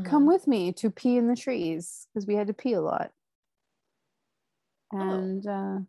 come 0.03 0.23
Uh-huh. 0.23 0.31
with 0.33 0.47
me 0.47 0.71
to 0.73 0.91
pee 0.91 1.17
in 1.17 1.27
the 1.27 1.35
trees 1.35 2.07
because 2.13 2.27
we 2.27 2.35
had 2.35 2.47
to 2.47 2.53
pee 2.53 2.73
a 2.73 2.81
lot. 2.81 3.11
Oh. 4.93 4.99
And 4.99 5.47
uh, 5.47 5.79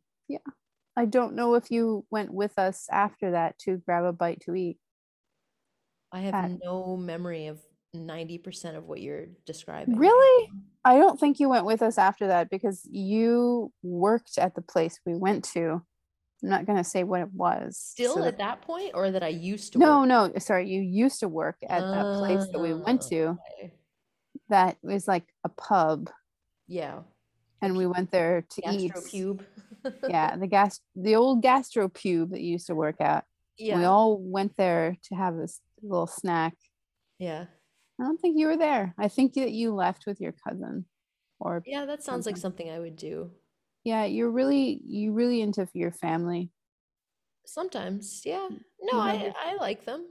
I 0.98 1.04
don't 1.04 1.34
know 1.34 1.54
if 1.54 1.70
you 1.70 2.04
went 2.10 2.34
with 2.34 2.58
us 2.58 2.88
after 2.90 3.30
that 3.30 3.56
to 3.60 3.76
grab 3.76 4.04
a 4.04 4.12
bite 4.12 4.40
to 4.46 4.54
eat. 4.56 4.78
I 6.10 6.20
have 6.20 6.34
At- 6.34 6.58
no 6.60 6.96
memory 6.96 7.46
of 7.46 7.60
90% 7.94 8.76
of 8.76 8.88
what 8.88 9.00
you're 9.00 9.26
describing. 9.46 9.96
Really? 9.96 10.50
I 10.84 10.98
don't 10.98 11.18
think 11.20 11.38
you 11.38 11.48
went 11.48 11.66
with 11.66 11.82
us 11.82 11.98
after 11.98 12.26
that 12.26 12.50
because 12.50 12.84
you 12.90 13.72
worked 13.84 14.38
at 14.38 14.56
the 14.56 14.60
place 14.60 14.98
we 15.06 15.14
went 15.14 15.44
to. 15.52 15.82
I'm 16.42 16.48
not 16.48 16.66
going 16.66 16.78
to 16.78 16.84
say 16.84 17.04
what 17.04 17.20
it 17.20 17.32
was. 17.32 17.78
Still 17.78 18.14
so 18.16 18.24
at 18.24 18.38
that 18.38 18.62
point, 18.62 18.90
or 18.94 19.12
that 19.12 19.22
I 19.22 19.28
used 19.28 19.74
to 19.74 19.78
no, 19.78 20.00
work? 20.00 20.08
no, 20.08 20.32
sorry. 20.38 20.68
You 20.68 20.80
used 20.80 21.20
to 21.20 21.28
work 21.28 21.58
at 21.68 21.80
that 21.80 22.18
place 22.18 22.44
that 22.50 22.58
we 22.58 22.74
went 22.74 23.04
Oh, 23.04 23.08
to 23.10 23.38
okay. 23.60 23.72
that 24.48 24.78
was 24.82 25.06
like 25.06 25.26
a 25.44 25.48
pub 25.48 26.10
Yeah. 26.66 27.02
and 27.62 27.76
we 27.76 27.86
went 27.86 28.10
there 28.10 28.42
to 28.50 28.72
eat. 28.72 28.94
Gastropube. 28.94 29.44
Yeah, 30.08 30.36
the 30.36 30.46
gas 30.46 30.80
the 30.96 31.16
old 31.16 31.42
gastropube 31.42 32.30
that 32.30 32.40
you 32.40 32.52
used 32.52 32.66
to 32.68 32.74
work 32.74 33.00
at. 33.00 33.24
yeah. 33.58 33.78
We 33.78 33.84
all 33.84 34.18
went 34.18 34.56
there 34.56 34.96
to 35.04 35.14
have 35.14 35.36
this 35.36 35.60
little 35.82 36.06
snack. 36.06 36.54
yeah. 37.18 37.46
I 38.00 38.04
don't 38.04 38.20
think 38.20 38.38
you 38.38 38.46
were 38.46 38.56
there. 38.56 38.94
I 38.96 39.08
think 39.08 39.32
that 39.34 39.50
you 39.50 39.74
left 39.74 40.06
with 40.06 40.20
your 40.20 40.32
cousin. 40.46 40.84
Or 41.40 41.62
Yeah, 41.66 41.84
that 41.86 42.02
sounds 42.04 42.26
like 42.26 42.36
Something. 42.36 42.66
something 42.66 42.70
I 42.76 42.78
would 42.78 42.96
do. 42.96 43.32
yeah, 43.84 44.04
you're 44.04 44.30
really 44.30 44.80
you 44.86 45.12
really 45.12 45.40
into 45.40 45.66
your 45.74 45.92
family. 45.92 46.50
Sometimes, 47.46 48.22
yeah. 48.24 48.48
No, 48.80 49.00
I 49.00 49.14
your- 49.14 49.32
I 49.36 49.56
like 49.56 49.84
them. 49.84 50.06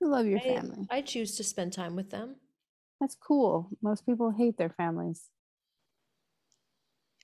You 0.00 0.08
love 0.08 0.26
your 0.26 0.38
I, 0.38 0.42
family. 0.42 0.86
I 0.90 1.00
choose 1.02 1.36
to 1.36 1.44
spend 1.44 1.72
time 1.72 1.96
with 1.96 2.10
them. 2.10 2.36
That's 3.00 3.14
cool. 3.16 3.68
Most 3.82 4.06
people 4.06 4.30
hate 4.30 4.56
their 4.56 4.70
families. 4.70 5.28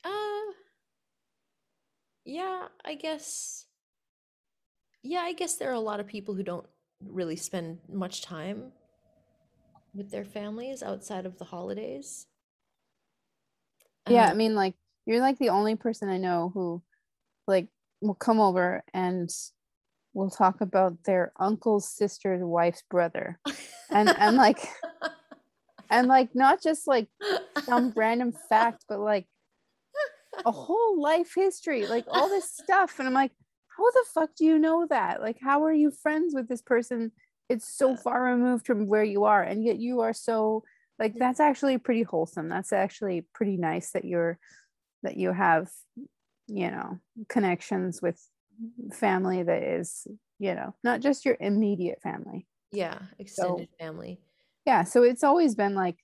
Uh 0.05 0.53
yeah, 2.25 2.69
I 2.85 2.95
guess 2.95 3.67
yeah, 5.03 5.21
I 5.21 5.33
guess 5.33 5.57
there 5.57 5.71
are 5.71 5.75
a 5.75 5.81
lot 5.81 6.01
of 6.01 6.07
people 6.07 6.35
who 6.35 6.43
don't 6.43 6.67
really 7.05 7.37
spend 7.37 7.79
much 7.89 8.23
time 8.23 8.73
with 9.95 10.11
their 10.11 10.25
families 10.25 10.83
outside 10.83 11.27
of 11.27 11.39
the 11.39 11.45
holidays. 11.45 12.27
Yeah, 14.09 14.27
I 14.27 14.33
Um, 14.33 14.39
mean 14.39 14.55
like 14.55 14.75
you're 15.07 15.21
like 15.21 15.39
the 15.39 15.51
only 15.51 15.75
person 15.75 16.09
I 16.09 16.19
know 16.19 16.51
who 16.55 16.83
like 17.47 17.69
will 18.01 18.15
come 18.15 18.41
over 18.41 18.85
and 18.95 19.29
we'll 20.15 20.31
talk 20.31 20.61
about 20.61 21.03
their 21.05 21.33
uncle's 21.39 21.89
sister's 21.89 22.43
wife's 22.43 22.83
brother. 22.89 23.39
And 23.91 24.09
and 24.09 24.37
like 24.37 24.59
and 25.91 26.09
like 26.09 26.31
not 26.35 26.63
just 26.63 26.87
like 26.87 27.09
some 27.65 27.93
random 27.97 28.33
fact, 28.49 28.85
but 28.89 29.01
like 29.01 29.27
a 30.45 30.53
whole 30.53 31.01
life 31.01 31.33
history, 31.35 31.87
like 31.87 32.07
all 32.09 32.29
this 32.29 32.51
stuff. 32.51 32.99
And 32.99 33.09
I'm 33.09 33.15
like, 33.15 33.33
how 33.77 33.91
the 33.91 34.05
fuck 34.15 34.31
do 34.37 34.45
you 34.45 34.59
know 34.59 34.87
that? 34.91 35.21
Like, 35.21 35.39
how 35.41 35.65
are 35.65 35.73
you 35.73 35.91
friends 35.91 36.35
with 36.35 36.49
this 36.49 36.63
person? 36.63 37.13
It's 37.49 37.67
so 37.77 37.97
far 37.97 38.23
removed 38.23 38.67
from 38.67 38.87
where 38.87 39.05
you 39.05 39.25
are, 39.25 39.43
and 39.43 39.65
yet 39.65 39.79
you 39.79 40.01
are 40.01 40.13
so 40.15 40.63
like 40.99 41.15
that's 41.17 41.41
actually 41.41 41.79
pretty 41.79 42.03
wholesome. 42.03 42.49
That's 42.49 42.73
actually 42.73 43.27
pretty 43.35 43.57
nice 43.57 43.91
that 43.93 44.05
you're 44.05 44.39
that 45.03 45.17
you 45.17 45.33
have, 45.33 45.69
you 46.47 46.71
know, 46.71 46.99
connections 47.29 48.01
with 48.01 48.21
family 48.93 49.43
that 49.43 49.63
is, 49.63 50.07
you 50.39 50.55
know, 50.55 50.75
not 50.85 51.01
just 51.01 51.25
your 51.25 51.37
immediate 51.41 52.01
family 52.03 52.47
yeah, 52.73 52.99
extended 53.19 53.69
family. 53.79 54.19
yeah 54.65 54.83
so 54.83 55.03
it's 55.03 55.23
always 55.23 55.55
been 55.55 55.75
like 55.75 55.97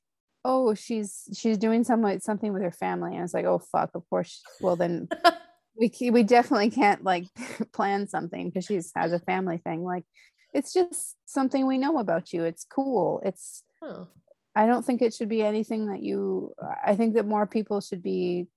oh 0.49 0.75
she's 0.75 1.29
she's 1.37 1.59
doing 1.59 1.85
some 1.85 2.21
something 2.21 2.53
with 2.53 2.63
her 2.63 2.73
family. 2.73 3.15
And 3.15 3.25
it's 3.25 3.35
like 3.35 3.45
oh 3.45 3.59
fuck 3.59 3.91
of 3.95 4.09
course 4.11 4.43
well 4.61 4.77
then 4.77 5.09
we 5.79 5.93
we 6.11 6.23
definitely 6.23 6.71
can't 6.71 7.05
like 7.05 7.27
plan 7.73 8.09
something 8.09 8.49
because 8.49 8.65
she's 8.65 8.91
has 8.97 9.13
a 9.13 9.21
family 9.21 9.59
thing. 9.59 9.85
Like 9.85 10.05
it's 10.53 10.73
just 10.73 11.17
something 11.27 11.67
we 11.67 11.79
know 11.79 11.99
about 11.99 12.33
you. 12.33 12.45
It's 12.45 12.65
cool. 12.65 13.23
It's 13.25 13.63
Oh, 13.81 14.09
i 14.57 14.67
don't 14.67 14.85
think 14.85 15.03
it 15.03 15.15
should 15.15 15.29
be 15.29 15.41
anything 15.41 15.87
that 15.87 16.03
you 16.03 16.53
i 16.85 16.97
think 16.97 17.15
that 17.15 17.25
more 17.25 17.47
people 17.47 17.81
should 17.81 18.03
be 18.03 18.49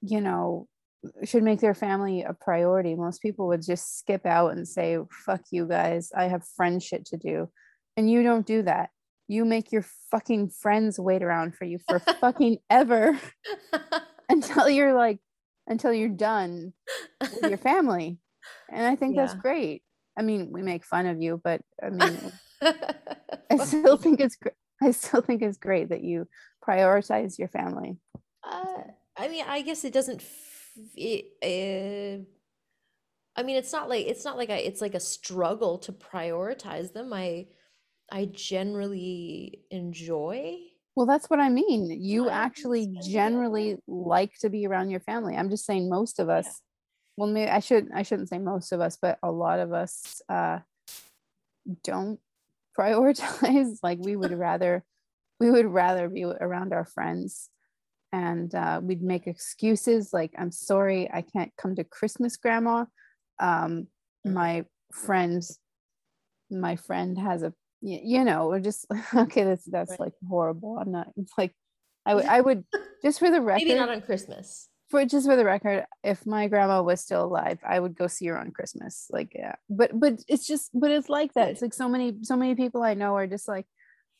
you 0.00 0.20
know 0.20 0.68
should 1.24 1.42
make 1.42 1.60
their 1.60 1.74
family 1.74 2.22
a 2.22 2.32
priority. 2.32 2.94
Most 2.94 3.22
people 3.22 3.48
would 3.48 3.62
just 3.62 3.98
skip 3.98 4.26
out 4.26 4.52
and 4.52 4.66
say 4.66 4.98
fuck 5.24 5.42
you 5.50 5.66
guys. 5.66 6.10
I 6.14 6.24
have 6.24 6.46
friend 6.56 6.82
shit 6.82 7.06
to 7.06 7.16
do. 7.16 7.48
And 7.96 8.10
you 8.10 8.22
don't 8.22 8.46
do 8.46 8.62
that 8.62 8.90
you 9.28 9.44
make 9.44 9.70
your 9.70 9.84
fucking 10.10 10.48
friends 10.50 10.98
wait 10.98 11.22
around 11.22 11.54
for 11.54 11.64
you 11.64 11.78
for 11.86 12.00
fucking 12.20 12.58
ever 12.68 13.18
until 14.28 14.68
you're 14.68 14.94
like 14.94 15.18
until 15.66 15.92
you're 15.92 16.08
done 16.08 16.72
with 17.20 17.42
your 17.42 17.58
family 17.58 18.18
and 18.70 18.86
i 18.86 18.96
think 18.96 19.14
that's 19.14 19.34
great 19.34 19.82
i 20.18 20.22
mean 20.22 20.50
we 20.50 20.62
make 20.62 20.84
fun 20.84 21.06
of 21.06 21.20
you 21.20 21.40
but 21.44 21.60
i 21.82 21.90
mean 21.90 22.32
i 22.62 23.56
still 23.58 23.96
think 23.96 24.18
it's 24.20 24.36
gr- 24.36 24.48
i 24.82 24.90
still 24.90 25.20
think 25.20 25.42
it's 25.42 25.58
great 25.58 25.90
that 25.90 26.02
you 26.02 26.26
prioritize 26.66 27.38
your 27.38 27.48
family 27.48 27.98
Uh, 28.42 28.82
I 29.16 29.28
mean, 29.28 29.44
I 29.46 29.62
guess 29.62 29.84
it 29.84 29.92
doesn't. 29.92 30.20
F- 30.22 30.72
it, 30.96 31.24
uh, 31.42 32.22
I 33.38 33.42
mean, 33.42 33.56
it's 33.56 33.72
not 33.72 33.88
like 33.88 34.06
it's 34.06 34.24
not 34.24 34.36
like 34.36 34.48
I. 34.50 34.58
It's 34.58 34.80
like 34.80 34.94
a 34.94 35.00
struggle 35.00 35.78
to 35.78 35.92
prioritize 35.92 36.92
them. 36.92 37.12
I, 37.12 37.46
I 38.10 38.26
generally 38.32 39.60
enjoy. 39.70 40.56
well 40.96 41.06
that's 41.06 41.28
what 41.30 41.38
i 41.40 41.48
mean 41.48 41.90
you 42.00 42.24
Time 42.24 42.32
actually 42.46 42.88
generally 43.00 43.76
like 43.86 44.32
to 44.40 44.48
be 44.50 44.66
around 44.66 44.90
your 44.90 45.00
family 45.00 45.36
i'm 45.36 45.50
just 45.50 45.64
saying 45.66 45.88
most 45.88 46.18
of 46.18 46.28
us 46.28 46.60
well 47.16 47.28
maybe 47.28 47.50
i 47.50 47.60
should 47.60 47.88
i 47.94 48.02
shouldn't 48.02 48.28
say 48.28 48.38
most 48.38 48.72
of 48.72 48.80
us 48.80 48.98
but 49.00 49.18
a 49.22 49.30
lot 49.30 49.58
of 49.60 49.72
us 49.72 50.20
uh 50.28 50.58
don't 51.84 52.18
prioritize 52.78 53.78
like 53.82 53.98
we 54.00 54.16
would 54.16 54.32
rather 54.48 54.84
we 55.40 55.50
would 55.50 55.66
rather 55.66 56.08
be 56.08 56.24
around 56.24 56.72
our 56.72 56.84
friends 56.84 57.50
and 58.12 58.54
uh, 58.54 58.80
we'd 58.82 59.02
make 59.02 59.26
excuses 59.26 60.12
like 60.12 60.32
i'm 60.38 60.50
sorry 60.50 61.08
i 61.12 61.22
can't 61.22 61.52
come 61.56 61.74
to 61.76 61.84
christmas 61.84 62.36
grandma 62.36 62.84
um 63.40 63.86
Mhm. 64.26 64.32
my 64.34 64.64
friend 64.92 65.42
my 66.50 66.74
friend 66.76 67.18
has 67.18 67.42
a 67.42 67.52
y- 67.80 68.00
you 68.04 68.24
know 68.24 68.48
we're 68.48 68.60
just 68.60 68.86
okay 69.14 69.44
that's 69.44 69.64
that's 69.64 69.90
Right. 69.90 70.00
like 70.00 70.12
horrible 70.28 70.78
i'm 70.78 70.90
not 70.92 71.08
it's 71.16 71.32
like 71.38 71.52
i 72.06 72.14
would 72.14 72.24
i 72.36 72.40
would 72.40 72.64
just 73.02 73.18
for 73.18 73.30
the 73.30 73.40
record 73.40 73.64
Maybe 73.66 73.78
not 73.78 73.90
on 73.90 74.00
Christmas. 74.02 74.68
for 74.90 75.04
just 75.04 75.26
for 75.26 75.36
the 75.36 75.44
record, 75.44 75.84
if 76.02 76.24
my 76.26 76.48
grandma 76.48 76.82
was 76.82 77.00
still 77.00 77.24
alive, 77.24 77.58
I 77.64 77.78
would 77.78 77.94
go 77.96 78.06
see 78.08 78.26
her 78.26 78.38
on 78.38 78.50
Christmas. 78.52 79.06
Like, 79.10 79.32
yeah, 79.34 79.54
but 79.70 79.90
but 79.94 80.14
it's 80.26 80.46
just, 80.46 80.70
but 80.74 80.90
it's 80.90 81.08
like 81.10 81.34
that. 81.34 81.50
It's 81.50 81.62
like 81.62 81.74
so 81.74 81.88
many 81.88 82.16
so 82.22 82.36
many 82.36 82.54
people 82.56 82.82
I 82.82 82.94
know 82.94 83.14
are 83.16 83.26
just 83.26 83.46
like, 83.46 83.66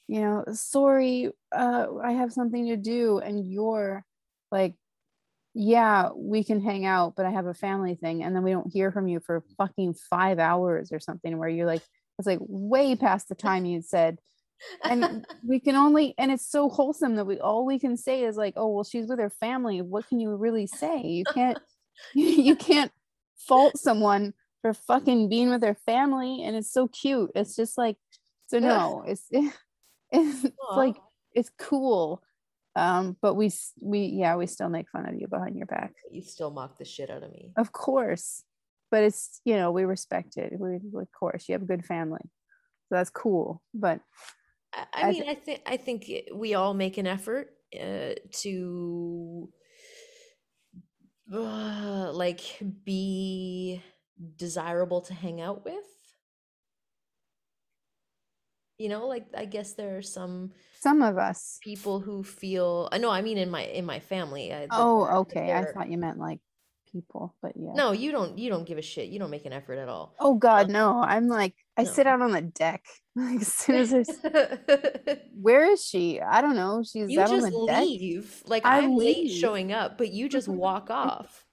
you 0.09 0.21
know, 0.21 0.45
sorry, 0.53 1.31
uh, 1.53 1.87
I 2.05 2.13
have 2.13 2.33
something 2.33 2.67
to 2.69 2.77
do, 2.77 3.19
and 3.19 3.45
you're 3.51 4.05
like, 4.53 4.75
yeah, 5.55 6.11
we 6.15 6.45
can 6.45 6.61
hang 6.61 6.85
out, 6.85 7.15
but 7.17 7.27
I 7.27 7.31
have 7.31 7.47
a 7.47 7.55
family 7.55 7.95
thing, 7.97 8.23
and 8.23 8.37
then 8.37 8.43
we 8.45 8.53
don't 8.53 8.71
hear 8.73 8.93
from 8.93 9.09
you 9.09 9.21
for 9.21 9.43
fucking 9.57 9.95
five 10.11 10.39
hours 10.39 10.93
or 10.93 11.01
something, 11.01 11.37
where 11.39 11.49
you're 11.49 11.67
like, 11.67 11.83
it's 12.19 12.27
like 12.27 12.39
way 12.41 12.97
past 12.97 13.29
the 13.29 13.35
time 13.35 13.65
you 13.65 13.81
said. 13.81 14.19
And 14.85 15.25
we 15.47 15.61
can 15.61 15.77
only 15.77 16.15
and 16.19 16.33
it's 16.33 16.51
so 16.51 16.69
wholesome 16.69 17.15
that 17.17 17.25
we 17.25 17.39
all 17.41 17.65
we 17.65 17.79
can 17.79 17.97
say 17.97 18.25
is 18.25 18.37
like 18.37 18.55
oh 18.57 18.69
well 18.69 18.85
she's 18.85 19.07
with 19.07 19.19
her 19.19 19.31
family. 19.31 19.81
What 19.83 20.09
can 20.09 20.21
you 20.21 20.35
really 20.35 20.67
say? 20.67 21.01
You 21.01 21.25
can't 21.25 21.59
you 22.15 22.57
can't 22.57 22.93
fault 23.37 23.79
someone 23.79 24.35
for 24.63 24.75
fucking 24.75 25.29
being 25.29 25.51
with 25.51 25.61
their 25.61 25.77
family. 25.87 26.43
And 26.43 26.57
it's 26.57 26.73
so 26.73 26.89
cute. 26.89 27.31
It's 27.35 27.55
just 27.55 27.79
like 27.79 27.97
so 28.49 28.59
no 28.59 29.05
it's 29.07 29.29
it's 30.11 30.45
Aw. 30.45 30.77
like 30.77 30.97
it's 31.33 31.51
cool. 31.59 32.23
Um 32.75 33.17
but 33.23 33.35
we 33.35 33.53
we 33.81 34.07
yeah 34.07 34.35
we 34.37 34.47
still 34.47 34.69
make 34.69 34.89
fun 34.91 35.09
of 35.09 35.15
you 35.15 35.29
behind 35.29 35.57
your 35.57 35.67
back. 35.67 35.95
You 36.11 36.23
still 36.23 36.51
mock 36.51 36.79
the 36.79 36.85
shit 36.85 37.11
out 37.11 37.23
of 37.23 37.31
me. 37.31 37.53
of 37.57 37.71
course 37.71 38.43
but 38.91 39.05
it's 39.05 39.41
you 39.45 39.57
know 39.57 39.71
we 39.71 39.85
respect 39.85 40.37
it 40.37 40.53
we 40.59 40.77
of 40.77 41.13
course 41.13 41.49
you 41.49 41.53
have 41.53 41.63
a 41.63 41.67
good 41.67 41.85
family 41.85 42.21
so 42.23 42.95
that's 42.95 43.11
cool 43.11 43.63
but 43.75 44.01
I, 44.73 44.87
I 44.93 45.11
mean, 45.11 45.29
I 45.29 45.35
think 45.35 45.63
I 45.67 45.77
think 45.77 46.11
we 46.35 46.55
all 46.55 46.75
make 46.75 46.99
an 46.99 47.07
effort 47.07 47.55
uh, 47.75 48.15
to 48.43 49.49
uh, 51.33 52.11
like 52.13 52.41
be 52.85 53.83
desirable 54.37 55.01
to 55.03 55.15
hang 55.15 55.41
out 55.41 55.65
with. 55.65 55.85
You 58.79 58.89
know, 58.89 59.07
like 59.09 59.27
I 59.37 59.45
guess 59.45 59.73
there 59.73 59.97
are 59.97 60.03
some 60.03 60.53
some 60.81 61.03
of 61.03 61.19
us 61.19 61.59
people 61.63 62.01
who 62.01 62.23
feel. 62.23 62.89
I 62.93 62.99
know. 62.99 63.11
I 63.11 63.23
mean, 63.23 63.39
in 63.39 63.51
my 63.51 63.63
in 63.63 63.85
my 63.85 64.01
family. 64.01 64.53
I, 64.55 64.69
Oh, 64.71 65.05
okay. 65.23 65.53
I 65.53 65.65
thought 65.65 65.91
you 65.91 65.99
meant 65.99 66.19
like 66.19 66.41
people, 66.91 67.35
but 67.43 67.53
yeah. 67.57 67.73
No, 67.75 67.93
you 67.93 68.13
don't. 68.13 68.39
You 68.39 68.51
don't 68.51 68.67
give 68.67 68.79
a 68.79 68.83
shit. 68.83 69.09
You 69.09 69.19
don't 69.19 69.31
make 69.31 69.47
an 69.47 69.53
effort 69.53 69.79
at 69.79 69.89
all. 69.89 70.15
Oh 70.19 70.35
God, 70.35 70.71
no. 70.71 71.03
I'm 71.03 71.29
like, 71.29 71.55
I 71.77 71.85
sit 71.85 72.07
out 72.07 72.23
on 72.23 72.33
the 72.33 72.43
deck. 72.43 72.85
Like 73.17 73.41
as 73.41 73.53
soon 73.53 73.77
as 73.79 73.91
there's, 73.91 74.11
where 75.35 75.73
is 75.73 75.85
she? 75.85 76.21
I 76.21 76.41
don't 76.41 76.55
know. 76.55 76.85
She's 76.85 77.11
you 77.11 77.21
out 77.21 77.31
on 77.31 77.41
just 77.41 77.51
the 77.51 77.67
deck. 77.67 77.83
leave. 77.83 78.43
Like 78.47 78.65
I 78.65 78.79
I'm 78.79 78.95
late 78.95 79.33
showing 79.33 79.73
up, 79.73 79.99
but 79.99 80.13
you 80.13 80.29
just 80.29 80.47
walk 80.47 80.89
off. 80.91 81.45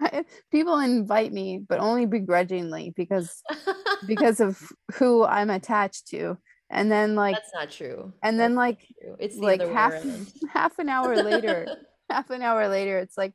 I, 0.00 0.24
people 0.50 0.80
invite 0.80 1.32
me, 1.32 1.60
but 1.64 1.78
only 1.78 2.06
begrudgingly 2.06 2.92
because 2.96 3.40
because 4.08 4.40
of 4.40 4.60
who 4.94 5.24
I'm 5.24 5.48
attached 5.48 6.08
to. 6.08 6.38
And 6.70 6.90
then 6.90 7.14
like 7.14 7.36
That's 7.36 7.54
not 7.54 7.70
true. 7.70 8.12
and 8.22 8.38
then 8.38 8.56
That's 8.56 8.80
like 8.80 8.86
it's 9.20 9.36
the 9.36 9.42
like 9.42 9.68
half 9.68 9.94
half 10.52 10.78
an 10.80 10.88
hour 10.88 11.22
later, 11.22 11.68
half 12.10 12.30
an 12.30 12.42
hour 12.42 12.68
later, 12.68 12.98
it's 12.98 13.16
like, 13.16 13.32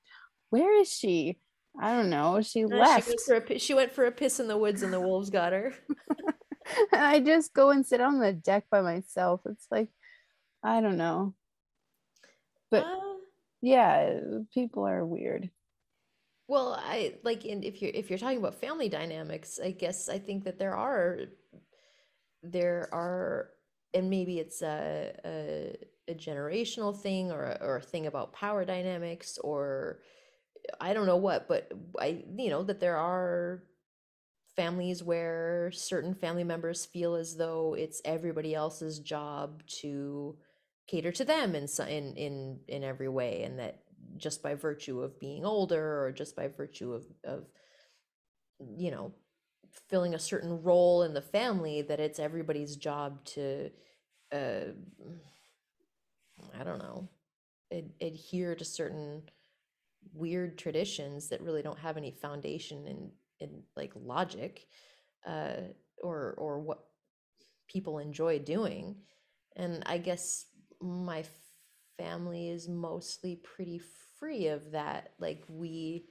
where 0.49 0.79
is 0.81 0.91
she? 0.91 1.39
I 1.79 1.91
don't 1.93 2.09
know. 2.09 2.41
She 2.41 2.63
No, 2.63 2.77
left. 2.77 3.05
She 3.05 3.11
went, 3.11 3.21
for 3.21 3.53
a, 3.53 3.59
she 3.59 3.73
went 3.73 3.91
for 3.91 4.05
a 4.05 4.11
piss 4.11 4.39
in 4.39 4.47
the 4.47 4.57
woods 4.57 4.81
and 4.81 4.93
the 4.93 5.01
wolves 5.01 5.29
got 5.29 5.53
her. 5.53 5.73
and 6.91 7.01
I 7.03 7.19
just 7.19 7.53
go 7.53 7.69
and 7.71 7.85
sit 7.85 8.01
on 8.01 8.19
the 8.19 8.33
deck 8.33 8.65
by 8.71 8.81
myself. 8.81 9.41
It's 9.45 9.67
like, 9.69 9.89
I 10.63 10.81
don't 10.81 10.97
know. 10.97 11.35
But 12.71 12.85
Uh, 12.85 13.15
yeah, 13.61 14.19
people 14.53 14.87
are 14.87 15.05
weird. 15.05 15.49
well, 16.47 16.73
I 16.73 17.15
like 17.23 17.45
in, 17.45 17.63
if 17.63 17.81
you're 17.81 17.91
if 17.93 18.09
you're 18.09 18.19
talking 18.19 18.37
about 18.37 18.55
family 18.55 18.89
dynamics, 18.89 19.59
I 19.63 19.71
guess 19.71 20.09
I 20.09 20.19
think 20.19 20.43
that 20.45 20.57
there 20.59 20.75
are 20.75 21.19
there 22.43 22.89
are 22.93 23.49
and 23.93 24.09
maybe 24.09 24.39
it's 24.39 24.61
a 24.61 25.13
a, 25.25 25.75
a 26.07 26.13
generational 26.15 26.95
thing 26.95 27.31
or 27.31 27.43
a, 27.43 27.57
or 27.61 27.77
a 27.77 27.81
thing 27.81 28.05
about 28.07 28.33
power 28.33 28.65
dynamics 28.65 29.37
or 29.43 29.99
I 30.79 30.93
don't 30.93 31.05
know 31.05 31.17
what, 31.17 31.47
but 31.47 31.71
I 31.99 32.23
you 32.37 32.49
know 32.49 32.63
that 32.63 32.79
there 32.79 32.97
are 32.97 33.63
families 34.55 35.03
where 35.03 35.71
certain 35.73 36.13
family 36.13 36.43
members 36.43 36.85
feel 36.85 37.15
as 37.15 37.35
though 37.35 37.75
it's 37.77 38.01
everybody 38.05 38.55
else's 38.55 38.99
job 38.99 39.63
to 39.67 40.37
cater 40.87 41.11
to 41.11 41.25
them 41.25 41.55
in 41.55 41.67
in 41.87 42.15
in 42.15 42.59
in 42.67 42.83
every 42.83 43.09
way 43.09 43.43
and 43.43 43.59
that 43.59 43.81
just 44.17 44.41
by 44.41 44.53
virtue 44.53 45.01
of 45.01 45.19
being 45.19 45.45
older 45.45 46.03
or 46.05 46.11
just 46.11 46.35
by 46.35 46.47
virtue 46.47 46.93
of 46.93 47.05
of 47.23 47.45
you 48.77 48.91
know 48.91 49.11
filling 49.89 50.13
a 50.13 50.19
certain 50.19 50.61
role 50.63 51.03
in 51.03 51.13
the 51.13 51.21
family 51.21 51.81
that 51.81 51.99
it's 51.99 52.19
everybody's 52.19 52.75
job 52.75 53.23
to 53.25 53.69
uh 54.31 54.71
I 56.59 56.63
don't 56.63 56.79
know 56.79 57.09
ad- 57.71 57.93
adhere 58.01 58.55
to 58.55 58.65
certain 58.65 59.23
weird 60.13 60.57
traditions 60.57 61.29
that 61.29 61.41
really 61.41 61.61
don't 61.61 61.79
have 61.79 61.97
any 61.97 62.11
foundation 62.11 62.87
in 62.87 63.11
in 63.39 63.63
like 63.75 63.91
logic 63.95 64.65
uh 65.27 65.55
or 66.01 66.35
or 66.37 66.59
what 66.59 66.79
people 67.67 67.99
enjoy 67.99 68.39
doing 68.39 68.95
and 69.55 69.83
i 69.85 69.97
guess 69.97 70.45
my 70.81 71.23
family 71.97 72.49
is 72.49 72.67
mostly 72.67 73.35
pretty 73.37 73.81
free 74.19 74.47
of 74.47 74.71
that 74.71 75.11
like 75.19 75.43
we 75.49 76.05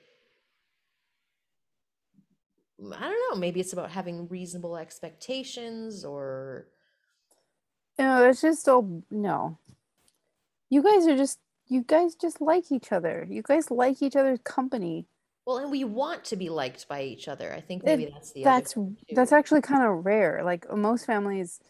I 2.93 3.01
don't 3.01 3.31
know, 3.31 3.39
maybe 3.41 3.61
it's 3.61 3.73
about 3.73 3.91
having 3.93 4.29
reasonable 4.29 4.77
expectations 4.77 6.05
or 6.05 6.67
No, 7.99 8.29
it's 8.29 8.41
just 8.43 8.69
all 8.69 9.03
no. 9.11 9.59
You 10.71 10.83
guys 10.83 11.07
are 11.07 11.17
just 11.17 11.39
you 11.69 11.83
guys 11.83 12.15
just 12.15 12.41
like 12.41 12.71
each 12.71 12.93
other. 12.93 13.27
You 13.29 13.43
guys 13.43 13.71
like 13.71 14.03
each 14.03 14.17
other's 14.17 14.41
company. 14.45 15.07
well, 15.47 15.59
and 15.59 15.71
we 15.71 15.85
want 15.85 16.25
to 16.25 16.37
be 16.37 16.49
liked 16.49 16.89
by 16.89 17.03
each 17.03 17.29
other. 17.29 17.53
I 17.53 17.61
think 17.61 17.83
It- 17.83 17.87
maybe 17.87 18.11
that's 18.13 18.33
the 18.33 18.45
other 18.47 18.51
That's 18.61 18.75
that's 19.13 19.33
actually 19.33 19.61
kind 19.63 19.83
of 19.83 20.05
rare. 20.05 20.43
Like 20.45 20.71
most 20.75 21.05
families 21.07 21.61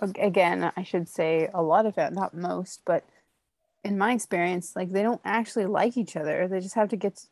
again, 0.00 0.72
I 0.76 0.82
should 0.82 1.08
say 1.08 1.48
a 1.52 1.62
lot 1.62 1.86
of 1.86 1.98
it, 1.98 2.12
not 2.12 2.34
most, 2.34 2.82
but 2.84 3.04
in 3.84 3.98
my 3.98 4.12
experience, 4.12 4.74
like 4.74 4.90
they 4.90 5.02
don't 5.02 5.20
actually 5.24 5.66
like 5.66 5.96
each 5.96 6.16
other. 6.16 6.48
They 6.48 6.60
just 6.60 6.74
have 6.74 6.88
to 6.90 6.96
get 6.96 7.26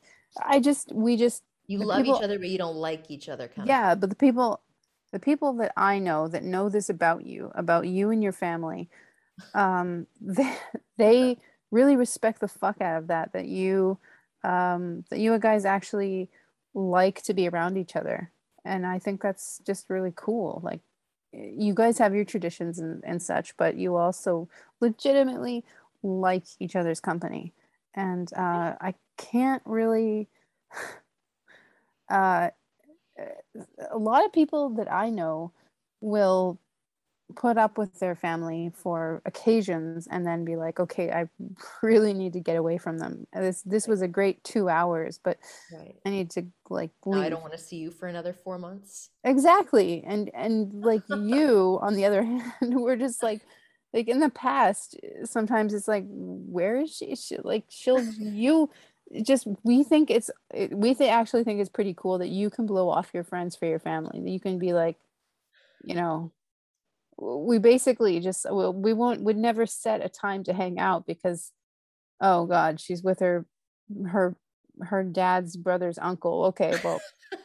I 0.44 0.60
just 0.60 0.92
we 0.92 1.16
just 1.16 1.42
You 1.66 1.78
love 1.78 2.02
people- 2.02 2.16
each 2.18 2.24
other, 2.24 2.38
but 2.38 2.48
you 2.48 2.58
don't 2.58 2.76
like 2.76 3.10
each 3.10 3.28
other 3.28 3.48
kind 3.48 3.62
of 3.62 3.66
yeah 3.66 3.94
but 3.94 4.10
the 4.10 4.16
people 4.16 4.60
the 5.12 5.18
people 5.18 5.54
that 5.54 5.72
i 5.76 5.98
know 5.98 6.28
that 6.28 6.42
know 6.44 6.68
this 6.68 6.90
about 6.90 7.24
you 7.24 7.50
about 7.54 7.86
you 7.86 8.10
and 8.10 8.22
your 8.22 8.32
family 8.32 8.88
um 9.54 10.06
they, 10.20 10.54
they 10.98 11.38
really 11.70 11.96
respect 11.96 12.40
the 12.40 12.48
fuck 12.48 12.80
out 12.80 12.98
of 12.98 13.06
that 13.08 13.32
that 13.32 13.46
you 13.46 13.98
um 14.44 15.04
that 15.10 15.18
you 15.18 15.36
guys 15.38 15.64
actually 15.64 16.28
like 16.74 17.22
to 17.22 17.34
be 17.34 17.48
around 17.48 17.76
each 17.76 17.96
other. 17.96 18.30
And 18.64 18.86
i 18.86 18.98
think 18.98 19.20
that's 19.20 19.60
just 19.66 19.90
really 19.90 20.12
cool. 20.14 20.60
Like 20.62 20.80
you 21.32 21.74
guys 21.74 21.98
have 21.98 22.14
your 22.14 22.24
traditions 22.24 22.78
and, 22.78 23.02
and 23.04 23.22
such 23.22 23.56
but 23.56 23.76
you 23.76 23.96
also 23.96 24.48
legitimately 24.80 25.64
like 26.02 26.44
each 26.58 26.76
other's 26.76 27.00
company. 27.00 27.52
And 27.94 28.32
uh 28.34 28.74
i 28.80 28.94
can't 29.16 29.62
really 29.64 30.28
uh 32.10 32.50
a 33.90 33.98
lot 33.98 34.24
of 34.24 34.32
people 34.32 34.70
that 34.70 34.90
I 34.92 35.10
know 35.10 35.52
will 36.00 36.58
put 37.36 37.58
up 37.58 37.76
with 37.76 37.98
their 38.00 38.14
family 38.14 38.70
for 38.74 39.22
occasions 39.26 40.08
and 40.10 40.26
then 40.26 40.44
be 40.44 40.56
like, 40.56 40.80
okay, 40.80 41.10
I 41.10 41.28
really 41.82 42.14
need 42.14 42.32
to 42.34 42.40
get 42.40 42.56
away 42.56 42.78
from 42.78 42.98
them. 42.98 43.26
This 43.32 43.62
this 43.62 43.86
was 43.86 44.02
a 44.02 44.08
great 44.08 44.42
two 44.44 44.68
hours, 44.68 45.18
but 45.22 45.38
right. 45.72 45.94
I 46.04 46.10
need 46.10 46.30
to 46.32 46.46
like 46.70 46.90
leave. 47.04 47.22
I 47.22 47.28
don't 47.28 47.42
want 47.42 47.52
to 47.52 47.58
see 47.58 47.76
you 47.76 47.90
for 47.90 48.08
another 48.08 48.32
four 48.32 48.58
months. 48.58 49.10
Exactly. 49.24 50.02
And 50.06 50.30
and 50.34 50.72
like 50.84 51.02
you 51.08 51.78
on 51.82 51.94
the 51.94 52.04
other 52.04 52.22
hand, 52.60 52.80
we're 52.80 52.96
just 52.96 53.22
like 53.22 53.42
like 53.92 54.08
in 54.08 54.20
the 54.20 54.30
past, 54.30 54.96
sometimes 55.24 55.72
it's 55.72 55.88
like, 55.88 56.04
where 56.08 56.80
is 56.80 56.94
she? 56.94 57.14
she 57.16 57.38
like 57.38 57.64
she'll 57.68 58.04
you 58.18 58.70
just 59.22 59.46
we 59.62 59.82
think 59.82 60.10
it's 60.10 60.30
we 60.70 60.94
th- 60.94 61.10
actually 61.10 61.44
think 61.44 61.60
it's 61.60 61.70
pretty 61.70 61.94
cool 61.96 62.18
that 62.18 62.28
you 62.28 62.50
can 62.50 62.66
blow 62.66 62.90
off 62.90 63.10
your 63.14 63.24
friends 63.24 63.56
for 63.56 63.66
your 63.66 63.78
family. 63.78 64.20
That 64.20 64.30
you 64.30 64.40
can 64.40 64.58
be 64.58 64.72
like, 64.72 64.96
you 65.84 65.94
know, 65.94 66.32
we 67.20 67.58
basically 67.58 68.20
just 68.20 68.46
well, 68.48 68.72
we 68.72 68.92
won't 68.92 69.22
would 69.22 69.36
never 69.36 69.66
set 69.66 70.04
a 70.04 70.08
time 70.08 70.44
to 70.44 70.52
hang 70.52 70.78
out 70.78 71.06
because 71.06 71.52
oh 72.20 72.46
god, 72.46 72.80
she's 72.80 73.02
with 73.02 73.20
her 73.20 73.46
her 74.06 74.36
her 74.80 75.02
dad's 75.02 75.56
brother's 75.56 75.98
uncle. 75.98 76.46
Okay, 76.46 76.74
well 76.84 77.00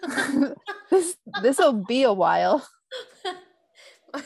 this 0.91 1.15
this 1.41 1.57
will 1.57 1.83
be 1.87 2.03
a 2.03 2.13
while. 2.13 2.67
my, 4.13 4.23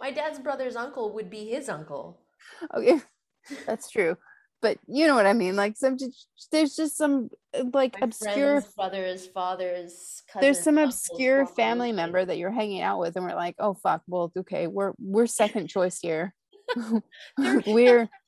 my 0.00 0.10
dad's 0.10 0.38
brother's 0.38 0.76
uncle 0.76 1.12
would 1.14 1.30
be 1.30 1.46
his 1.46 1.68
uncle. 1.68 2.20
Oh, 2.72 2.80
okay, 2.80 3.00
that's 3.66 3.90
true. 3.90 4.16
But 4.62 4.78
you 4.86 5.06
know 5.06 5.14
what 5.14 5.26
I 5.26 5.32
mean. 5.32 5.54
Like 5.54 5.76
some, 5.76 5.96
there's 6.50 6.74
just 6.74 6.96
some 6.96 7.28
like 7.72 8.00
My 8.00 8.06
obscure. 8.06 8.60
friends, 8.62 8.74
brothers, 8.74 9.26
fathers, 9.26 10.22
There's 10.40 10.60
some 10.60 10.78
uncles, 10.78 10.94
obscure 11.10 11.46
family 11.46 11.88
like- 11.88 11.96
member 11.96 12.24
that 12.24 12.38
you're 12.38 12.50
hanging 12.50 12.82
out 12.82 12.98
with, 12.98 13.16
and 13.16 13.24
we're 13.24 13.34
like, 13.34 13.56
oh 13.58 13.74
fuck. 13.74 14.02
Well, 14.08 14.32
okay, 14.36 14.66
we're 14.66 14.92
we're 14.98 15.26
second 15.26 15.68
choice 15.68 15.98
here. 16.00 16.34
We're. 17.66 18.08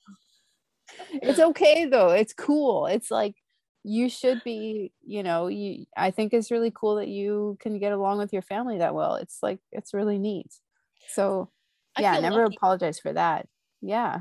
It's 1.13 1.39
okay 1.39 1.85
though. 1.85 2.11
It's 2.11 2.33
cool. 2.33 2.87
It's 2.87 3.11
like 3.11 3.35
you 3.85 4.09
should 4.09 4.43
be. 4.43 4.93
You 5.07 5.23
know, 5.23 5.47
you. 5.49 5.85
I 5.97 6.11
think 6.11 6.33
it's 6.33 6.51
really 6.51 6.73
cool 6.75 6.97
that 6.97 7.09
you 7.09 7.57
can 7.61 7.79
get 7.79 7.93
along 7.93 8.19
with 8.19 8.33
your 8.33 8.43
family 8.43 8.79
that 8.79 8.95
well. 8.95 9.17
It's 9.17 9.39
like 9.43 9.61
it's 9.71 9.93
really 9.93 10.19
neat. 10.19 10.51
So 11.09 11.51
I 11.97 12.03
yeah, 12.03 12.21
never 12.21 12.45
lucky. 12.45 12.57
apologize 12.57 12.99
for 12.99 13.13
that. 13.13 13.47
Yeah. 13.81 14.21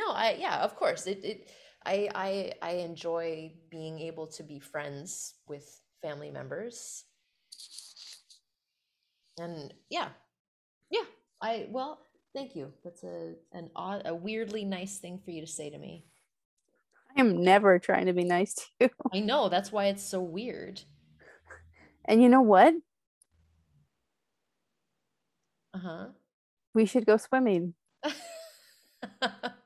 No, 0.00 0.12
I 0.14 0.36
yeah, 0.38 0.60
of 0.60 0.76
course. 0.76 1.06
It 1.06 1.20
it 1.24 1.50
I 1.84 2.08
I 2.14 2.52
I 2.62 2.70
enjoy 2.80 3.52
being 3.70 4.00
able 4.00 4.26
to 4.28 4.42
be 4.42 4.58
friends 4.58 5.34
with 5.46 5.80
family 6.00 6.30
members. 6.30 7.04
And 9.38 9.74
yeah. 9.90 10.08
Yeah. 10.90 11.04
I 11.42 11.68
well, 11.70 12.00
thank 12.34 12.56
you. 12.56 12.72
That's 12.82 13.04
a 13.04 13.34
an 13.52 13.70
odd 13.76 14.02
a 14.06 14.14
weirdly 14.14 14.64
nice 14.64 14.98
thing 14.98 15.20
for 15.22 15.32
you 15.32 15.42
to 15.42 15.46
say 15.46 15.68
to 15.68 15.78
me. 15.78 16.06
I 17.16 17.20
am 17.20 17.42
never 17.42 17.78
trying 17.78 18.06
to 18.06 18.12
be 18.12 18.24
nice 18.24 18.54
to 18.54 18.62
you. 18.80 18.90
I 19.12 19.20
know, 19.20 19.48
that's 19.48 19.72
why 19.72 19.86
it's 19.86 20.02
so 20.02 20.20
weird. 20.20 20.80
And 22.04 22.22
you 22.22 22.28
know 22.28 22.40
what? 22.40 22.74
Uh-huh. 25.74 26.06
We 26.72 26.86
should 26.86 27.04
go 27.06 27.16
swimming. 27.16 27.74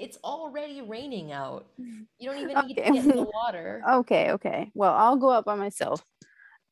It's 0.00 0.18
already 0.24 0.80
raining 0.80 1.30
out. 1.30 1.66
You 1.76 2.30
don't 2.30 2.38
even 2.38 2.66
need 2.66 2.74
to 2.76 2.82
get 2.82 2.94
in 2.94 3.08
the 3.08 3.22
water. 3.34 3.82
Okay, 3.88 4.32
okay. 4.32 4.70
Well, 4.74 4.92
I'll 4.92 5.16
go 5.16 5.30
out 5.30 5.44
by 5.44 5.54
myself. 5.54 6.04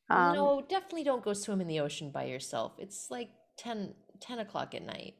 Um, 0.09 0.33
no, 0.33 0.63
definitely 0.67 1.03
don't 1.03 1.23
go 1.23 1.33
swim 1.33 1.61
in 1.61 1.67
the 1.67 1.79
ocean 1.79 2.11
by 2.11 2.25
yourself. 2.25 2.73
It's 2.79 3.11
like 3.11 3.29
10, 3.57 3.93
10 4.19 4.39
o'clock 4.39 4.73
at 4.73 4.83
night. 4.83 5.15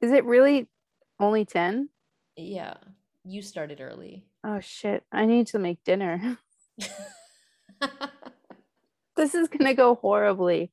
Is 0.00 0.12
it 0.12 0.24
really 0.24 0.68
only 1.18 1.44
10? 1.44 1.88
Yeah, 2.36 2.74
you 3.24 3.42
started 3.42 3.80
early. 3.80 4.24
Oh 4.44 4.60
shit. 4.60 5.02
I 5.10 5.26
need 5.26 5.48
to 5.48 5.58
make 5.58 5.82
dinner. 5.84 6.38
This 9.18 9.34
is 9.34 9.48
going 9.48 9.66
to 9.66 9.74
go 9.74 9.96
horribly. 9.96 10.70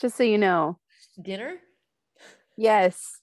Just 0.00 0.16
so 0.16 0.22
you 0.22 0.38
know. 0.38 0.78
Dinner? 1.20 1.56
Yes. 2.56 3.20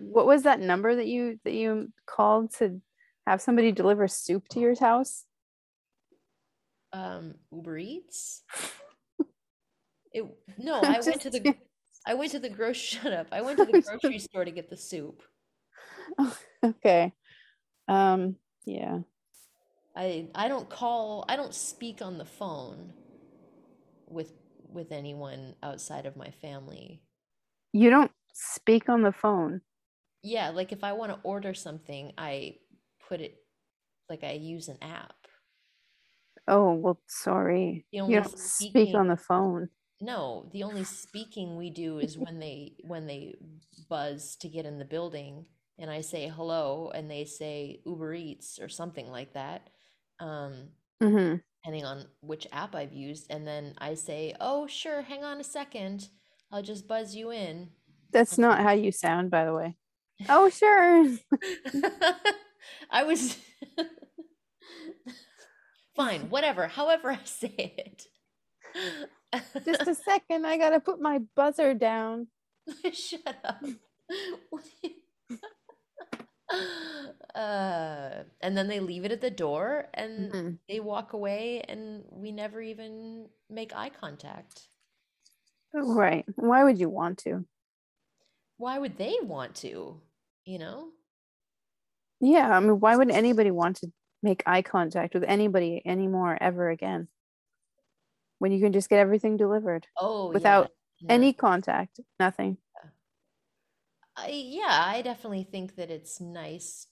What 0.00 0.26
was 0.26 0.42
that 0.42 0.60
number 0.60 0.94
that 0.96 1.06
you 1.06 1.38
that 1.44 1.54
you 1.54 1.92
called 2.06 2.52
to 2.54 2.80
have 3.26 3.40
somebody 3.40 3.72
deliver 3.72 4.08
soup 4.08 4.48
to 4.48 4.60
your 4.60 4.78
house? 4.78 5.24
um, 6.96 7.34
Uber 7.52 7.78
Eats. 7.78 8.42
It 10.12 10.24
no, 10.56 10.80
I 10.80 10.98
went 11.04 11.20
to 11.22 11.30
the 11.30 11.54
I 12.06 12.14
went 12.14 12.30
to 12.30 12.38
the 12.38 12.48
grocery 12.48 13.00
shut 13.02 13.12
up. 13.12 13.26
I 13.32 13.42
went 13.42 13.58
to 13.58 13.66
the 13.70 13.82
grocery 13.82 14.18
store 14.18 14.46
to 14.46 14.50
get 14.50 14.70
the 14.70 14.76
soup. 14.76 15.22
okay. 16.64 17.12
Um, 17.86 18.36
yeah. 18.64 19.00
I 19.94 20.28
I 20.34 20.48
don't 20.48 20.70
call 20.70 21.26
I 21.28 21.36
don't 21.36 21.52
speak 21.52 22.00
on 22.00 22.16
the 22.16 22.24
phone 22.24 22.94
with 24.08 24.32
with 24.72 24.90
anyone 24.90 25.54
outside 25.62 26.06
of 26.06 26.16
my 26.16 26.30
family. 26.30 27.02
You 27.74 27.90
don't 27.90 28.10
speak 28.36 28.88
on 28.88 29.02
the 29.02 29.12
phone. 29.12 29.62
Yeah, 30.22 30.50
like 30.50 30.72
if 30.72 30.82
I 30.84 30.92
want 30.92 31.12
to 31.12 31.20
order 31.22 31.54
something, 31.54 32.12
I 32.18 32.58
put 33.08 33.20
it 33.20 33.46
like 34.08 34.24
I 34.24 34.32
use 34.32 34.68
an 34.68 34.78
app. 34.82 35.28
Oh, 36.48 36.74
well, 36.74 37.00
sorry. 37.06 37.86
You 38.04 38.16
don't 38.16 38.38
speak 38.38 38.94
on 38.94 39.08
the 39.08 39.16
phone. 39.16 39.70
No, 40.00 40.48
the 40.52 40.62
only 40.62 40.84
speaking 40.84 41.56
we 41.56 41.70
do 41.70 41.98
is 41.98 42.18
when 42.18 42.38
they 42.38 42.76
when 42.84 43.06
they 43.06 43.36
buzz 43.88 44.36
to 44.36 44.48
get 44.48 44.66
in 44.66 44.78
the 44.78 44.84
building 44.84 45.46
and 45.78 45.90
I 45.90 46.00
say 46.02 46.28
hello 46.28 46.90
and 46.90 47.10
they 47.10 47.24
say 47.24 47.82
Uber 47.86 48.14
Eats 48.14 48.58
or 48.58 48.68
something 48.68 49.08
like 49.08 49.32
that. 49.34 49.70
Um 50.20 50.70
hmm 51.00 51.36
depending 51.62 51.84
on 51.86 52.08
which 52.22 52.46
app 52.52 52.74
I've 52.74 52.92
used 52.94 53.26
and 53.30 53.46
then 53.46 53.74
I 53.78 53.94
say, 53.94 54.34
"Oh, 54.40 54.66
sure, 54.68 55.02
hang 55.02 55.24
on 55.24 55.40
a 55.40 55.44
second. 55.44 56.10
I'll 56.52 56.62
just 56.62 56.88
buzz 56.88 57.16
you 57.16 57.32
in." 57.32 57.72
That's 58.12 58.38
not 58.38 58.60
how 58.60 58.72
you 58.72 58.92
sound, 58.92 59.30
by 59.30 59.44
the 59.44 59.52
way. 59.54 59.76
Oh, 60.28 60.48
sure. 60.48 61.06
I 62.90 63.02
was 63.04 63.36
fine, 65.94 66.30
whatever, 66.30 66.66
however 66.66 67.10
I 67.10 67.18
say 67.24 67.74
it. 67.76 68.06
Just 69.64 69.86
a 69.88 69.94
second. 69.94 70.46
I 70.46 70.56
got 70.58 70.70
to 70.70 70.80
put 70.80 71.00
my 71.00 71.20
buzzer 71.34 71.74
down. 71.74 72.28
Shut 72.92 73.36
up. 73.44 73.62
What 74.50 74.62
do 74.82 74.88
you- 74.88 75.38
uh, 77.34 78.22
and 78.40 78.56
then 78.56 78.68
they 78.68 78.78
leave 78.80 79.04
it 79.04 79.10
at 79.12 79.20
the 79.20 79.30
door 79.30 79.88
and 79.94 80.32
Mhm. 80.32 80.58
they 80.68 80.78
walk 80.80 81.12
away 81.12 81.60
and 81.68 82.04
we 82.10 82.30
never 82.30 82.60
even 82.60 83.28
make 83.50 83.74
eye 83.74 83.90
contact. 83.90 84.68
Right. 85.74 86.24
Why 86.36 86.62
would 86.64 86.78
you 86.78 86.88
want 86.88 87.18
to? 87.18 87.44
Why 88.58 88.78
would 88.78 88.96
they 88.96 89.14
want 89.22 89.54
to? 89.56 90.00
You 90.44 90.58
know? 90.58 90.88
Yeah. 92.20 92.56
I 92.56 92.60
mean, 92.60 92.80
why 92.80 92.96
would 92.96 93.10
anybody 93.10 93.50
want 93.50 93.76
to 93.78 93.92
make 94.22 94.42
eye 94.46 94.62
contact 94.62 95.14
with 95.14 95.24
anybody 95.24 95.82
anymore 95.84 96.36
ever 96.40 96.70
again? 96.70 97.08
When 98.38 98.52
you 98.52 98.60
can 98.60 98.72
just 98.72 98.88
get 98.88 98.98
everything 98.98 99.36
delivered 99.36 99.86
Oh, 99.98 100.28
yeah. 100.28 100.34
without 100.34 100.70
yeah. 101.00 101.12
any 101.12 101.32
contact, 101.32 102.00
nothing. 102.20 102.58
I, 104.16 104.28
yeah, 104.28 104.82
I 104.86 105.02
definitely 105.02 105.44
think 105.44 105.76
that 105.76 105.90
it's 105.90 106.20
nice 106.20 106.86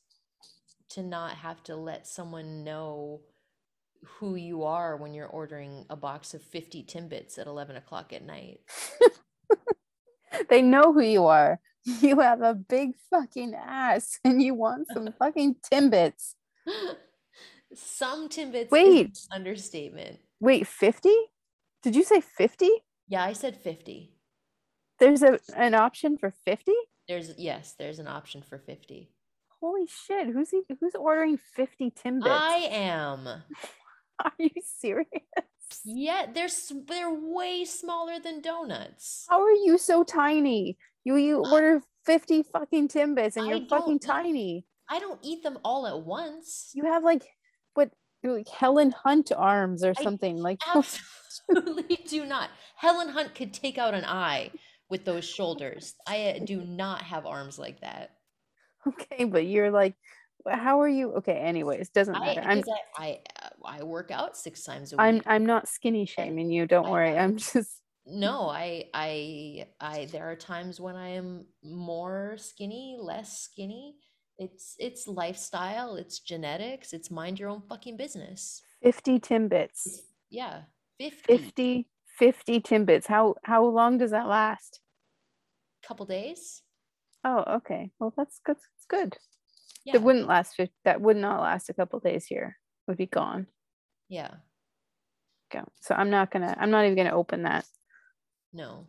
to 0.91 1.03
not 1.03 1.33
have 1.37 1.63
to 1.65 1.77
let 1.77 2.07
someone 2.07 2.65
know 2.65 3.23
who 4.05 4.35
you 4.35 4.65
are 4.65 4.97
when 4.97 5.15
you're 5.15 5.27
ordering 5.27 5.87
a 5.89 5.97
box 5.97 6.35
of 6.35 6.43
50 6.43 6.85
Timbits 6.85 7.39
at 7.39 7.47
11 7.47 7.77
o'clock 7.77 8.13
at 8.13 8.23
night. 8.23 8.61
They 10.49 10.63
know 10.63 10.93
who 10.93 11.03
you 11.03 11.27
are. 11.27 11.61
You 12.01 12.21
have 12.21 12.41
a 12.41 12.55
big 12.55 12.93
fucking 13.11 13.55
ass 13.55 14.19
and 14.25 14.43
you 14.43 14.55
want 14.55 14.89
some 14.91 15.13
fucking 15.19 15.57
Timbits. 15.71 16.35
Some 17.75 18.31
Timbits 18.31 18.67
is 18.67 18.71
Wait. 18.71 19.19
understatement. 19.31 20.19
Wait, 20.41 20.67
50? 20.67 21.11
Did 21.83 21.95
you 21.95 22.03
say 22.03 22.23
50? 22.23 22.71
Yeah, 23.09 23.23
I 23.23 23.35
said 23.35 23.55
50. 23.55 24.15
There's 24.99 25.23
a 25.23 25.39
an 25.55 25.75
option 25.75 26.17
for 26.17 26.31
50? 26.31 26.73
There's 27.07 27.35
yes, 27.37 27.75
there's 27.79 27.99
an 27.99 28.09
option 28.09 28.41
for 28.41 28.59
50. 28.59 29.11
Holy 29.61 29.87
shit. 29.87 30.29
Who's 30.29 30.51
he, 30.51 30.63
who's 30.81 30.95
ordering 30.95 31.37
50 31.37 31.91
Timbits? 31.91 32.27
I 32.27 32.69
am. 32.71 33.27
Are 33.27 34.33
you 34.39 34.51
serious? 34.63 35.09
Yeah, 35.85 36.27
they're 36.33 36.49
they're 36.87 37.13
way 37.13 37.65
smaller 37.65 38.19
than 38.19 38.41
donuts. 38.41 39.27
How 39.29 39.43
are 39.43 39.51
you 39.51 39.79
so 39.79 40.05
tiny? 40.05 40.77
You 41.05 41.17
you 41.17 41.45
order 41.45 41.83
50 42.07 42.45
fucking 42.45 42.89
Timbits 42.89 43.37
and 43.37 43.47
you're 43.47 43.67
fucking 43.69 43.99
tiny. 43.99 44.67
I 44.89 44.99
don't 44.99 45.19
eat 45.23 45.43
them 45.43 45.59
all 45.65 45.87
at 45.87 46.01
once. 46.05 46.71
You 46.75 46.85
have 46.85 47.03
like 47.03 47.25
what 47.75 47.91
like 48.23 48.49
Helen 48.49 48.93
Hunt 48.93 49.33
arms 49.37 49.85
or 49.85 49.95
I 49.97 50.03
something. 50.03 50.37
Like 50.39 50.61
Absolutely 50.75 51.97
do 52.07 52.25
not. 52.25 52.51
Helen 52.77 53.09
Hunt 53.09 53.35
could 53.35 53.53
take 53.53 53.79
out 53.79 53.95
an 53.95 54.05
eye 54.05 54.51
with 54.89 55.05
those 55.05 55.25
shoulders. 55.25 55.95
I 56.07 56.37
uh, 56.41 56.45
do 56.45 56.61
not 56.61 57.03
have 57.03 57.27
arms 57.27 57.59
like 57.59 57.81
that. 57.81 58.13
okay, 58.87 59.25
but 59.25 59.47
you're 59.47 59.71
like 59.71 59.95
how 60.51 60.81
are 60.81 60.89
you? 60.89 61.13
Okay, 61.15 61.37
anyways, 61.37 61.89
doesn't 61.91 62.13
matter. 62.13 62.43
I'm 62.43 62.63
I 62.99 63.03
I, 63.03 63.19
I 63.67 63.83
work 63.83 64.11
out 64.11 64.37
six 64.37 64.63
times 64.63 64.93
a 64.93 64.97
week. 64.97 65.03
I'm 65.03 65.23
I'm 65.27 65.47
not 65.47 65.69
skinny 65.69 66.07
shaming 66.07 66.51
you. 66.51 66.67
Don't 66.67 66.87
I 66.87 66.91
worry. 66.91 67.19
I'm 67.19 67.37
just 67.37 67.81
No, 68.07 68.49
I 68.49 68.85
I 68.93 69.67
I 69.81 70.07
there 70.07 70.31
are 70.31 70.37
times 70.37 70.81
when 70.81 70.97
I 70.97 71.11
am 71.11 71.47
more 71.63 72.37
skinny, 72.39 72.97
less 73.01 73.41
skinny. 73.41 73.97
It's 74.39 74.75
it's 74.79 75.07
lifestyle, 75.07 75.97
it's 75.97 76.19
genetics, 76.21 76.93
it's 76.93 77.11
mind 77.11 77.39
your 77.39 77.51
own 77.51 77.63
fucking 77.69 77.97
business. 77.97 78.63
50 78.83 79.21
Timbits. 79.21 80.01
Yeah, 80.29 80.63
50 80.99 81.37
50 81.39 81.89
50 82.19 82.61
Timbits. 82.61 83.07
How 83.07 83.37
how 83.45 83.65
long 83.65 83.99
does 83.99 84.11
that 84.11 84.27
last? 84.27 84.81
couple 85.87 86.07
days. 86.07 86.63
Oh, 87.25 87.45
okay. 87.57 87.91
Well, 87.99 88.13
that's 88.17 88.41
good. 88.45 88.57
That's 88.57 88.87
good. 88.89 89.17
Yeah. 89.85 89.97
It 89.97 90.03
wouldn't 90.03 90.27
last. 90.27 90.61
That 90.85 91.01
would 91.01 91.17
not 91.17 91.41
last 91.41 91.69
a 91.69 91.75
couple 91.75 92.01
days 92.01 92.27
here. 92.27 92.57
Would 92.87 92.97
be 92.97 93.07
gone. 93.07 93.47
Yeah. 94.09 94.31
Go. 95.51 95.65
So 95.81 95.95
I'm 95.95 96.11
not 96.11 96.31
gonna. 96.31 96.57
I'm 96.59 96.71
not 96.71 96.85
even 96.85 96.97
gonna 96.97 97.17
open 97.17 97.43
that. 97.43 97.65
No. 98.53 98.87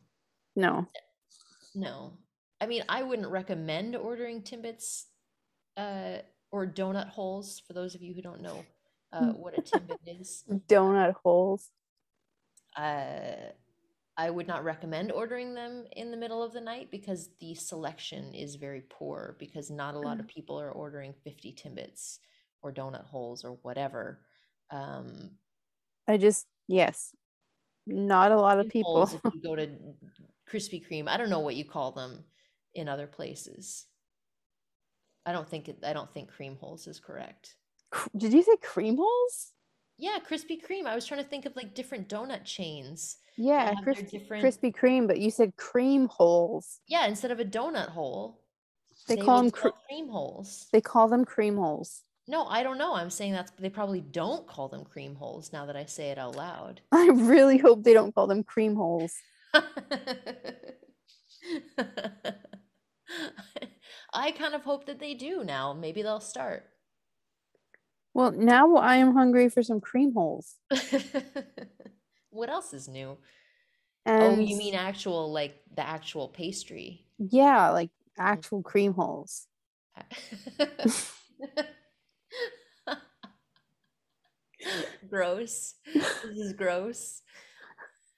No. 0.56 0.88
No. 1.74 2.14
I 2.62 2.68
mean, 2.68 2.84
I 2.88 3.04
wouldn't 3.04 3.30
recommend 3.30 3.96
ordering 3.96 4.42
Timbits 4.42 5.04
uh, 5.78 6.18
or 6.52 6.66
donut 6.66 7.10
holes 7.10 7.62
for 7.66 7.74
those 7.74 7.96
of 7.96 8.02
you 8.02 8.14
who 8.14 8.22
don't 8.22 8.42
know 8.42 8.66
uh, 9.12 9.34
what 9.34 9.58
a 9.58 9.62
Timbit 9.62 10.00
is. 10.22 10.44
Donut 10.68 11.16
holes. 11.24 11.70
Uh, 12.78 13.52
I 14.18 14.30
would 14.30 14.48
not 14.48 14.64
recommend 14.64 15.12
ordering 15.12 15.54
them 15.54 15.86
in 15.92 16.12
the 16.12 16.18
middle 16.18 16.42
of 16.42 16.54
the 16.54 16.62
night 16.62 16.90
because 16.90 17.30
the 17.42 17.54
selection 17.56 18.34
is 18.34 18.56
very 18.56 18.82
poor 18.90 19.36
because 19.40 19.70
not 19.70 19.96
a 19.96 20.00
lot 20.00 20.20
of 20.20 20.28
people 20.28 20.60
are 20.60 20.72
ordering 20.72 21.14
50 21.24 21.54
Timbits 21.54 22.20
or 22.66 22.72
donut 22.74 23.06
holes 23.06 23.46
or 23.46 23.52
whatever. 23.62 24.20
Um, 24.72 25.30
I 26.08 26.18
just 26.18 26.48
yes. 26.68 27.12
Not 27.86 28.32
a 28.32 28.36
lot 28.42 28.60
of 28.60 28.68
people. 28.70 29.04
if 29.04 29.14
you 29.36 29.42
go 29.44 29.56
to 29.56 29.70
Krispy 30.52 30.82
Kreme. 30.86 31.08
I 31.08 31.18
don't 31.18 31.30
know 31.30 31.40
what 31.42 31.56
you 31.56 31.64
call 31.64 31.92
them 31.92 32.24
in 32.74 32.90
other 32.90 33.06
places. 33.06 33.86
I 35.28 35.32
don't 35.32 35.48
think 35.48 35.70
it, 35.70 35.78
I 35.86 35.94
don't 35.94 36.12
think 36.12 36.30
cream 36.30 36.58
holes 36.60 36.88
is 36.88 37.00
correct. 37.00 37.56
Did 38.18 38.34
you 38.34 38.42
say 38.42 38.56
cream 38.64 38.98
holes? 38.98 39.52
Yeah, 40.00 40.18
Krispy 40.28 40.58
Kreme. 40.60 40.88
I 40.88 40.96
was 40.96 41.06
trying 41.06 41.24
to 41.24 41.30
think 41.30 41.46
of 41.46 41.56
like 41.56 41.76
different 41.76 42.10
donut 42.10 42.44
chains. 42.44 43.18
Yeah, 43.38 43.74
Kris- 43.84 44.02
different- 44.12 44.44
Krispy 44.44 44.74
Kreme, 44.76 45.08
but 45.08 45.20
you 45.20 45.30
said 45.30 45.56
cream 45.56 46.08
holes. 46.08 46.80
Yeah, 46.88 47.06
instead 47.06 47.30
of 47.32 47.40
a 47.40 47.46
donut 47.46 47.90
hole, 47.90 48.42
They 49.08 49.18
call 49.18 49.42
them 49.44 49.52
cr- 49.52 49.70
cream 49.88 50.10
holes. 50.10 50.68
they 50.74 50.82
call 50.82 51.08
them 51.08 51.24
cream 51.26 51.56
holes. 51.58 52.02
No, 52.28 52.46
I 52.46 52.64
don't 52.64 52.80
know. 52.80 52.96
I'm 52.96 53.12
saying 53.12 53.34
that's 53.34 53.52
they 53.60 53.70
probably 53.70 54.02
don't 54.02 54.48
call 54.48 54.68
them 54.68 54.84
cream 54.84 55.16
holes 55.16 55.54
now 55.54 55.68
that 55.68 55.76
I 55.76 55.86
say 55.86 56.10
it 56.10 56.18
out 56.18 56.36
loud. 56.36 56.82
I 56.92 57.08
really 57.14 57.58
hope 57.58 57.84
they 57.84 57.94
don't 57.94 58.16
call 58.16 58.26
them 58.28 58.44
cream 58.44 58.76
holes. 58.76 59.14
I 64.14 64.32
kind 64.32 64.56
of 64.56 64.64
hope 64.64 64.88
that 64.88 65.00
they 65.00 65.14
do 65.14 65.44
now. 65.44 65.74
Maybe 65.74 66.02
they'll 66.02 66.20
start. 66.20 66.64
Well, 68.14 68.32
now 68.32 68.76
I 68.78 68.96
am 68.96 69.14
hungry 69.14 69.50
for 69.50 69.62
some 69.62 69.82
cream 69.82 70.14
holes. 70.14 70.56
what 72.30 72.50
else 72.50 72.74
is 72.74 72.88
new? 72.88 73.18
Oh, 74.08 74.12
and 74.12 74.40
oh, 74.40 74.42
you 74.42 74.56
mean 74.58 74.74
actual 74.74 75.32
like 75.32 75.62
the 75.76 75.86
actual 75.88 76.30
pastry? 76.30 77.06
yeah, 77.20 77.70
like 77.70 77.90
mm-hmm. 77.90 78.28
actual 78.28 78.64
cream 78.64 78.94
holes. 78.94 79.48
gross. 85.10 85.76
This 85.94 86.38
is 86.38 86.54
gross. 86.54 87.22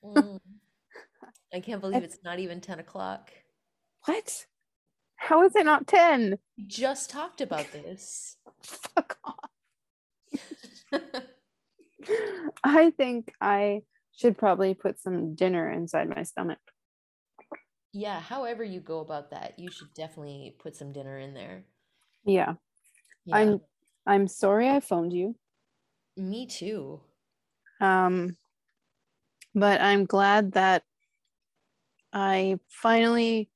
Mm. 0.04 0.40
I 1.54 1.60
can't 1.60 1.82
believe 1.82 2.04
it's 2.04 2.20
not 2.24 2.40
even 2.40 2.62
10 2.62 2.80
o'clock. 2.80 3.32
What? 4.06 4.46
How 5.16 5.44
is 5.44 5.56
it 5.56 5.66
not 5.66 5.88
10? 5.88 6.38
We 6.58 6.64
just 6.66 7.10
talked 7.10 7.42
about 7.42 7.72
this. 7.72 8.38
Fuck 8.62 9.18
off. 9.24 9.36
I 12.64 12.92
think 12.92 13.34
I 13.42 13.82
should 14.16 14.38
probably 14.38 14.74
put 14.74 15.00
some 15.00 15.36
dinner 15.36 15.70
inside 15.70 16.10
my 16.10 16.24
stomach. 16.24 16.60
yeah, 17.94 18.20
however 18.20 18.64
you 18.64 18.80
go 18.80 19.00
about 19.00 19.32
that, 19.32 19.58
you 19.58 19.72
should 19.72 19.94
definitely 19.94 20.56
put 20.60 20.76
some 20.76 20.94
dinner 20.94 21.18
in 21.20 21.34
there. 21.34 21.64
Yeah. 22.26 22.54
Yeah. 23.26 23.36
I'm 23.36 23.62
I'm 24.06 24.28
sorry 24.28 24.70
I 24.70 24.80
phoned 24.80 25.12
you. 25.14 25.36
Me 26.18 26.46
too. 26.48 27.00
Um 27.80 28.36
but 29.54 29.82
I'm 29.82 30.06
glad 30.06 30.54
that 30.54 30.84
I 32.14 32.60
finally 32.70 33.50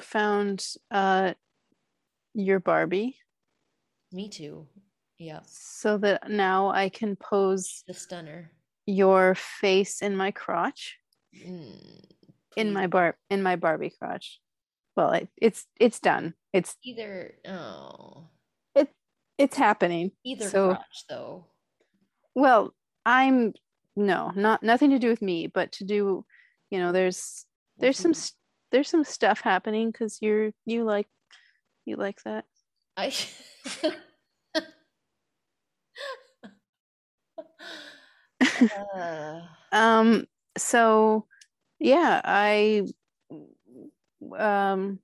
found 0.00 0.66
uh 0.90 1.34
your 2.34 2.60
Barbie 2.60 3.16
Me 4.12 4.28
too. 4.28 4.66
Yeah. 5.18 5.40
so 5.46 5.98
that 5.98 6.30
now 6.30 6.68
I 6.70 6.88
can 6.88 7.16
pose 7.16 7.84
The 7.86 7.94
stunner. 7.94 8.50
your 8.86 9.34
face 9.34 10.00
in 10.02 10.16
my 10.16 10.30
crotch 10.30 10.98
Mm, 11.34 12.04
in 12.56 12.72
my 12.74 12.86
bar 12.86 13.16
in 13.30 13.42
my 13.42 13.56
Barbie 13.56 13.92
crotch. 13.98 14.38
Well, 14.96 15.12
it, 15.12 15.28
it's 15.40 15.66
it's 15.80 15.98
done. 15.98 16.34
It's 16.52 16.76
either 16.82 17.34
oh 17.48 18.28
it's 19.38 19.56
happening. 19.56 20.12
either 20.24 20.48
So- 20.48 20.68
crotch 20.74 21.04
though. 21.08 21.46
Well, 22.34 22.74
I'm 23.04 23.52
no, 23.96 24.32
not 24.34 24.62
nothing 24.62 24.90
to 24.90 24.98
do 24.98 25.08
with 25.08 25.20
me, 25.22 25.46
but 25.48 25.72
to 25.72 25.84
do, 25.84 26.24
you 26.70 26.78
know, 26.78 26.92
there's 26.92 27.44
there's 27.78 27.98
some 27.98 28.12
Mhm. 28.12 28.16
s- 28.16 28.34
there's 28.70 28.88
some 28.88 29.04
stuff 29.04 29.40
happening 29.40 29.90
because 29.90 30.18
you're 30.22 30.52
you 30.64 30.84
like 30.84 31.08
you 31.84 31.96
like 31.96 32.22
that. 32.22 32.46
I 32.96 33.12
uh, 33.84 33.90
Um. 39.72 40.26
So, 40.56 41.26
yeah, 41.78 42.20
I 42.24 42.86
um. 44.38 45.00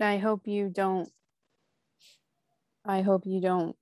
I 0.00 0.18
hope 0.18 0.46
you 0.46 0.68
don't. 0.68 1.10
I 2.88 3.02
hope 3.02 3.26
you 3.26 3.42
don't. 3.42 3.76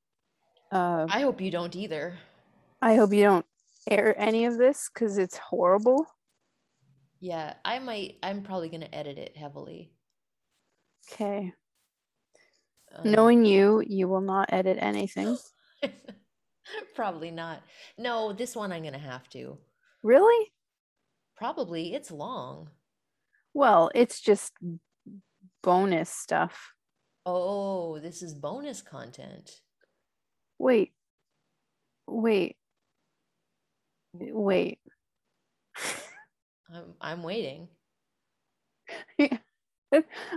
Uh, 0.72 1.06
I 1.08 1.20
hope 1.20 1.40
you 1.40 1.52
don't 1.52 1.76
either. 1.76 2.18
I 2.82 2.96
hope 2.96 3.12
you 3.12 3.22
don't 3.22 3.46
air 3.88 4.20
any 4.20 4.46
of 4.46 4.58
this 4.58 4.90
because 4.92 5.16
it's 5.16 5.38
horrible. 5.38 6.06
Yeah, 7.20 7.54
I 7.64 7.78
might. 7.78 8.16
I'm 8.24 8.42
probably 8.42 8.68
gonna 8.68 8.88
edit 8.92 9.16
it 9.16 9.36
heavily. 9.36 9.92
Okay. 11.08 11.52
Um, 12.96 13.12
Knowing 13.12 13.44
you, 13.44 13.80
you 13.86 14.08
will 14.08 14.20
not 14.20 14.52
edit 14.52 14.78
anything. 14.80 15.38
probably 16.96 17.30
not. 17.30 17.62
No, 17.96 18.32
this 18.32 18.56
one 18.56 18.72
I'm 18.72 18.82
gonna 18.82 18.98
have 18.98 19.28
to. 19.30 19.56
Really? 20.02 20.52
Probably 21.36 21.94
it's 21.94 22.10
long. 22.10 22.70
Well, 23.54 23.88
it's 23.94 24.20
just 24.20 24.52
bonus 25.62 26.10
stuff. 26.10 26.72
Oh, 27.26 27.98
this 27.98 28.22
is 28.22 28.34
bonus 28.34 28.80
content. 28.80 29.60
Wait. 30.58 30.92
Wait. 32.06 32.56
Wait. 34.14 34.78
I'm 36.72 36.94
I'm 37.00 37.22
waiting. 37.24 37.68
I 39.20 39.32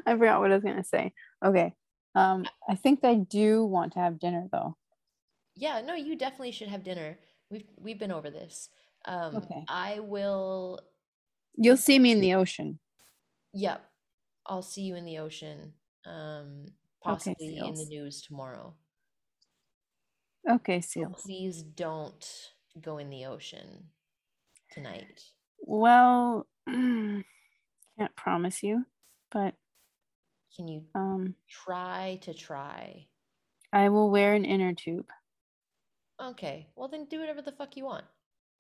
forgot 0.06 0.40
what 0.42 0.52
I 0.52 0.56
was 0.56 0.64
going 0.64 0.78
to 0.78 0.84
say. 0.84 1.14
Okay. 1.46 1.74
Um 2.16 2.46
I 2.68 2.76
think 2.76 3.04
I 3.04 3.16
do 3.16 3.66
want 3.66 3.94
to 3.94 4.00
have 4.00 4.20
dinner 4.20 4.48
though. 4.52 4.76
Yeah, 5.56 5.82
no, 5.82 5.94
you 5.94 6.16
definitely 6.16 6.52
should 6.52 6.70
have 6.70 6.84
dinner. 6.84 7.20
We've 7.52 7.68
we've 7.78 8.00
been 8.00 8.12
over 8.12 8.30
this. 8.30 8.70
Um, 9.06 9.36
Okay. 9.36 9.64
I 9.68 10.00
will. 10.00 10.80
You'll 11.56 11.78
see 11.78 12.00
me 12.00 12.12
in 12.12 12.22
the 12.22 12.34
ocean. 12.34 12.80
Yep, 13.54 13.84
I'll 14.46 14.62
see 14.62 14.84
you 14.84 14.96
in 14.96 15.06
the 15.06 15.18
ocean. 15.20 15.74
Um, 16.06 16.66
possibly 17.04 17.58
in 17.58 17.74
the 17.76 17.86
news 17.86 18.22
tomorrow. 18.22 18.76
Okay, 20.50 20.82
seals. 20.82 21.22
Please 21.24 21.64
don't 21.64 22.26
go 22.82 22.98
in 22.98 23.10
the 23.10 23.26
ocean 23.26 23.90
tonight. 24.72 25.22
Well, 25.62 26.48
can't 26.68 27.24
promise 28.16 28.64
you, 28.64 28.86
but 29.32 29.56
Can 30.56 30.68
you 30.68 30.86
um 30.96 31.36
try 31.50 32.20
to 32.22 32.34
try? 32.34 33.08
I 33.74 33.90
will 33.90 34.10
wear 34.10 34.34
an 34.34 34.46
inner 34.46 34.74
tube. 34.74 35.10
Okay, 36.22 36.70
well 36.76 36.88
then 36.88 37.06
do 37.06 37.20
whatever 37.20 37.42
the 37.42 37.52
fuck 37.52 37.76
you 37.76 37.84
want. 37.86 38.06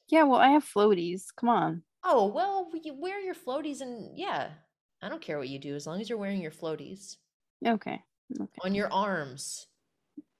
Yeah, 0.09 0.23
well, 0.23 0.39
I 0.39 0.49
have 0.49 0.65
floaties. 0.65 1.33
Come 1.35 1.49
on. 1.49 1.83
Oh, 2.03 2.27
well, 2.27 2.69
you 2.83 2.93
wear 2.93 3.19
your 3.19 3.35
floaties 3.35 3.81
and 3.81 4.17
yeah, 4.17 4.51
I 5.01 5.09
don't 5.09 5.21
care 5.21 5.37
what 5.37 5.49
you 5.49 5.59
do 5.59 5.75
as 5.75 5.85
long 5.87 6.01
as 6.01 6.09
you're 6.09 6.17
wearing 6.17 6.41
your 6.41 6.51
floaties 6.51 7.17
Okay. 7.65 8.01
Okay. 8.39 8.59
on 8.63 8.75
your 8.75 8.91
arms. 8.91 9.67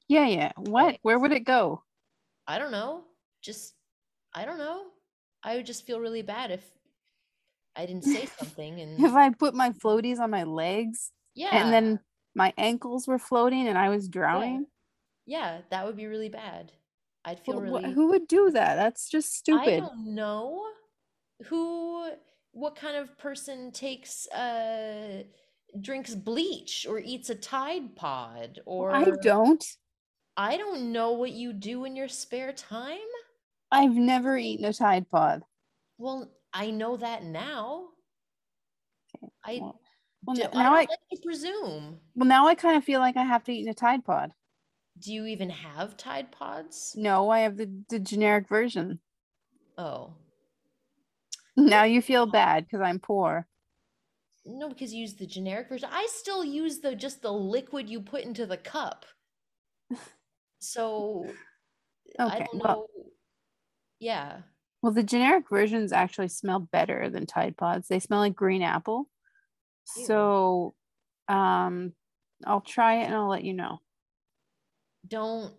Yeah, 0.07 0.27
yeah. 0.27 0.51
What? 0.57 0.97
Where 1.01 1.19
would 1.19 1.31
it 1.31 1.43
go? 1.43 1.83
I 2.47 2.57
don't 2.59 2.71
know. 2.71 3.03
Just 3.41 3.73
I 4.33 4.45
don't 4.45 4.57
know. 4.57 4.85
I 5.43 5.55
would 5.55 5.65
just 5.65 5.85
feel 5.85 5.99
really 5.99 6.21
bad 6.21 6.51
if 6.51 6.63
I 7.75 7.85
didn't 7.85 8.05
say 8.05 8.25
something 8.39 8.79
and 8.81 8.99
If 8.99 9.13
I 9.13 9.29
put 9.31 9.53
my 9.53 9.71
floaties 9.71 10.19
on 10.19 10.29
my 10.31 10.43
legs 10.43 11.11
yeah, 11.35 11.63
and 11.63 11.73
then 11.73 11.99
my 12.35 12.53
ankles 12.57 13.07
were 13.07 13.19
floating 13.19 13.67
and 13.67 13.77
I 13.77 13.89
was 13.89 14.07
drowning? 14.07 14.65
yeah, 15.25 15.61
that 15.69 15.85
would 15.85 15.95
be 15.97 16.07
really 16.07 16.29
bad. 16.29 16.71
I'd 17.25 17.39
feel 17.39 17.59
Wh- 17.59 17.69
wh- 17.69 17.83
really 17.83 17.93
Who 17.93 18.07
would 18.09 18.27
do 18.27 18.51
that? 18.51 18.75
That's 18.75 19.09
just 19.09 19.33
stupid. 19.33 19.67
I 19.67 19.77
don't 19.77 20.15
know 20.15 20.65
who 21.45 22.11
what 22.51 22.75
kind 22.75 22.97
of 22.97 23.17
person 23.17 23.71
takes 23.71 24.27
uh 24.29 25.23
drinks 25.81 26.15
bleach 26.15 26.85
or 26.89 26.99
eats 26.99 27.29
a 27.29 27.35
Tide 27.35 27.95
Pod 27.95 28.59
oh, 28.65 28.71
or 28.71 28.91
I 28.91 29.05
don't. 29.21 29.63
I 30.37 30.57
don't 30.57 30.91
know 30.91 31.11
what 31.13 31.31
you 31.31 31.51
do 31.53 31.85
in 31.85 31.95
your 31.95 32.07
spare 32.07 32.53
time. 32.53 32.97
I've 33.71 33.95
never 33.95 34.37
eaten 34.37 34.65
a 34.65 34.73
Tide 34.73 35.09
Pod. 35.09 35.43
Well, 35.97 36.31
I 36.53 36.71
know 36.71 36.97
that 36.97 37.23
now. 37.23 37.89
Okay, 39.15 39.31
I 39.45 39.59
well- 39.61 39.79
Well, 40.25 40.35
do, 40.35 40.43
I 40.43 40.45
now 40.45 40.63
don't 40.63 40.73
I 40.73 40.79
like 41.11 41.23
presume. 41.23 41.99
well 42.15 42.27
now 42.27 42.47
I 42.47 42.55
kind 42.55 42.77
of 42.77 42.83
feel 42.83 42.99
like 42.99 43.15
I 43.17 43.23
have 43.23 43.43
to 43.45 43.53
eat 43.53 43.67
a 43.69 43.73
Tide 43.73 44.03
Pod. 44.05 44.31
Do 45.01 45.13
you 45.13 45.25
even 45.25 45.49
have 45.49 45.95
Tide 45.95 46.31
Pods? 46.31 46.93
No, 46.97 47.29
I 47.29 47.39
have 47.39 47.55
the, 47.55 47.69
the 47.89 47.99
generic 47.99 48.49
version. 48.49 48.99
Oh, 49.77 50.13
Now 51.55 51.83
you 51.83 52.01
feel 52.01 52.23
uh, 52.23 52.25
bad 52.25 52.65
because 52.65 52.81
I'm 52.81 52.99
poor. 52.99 53.47
No, 54.57 54.69
because 54.69 54.93
you 54.93 55.01
use 55.01 55.13
the 55.13 55.25
generic 55.27 55.69
version. 55.69 55.89
I 55.91 56.07
still 56.11 56.43
use 56.43 56.79
the 56.79 56.95
just 56.95 57.21
the 57.21 57.31
liquid 57.31 57.89
you 57.89 58.01
put 58.01 58.23
into 58.23 58.45
the 58.45 58.57
cup. 58.57 59.05
So 60.61 61.25
I 62.19 62.25
Okay, 62.27 62.47
don't 62.51 62.61
well- 62.61 62.87
Yeah. 63.99 64.41
Well, 64.81 64.91
the 64.91 65.03
generic 65.03 65.45
versions 65.49 65.93
actually 65.93 66.27
smell 66.27 66.59
better 66.59 67.09
than 67.09 67.25
Tide 67.25 67.55
Pods. 67.55 67.87
They 67.87 67.99
smell 67.99 68.19
like 68.19 68.35
green 68.35 68.61
apple. 68.61 69.09
Ew. 69.95 70.05
So, 70.05 70.75
um, 71.29 71.93
I'll 72.45 72.59
try 72.61 72.95
it 73.01 73.05
and 73.05 73.15
I'll 73.15 73.29
let 73.29 73.45
you 73.45 73.53
know. 73.53 73.79
Don't 75.07 75.53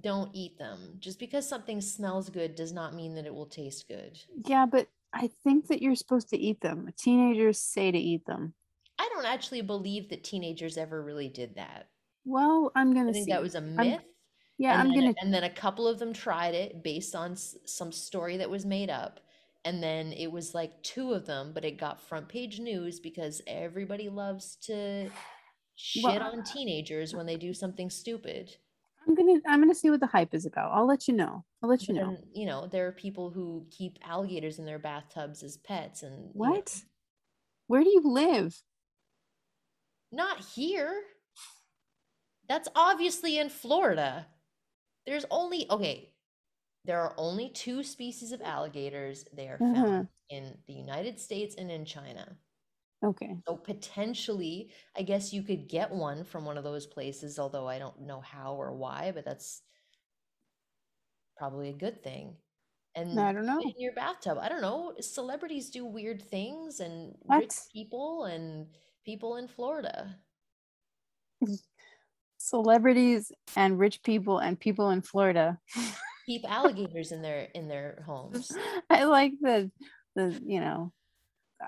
don't 0.00 0.30
eat 0.34 0.58
them. 0.58 0.96
Just 0.98 1.18
because 1.18 1.48
something 1.48 1.80
smells 1.80 2.28
good 2.28 2.54
does 2.54 2.72
not 2.72 2.94
mean 2.94 3.14
that 3.14 3.24
it 3.26 3.34
will 3.34 3.46
taste 3.46 3.88
good. 3.88 4.18
Yeah, 4.46 4.66
but 4.66 4.88
I 5.12 5.30
think 5.44 5.68
that 5.68 5.80
you're 5.82 5.94
supposed 5.94 6.28
to 6.30 6.38
eat 6.38 6.60
them. 6.60 6.88
Teenagers 6.96 7.58
say 7.60 7.90
to 7.90 7.98
eat 7.98 8.24
them. 8.26 8.54
I 8.98 9.08
don't 9.14 9.24
actually 9.26 9.62
believe 9.62 10.08
that 10.10 10.24
teenagers 10.24 10.76
ever 10.76 11.02
really 11.02 11.28
did 11.28 11.54
that. 11.56 11.88
Well, 12.24 12.72
I'm 12.74 12.92
gonna 12.92 13.10
I 13.10 13.12
think 13.12 13.26
see. 13.26 13.32
that 13.32 13.42
was 13.42 13.54
a 13.54 13.60
myth. 13.60 14.00
yeah, 14.58 14.72
and 14.72 14.82
I'm 14.82 14.88
then, 14.90 15.00
gonna. 15.00 15.14
and 15.22 15.32
then 15.34 15.44
a 15.44 15.50
couple 15.50 15.86
of 15.88 15.98
them 15.98 16.12
tried 16.12 16.54
it 16.54 16.82
based 16.82 17.14
on 17.14 17.32
s- 17.32 17.56
some 17.64 17.92
story 17.92 18.36
that 18.38 18.50
was 18.50 18.66
made 18.66 18.90
up 18.90 19.20
and 19.64 19.82
then 19.82 20.12
it 20.12 20.30
was 20.30 20.54
like 20.54 20.80
two 20.82 21.12
of 21.12 21.26
them 21.26 21.52
but 21.54 21.64
it 21.64 21.78
got 21.78 22.00
front 22.00 22.28
page 22.28 22.60
news 22.60 23.00
because 23.00 23.40
everybody 23.46 24.08
loves 24.08 24.56
to 24.56 25.08
shit 25.74 26.04
Well, 26.04 26.22
on 26.22 26.44
teenagers 26.44 27.14
when 27.14 27.26
they 27.26 27.36
do 27.36 27.52
something 27.54 27.88
stupid 27.90 28.56
I'm 29.08 29.14
gonna. 29.14 29.40
I'm 29.46 29.60
gonna 29.60 29.74
see 29.74 29.88
what 29.90 30.00
the 30.00 30.06
hype 30.06 30.34
is 30.34 30.44
about. 30.44 30.70
I'll 30.72 30.86
let 30.86 31.08
you 31.08 31.14
know. 31.14 31.44
I'll 31.62 31.68
let 31.70 31.88
you 31.88 31.94
know. 31.94 32.10
then 32.12 32.18
you 32.34 32.44
know 32.46 32.66
there 32.66 32.86
are 32.86 32.92
people 32.92 33.30
who 33.30 33.66
keep 33.70 33.98
alligators 34.06 34.58
in 34.58 34.66
their 34.66 34.78
bathtubs 34.78 35.42
as 35.42 35.56
pets 35.56 36.02
and 36.02 36.14
you 36.34 36.40
know, 36.42 36.50
What? 36.50 36.82
Where 37.68 37.82
do 37.82 37.88
you 37.90 38.02
live? 38.04 38.60
not 40.10 40.40
here 40.40 41.02
that's 42.48 42.66
obviously 42.74 43.38
in 43.38 43.50
florida 43.50 44.26
there's 45.06 45.26
only 45.30 45.66
okay 45.70 46.14
there 46.86 46.98
are 47.02 47.12
only 47.18 47.50
two 47.50 47.82
species 47.82 48.32
of 48.32 48.40
alligators 48.40 49.26
they 49.36 49.48
are 49.48 49.58
found 49.58 49.76
Uh-huh. 49.76 50.02
in 50.30 50.56
the 50.66 50.72
united 50.72 51.20
states 51.20 51.56
and 51.58 51.70
in 51.70 51.84
china 51.84 52.38
Okay. 53.04 53.36
So 53.46 53.56
potentially, 53.56 54.70
I 54.96 55.02
guess 55.02 55.32
you 55.32 55.42
could 55.42 55.68
get 55.68 55.90
one 55.90 56.24
from 56.24 56.44
one 56.44 56.58
of 56.58 56.64
those 56.64 56.86
places, 56.86 57.38
although 57.38 57.68
I 57.68 57.78
don't 57.78 58.02
know 58.02 58.20
how 58.20 58.54
or 58.54 58.74
why, 58.74 59.12
but 59.14 59.24
that's 59.24 59.62
probably 61.36 61.68
a 61.68 61.74
good 61.74 62.02
thing. 62.02 62.36
And 62.94 63.18
I 63.18 63.32
don't 63.32 63.46
know. 63.46 63.60
in 63.60 63.74
your 63.78 63.92
bathtub. 63.92 64.38
I 64.40 64.48
don't 64.48 64.62
know. 64.62 64.94
Celebrities 65.00 65.70
do 65.70 65.84
weird 65.84 66.20
things 66.20 66.80
and 66.80 67.14
What? 67.20 67.42
rich 67.42 67.54
people 67.72 68.24
and 68.24 68.66
people 69.04 69.36
in 69.36 69.46
Florida. 69.46 70.16
Celebrities 72.38 73.30
and 73.56 73.78
rich 73.78 74.02
people 74.02 74.38
and 74.38 74.58
people 74.58 74.90
in 74.90 75.02
Florida. 75.02 75.58
Keep 76.26 76.44
alligators 76.50 77.12
in 77.12 77.22
their 77.22 77.48
in 77.54 77.68
their 77.68 78.02
homes. 78.04 78.50
I 78.90 79.04
like 79.04 79.32
the 79.40 79.70
the 80.14 80.40
you 80.44 80.60
know 80.60 80.92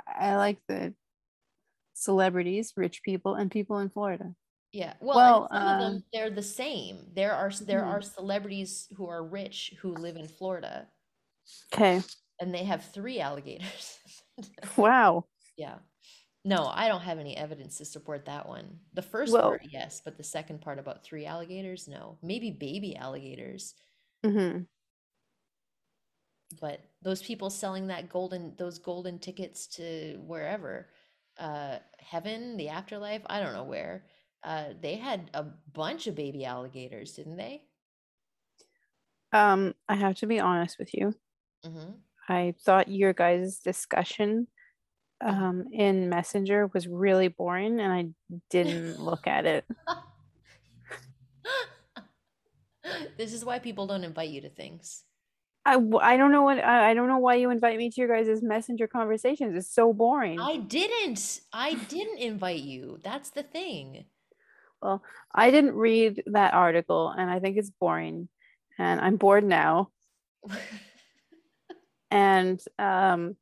I 0.07 0.37
like 0.37 0.59
the 0.69 0.95
celebrities, 2.01 2.73
rich 2.77 3.03
people, 3.03 3.35
and 3.35 3.51
people 3.51 3.79
in 3.79 3.91
Florida. 3.91 4.35
Yeah. 4.73 4.95
Well, 5.01 5.17
Well, 5.17 5.49
some 5.53 5.67
of 5.69 5.81
them 5.81 6.05
they're 6.13 6.31
the 6.31 6.43
same. 6.43 7.11
There 7.15 7.33
are 7.35 7.51
there 7.51 7.85
Hmm. 7.85 7.91
are 7.91 8.03
celebrities 8.03 8.89
who 8.97 9.09
are 9.09 9.23
rich 9.25 9.75
who 9.81 9.93
live 9.93 10.17
in 10.17 10.29
Florida 10.29 10.89
Okay. 11.75 12.01
and 12.41 12.55
they 12.55 12.65
have 12.65 12.85
three 12.85 13.21
alligators. 13.21 13.99
Wow. 14.79 15.27
Yeah. 15.59 15.79
No, 16.47 16.67
I 16.73 16.89
don't 16.89 17.03
have 17.03 17.19
any 17.19 17.37
evidence 17.37 17.77
to 17.79 17.85
support 17.85 18.25
that 18.25 18.49
one. 18.49 18.81
The 18.95 19.03
first 19.03 19.33
Well- 19.35 19.43
part, 19.51 19.63
yes, 19.71 20.01
but 20.03 20.17
the 20.17 20.25
second 20.25 20.63
part 20.63 20.79
about 20.79 21.05
three 21.05 21.27
alligators, 21.27 21.87
no. 21.89 22.17
Maybe 22.23 22.51
baby 22.51 22.97
alligators, 22.97 23.75
hmm 24.25 24.63
but 26.61 26.81
those 27.03 27.23
people 27.23 27.49
selling 27.51 27.87
that 27.89 28.09
golden 28.09 28.57
those 28.57 28.79
golden 28.79 29.19
tickets 29.19 29.67
to 29.69 30.17
wherever, 30.27 30.89
uh 31.41 31.79
heaven, 31.99 32.57
the 32.57 32.69
afterlife, 32.69 33.23
I 33.27 33.41
don't 33.41 33.55
know 33.55 33.65
where. 33.65 34.05
Uh 34.45 34.67
they 34.81 34.97
had 34.97 35.31
a 35.35 35.45
bunch 35.73 36.07
of 36.07 36.15
baby 36.15 36.45
alligators, 36.45 37.13
didn't 37.13 37.37
they? 37.37 37.63
Um, 39.33 39.75
I 39.89 39.95
have 39.95 40.17
to 40.17 40.27
be 40.27 40.41
honest 40.41 40.79
with 40.79 40.93
you. 40.93 41.15
Mm-hmm. 41.65 41.93
I 42.29 42.55
thought 42.65 42.89
your 42.89 43.13
guys' 43.13 43.59
discussion 43.59 44.49
um, 45.21 45.67
in 45.73 46.09
Messenger 46.09 46.71
was 46.73 46.89
really 46.89 47.29
boring, 47.29 47.81
and 47.81 47.93
I 47.93 48.09
didn't 48.51 49.01
look 49.01 49.27
at 49.27 49.47
it. 49.47 49.65
this 53.17 53.33
is 53.33 53.45
why 53.45 53.59
people 53.59 53.87
don't 53.87 54.05
invite 54.05 54.31
you 54.31 54.41
to 54.43 54.49
things. 54.49 55.05
I, 55.65 55.77
I 56.01 56.17
don't 56.17 56.33
know 56.33 56.43
what 56.43 56.59
I, 56.59 56.91
I 56.91 56.95
don't 56.95 57.09
know 57.09 57.19
why 57.19 57.35
you 57.35 57.51
invite 57.51 57.77
me 57.77 57.91
to 57.91 58.01
your 58.01 58.09
guys' 58.09 58.43
Messenger 58.43 58.87
conversations. 58.87 59.55
It's 59.57 59.73
so 59.73 59.93
boring. 59.93 60.41
I 60.41 60.57
didn't. 60.57 61.41
I 61.53 61.75
didn't 61.75 62.19
invite 62.19 62.63
you. 62.63 62.99
That's 63.03 63.31
the 63.31 63.43
thing. 63.43 64.07
Well, 64.81 65.03
I 65.35 65.51
didn't 65.51 65.75
read 65.75 66.23
that 66.27 66.55
article, 66.55 67.11
and 67.11 67.31
I 67.31 67.39
think 67.41 67.59
it's 67.59 67.71
boring, 67.71 68.29
and 68.79 69.01
I'm 69.01 69.17
bored 69.17 69.45
now. 69.45 69.91
And 72.11 72.61
um, 72.79 73.37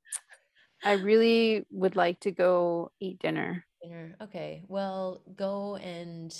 I 0.84 0.92
really 0.92 1.64
would 1.70 1.96
like 1.96 2.20
to 2.20 2.30
go 2.30 2.92
eat 3.00 3.18
dinner. 3.18 3.64
Dinner. 3.82 4.14
Okay. 4.20 4.62
Well, 4.68 5.22
go 5.36 5.76
and 5.76 6.34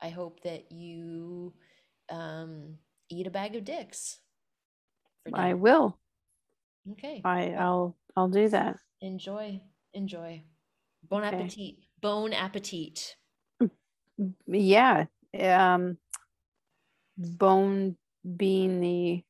I 0.00 0.10
hope 0.10 0.42
that 0.44 0.70
you 0.70 1.52
um 2.08 2.78
eat 3.08 3.26
a 3.26 3.30
bag 3.30 3.56
of 3.56 3.64
dicks. 3.64 4.18
For 5.28 5.38
I 5.38 5.54
will. 5.54 5.98
Okay. 6.92 7.20
I 7.24 7.52
I'll 7.52 7.96
I'll 8.16 8.28
do 8.28 8.48
that. 8.48 8.76
Enjoy. 9.00 9.60
Enjoy. 9.94 10.42
Bon 11.08 11.24
Okay. 11.24 11.36
appetit. 11.36 11.74
Bon 12.00 12.32
appetit. 12.32 13.16
Yeah. 14.46 15.06
Um, 15.38 15.98
bone 17.16 17.96
being 18.36 18.80
the 18.80 19.24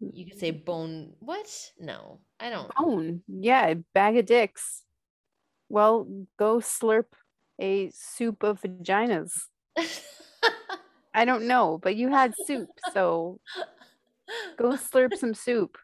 You 0.00 0.26
could 0.26 0.38
say 0.38 0.50
bone 0.50 1.14
what? 1.20 1.46
No. 1.78 2.20
I 2.40 2.50
don't. 2.50 2.74
bone. 2.74 3.22
Yeah, 3.28 3.74
bag 3.94 4.16
of 4.16 4.26
dicks. 4.26 4.82
Well, 5.68 6.06
go 6.38 6.58
slurp 6.58 7.06
a 7.58 7.90
soup 7.90 8.42
of 8.42 8.60
vaginas. 8.60 9.32
I 11.14 11.24
don't 11.24 11.46
know, 11.46 11.78
but 11.82 11.96
you 11.96 12.10
had 12.10 12.34
soup, 12.46 12.68
so 12.92 13.40
go 14.58 14.70
slurp 14.72 15.14
some 15.16 15.34
soup. 15.34 15.78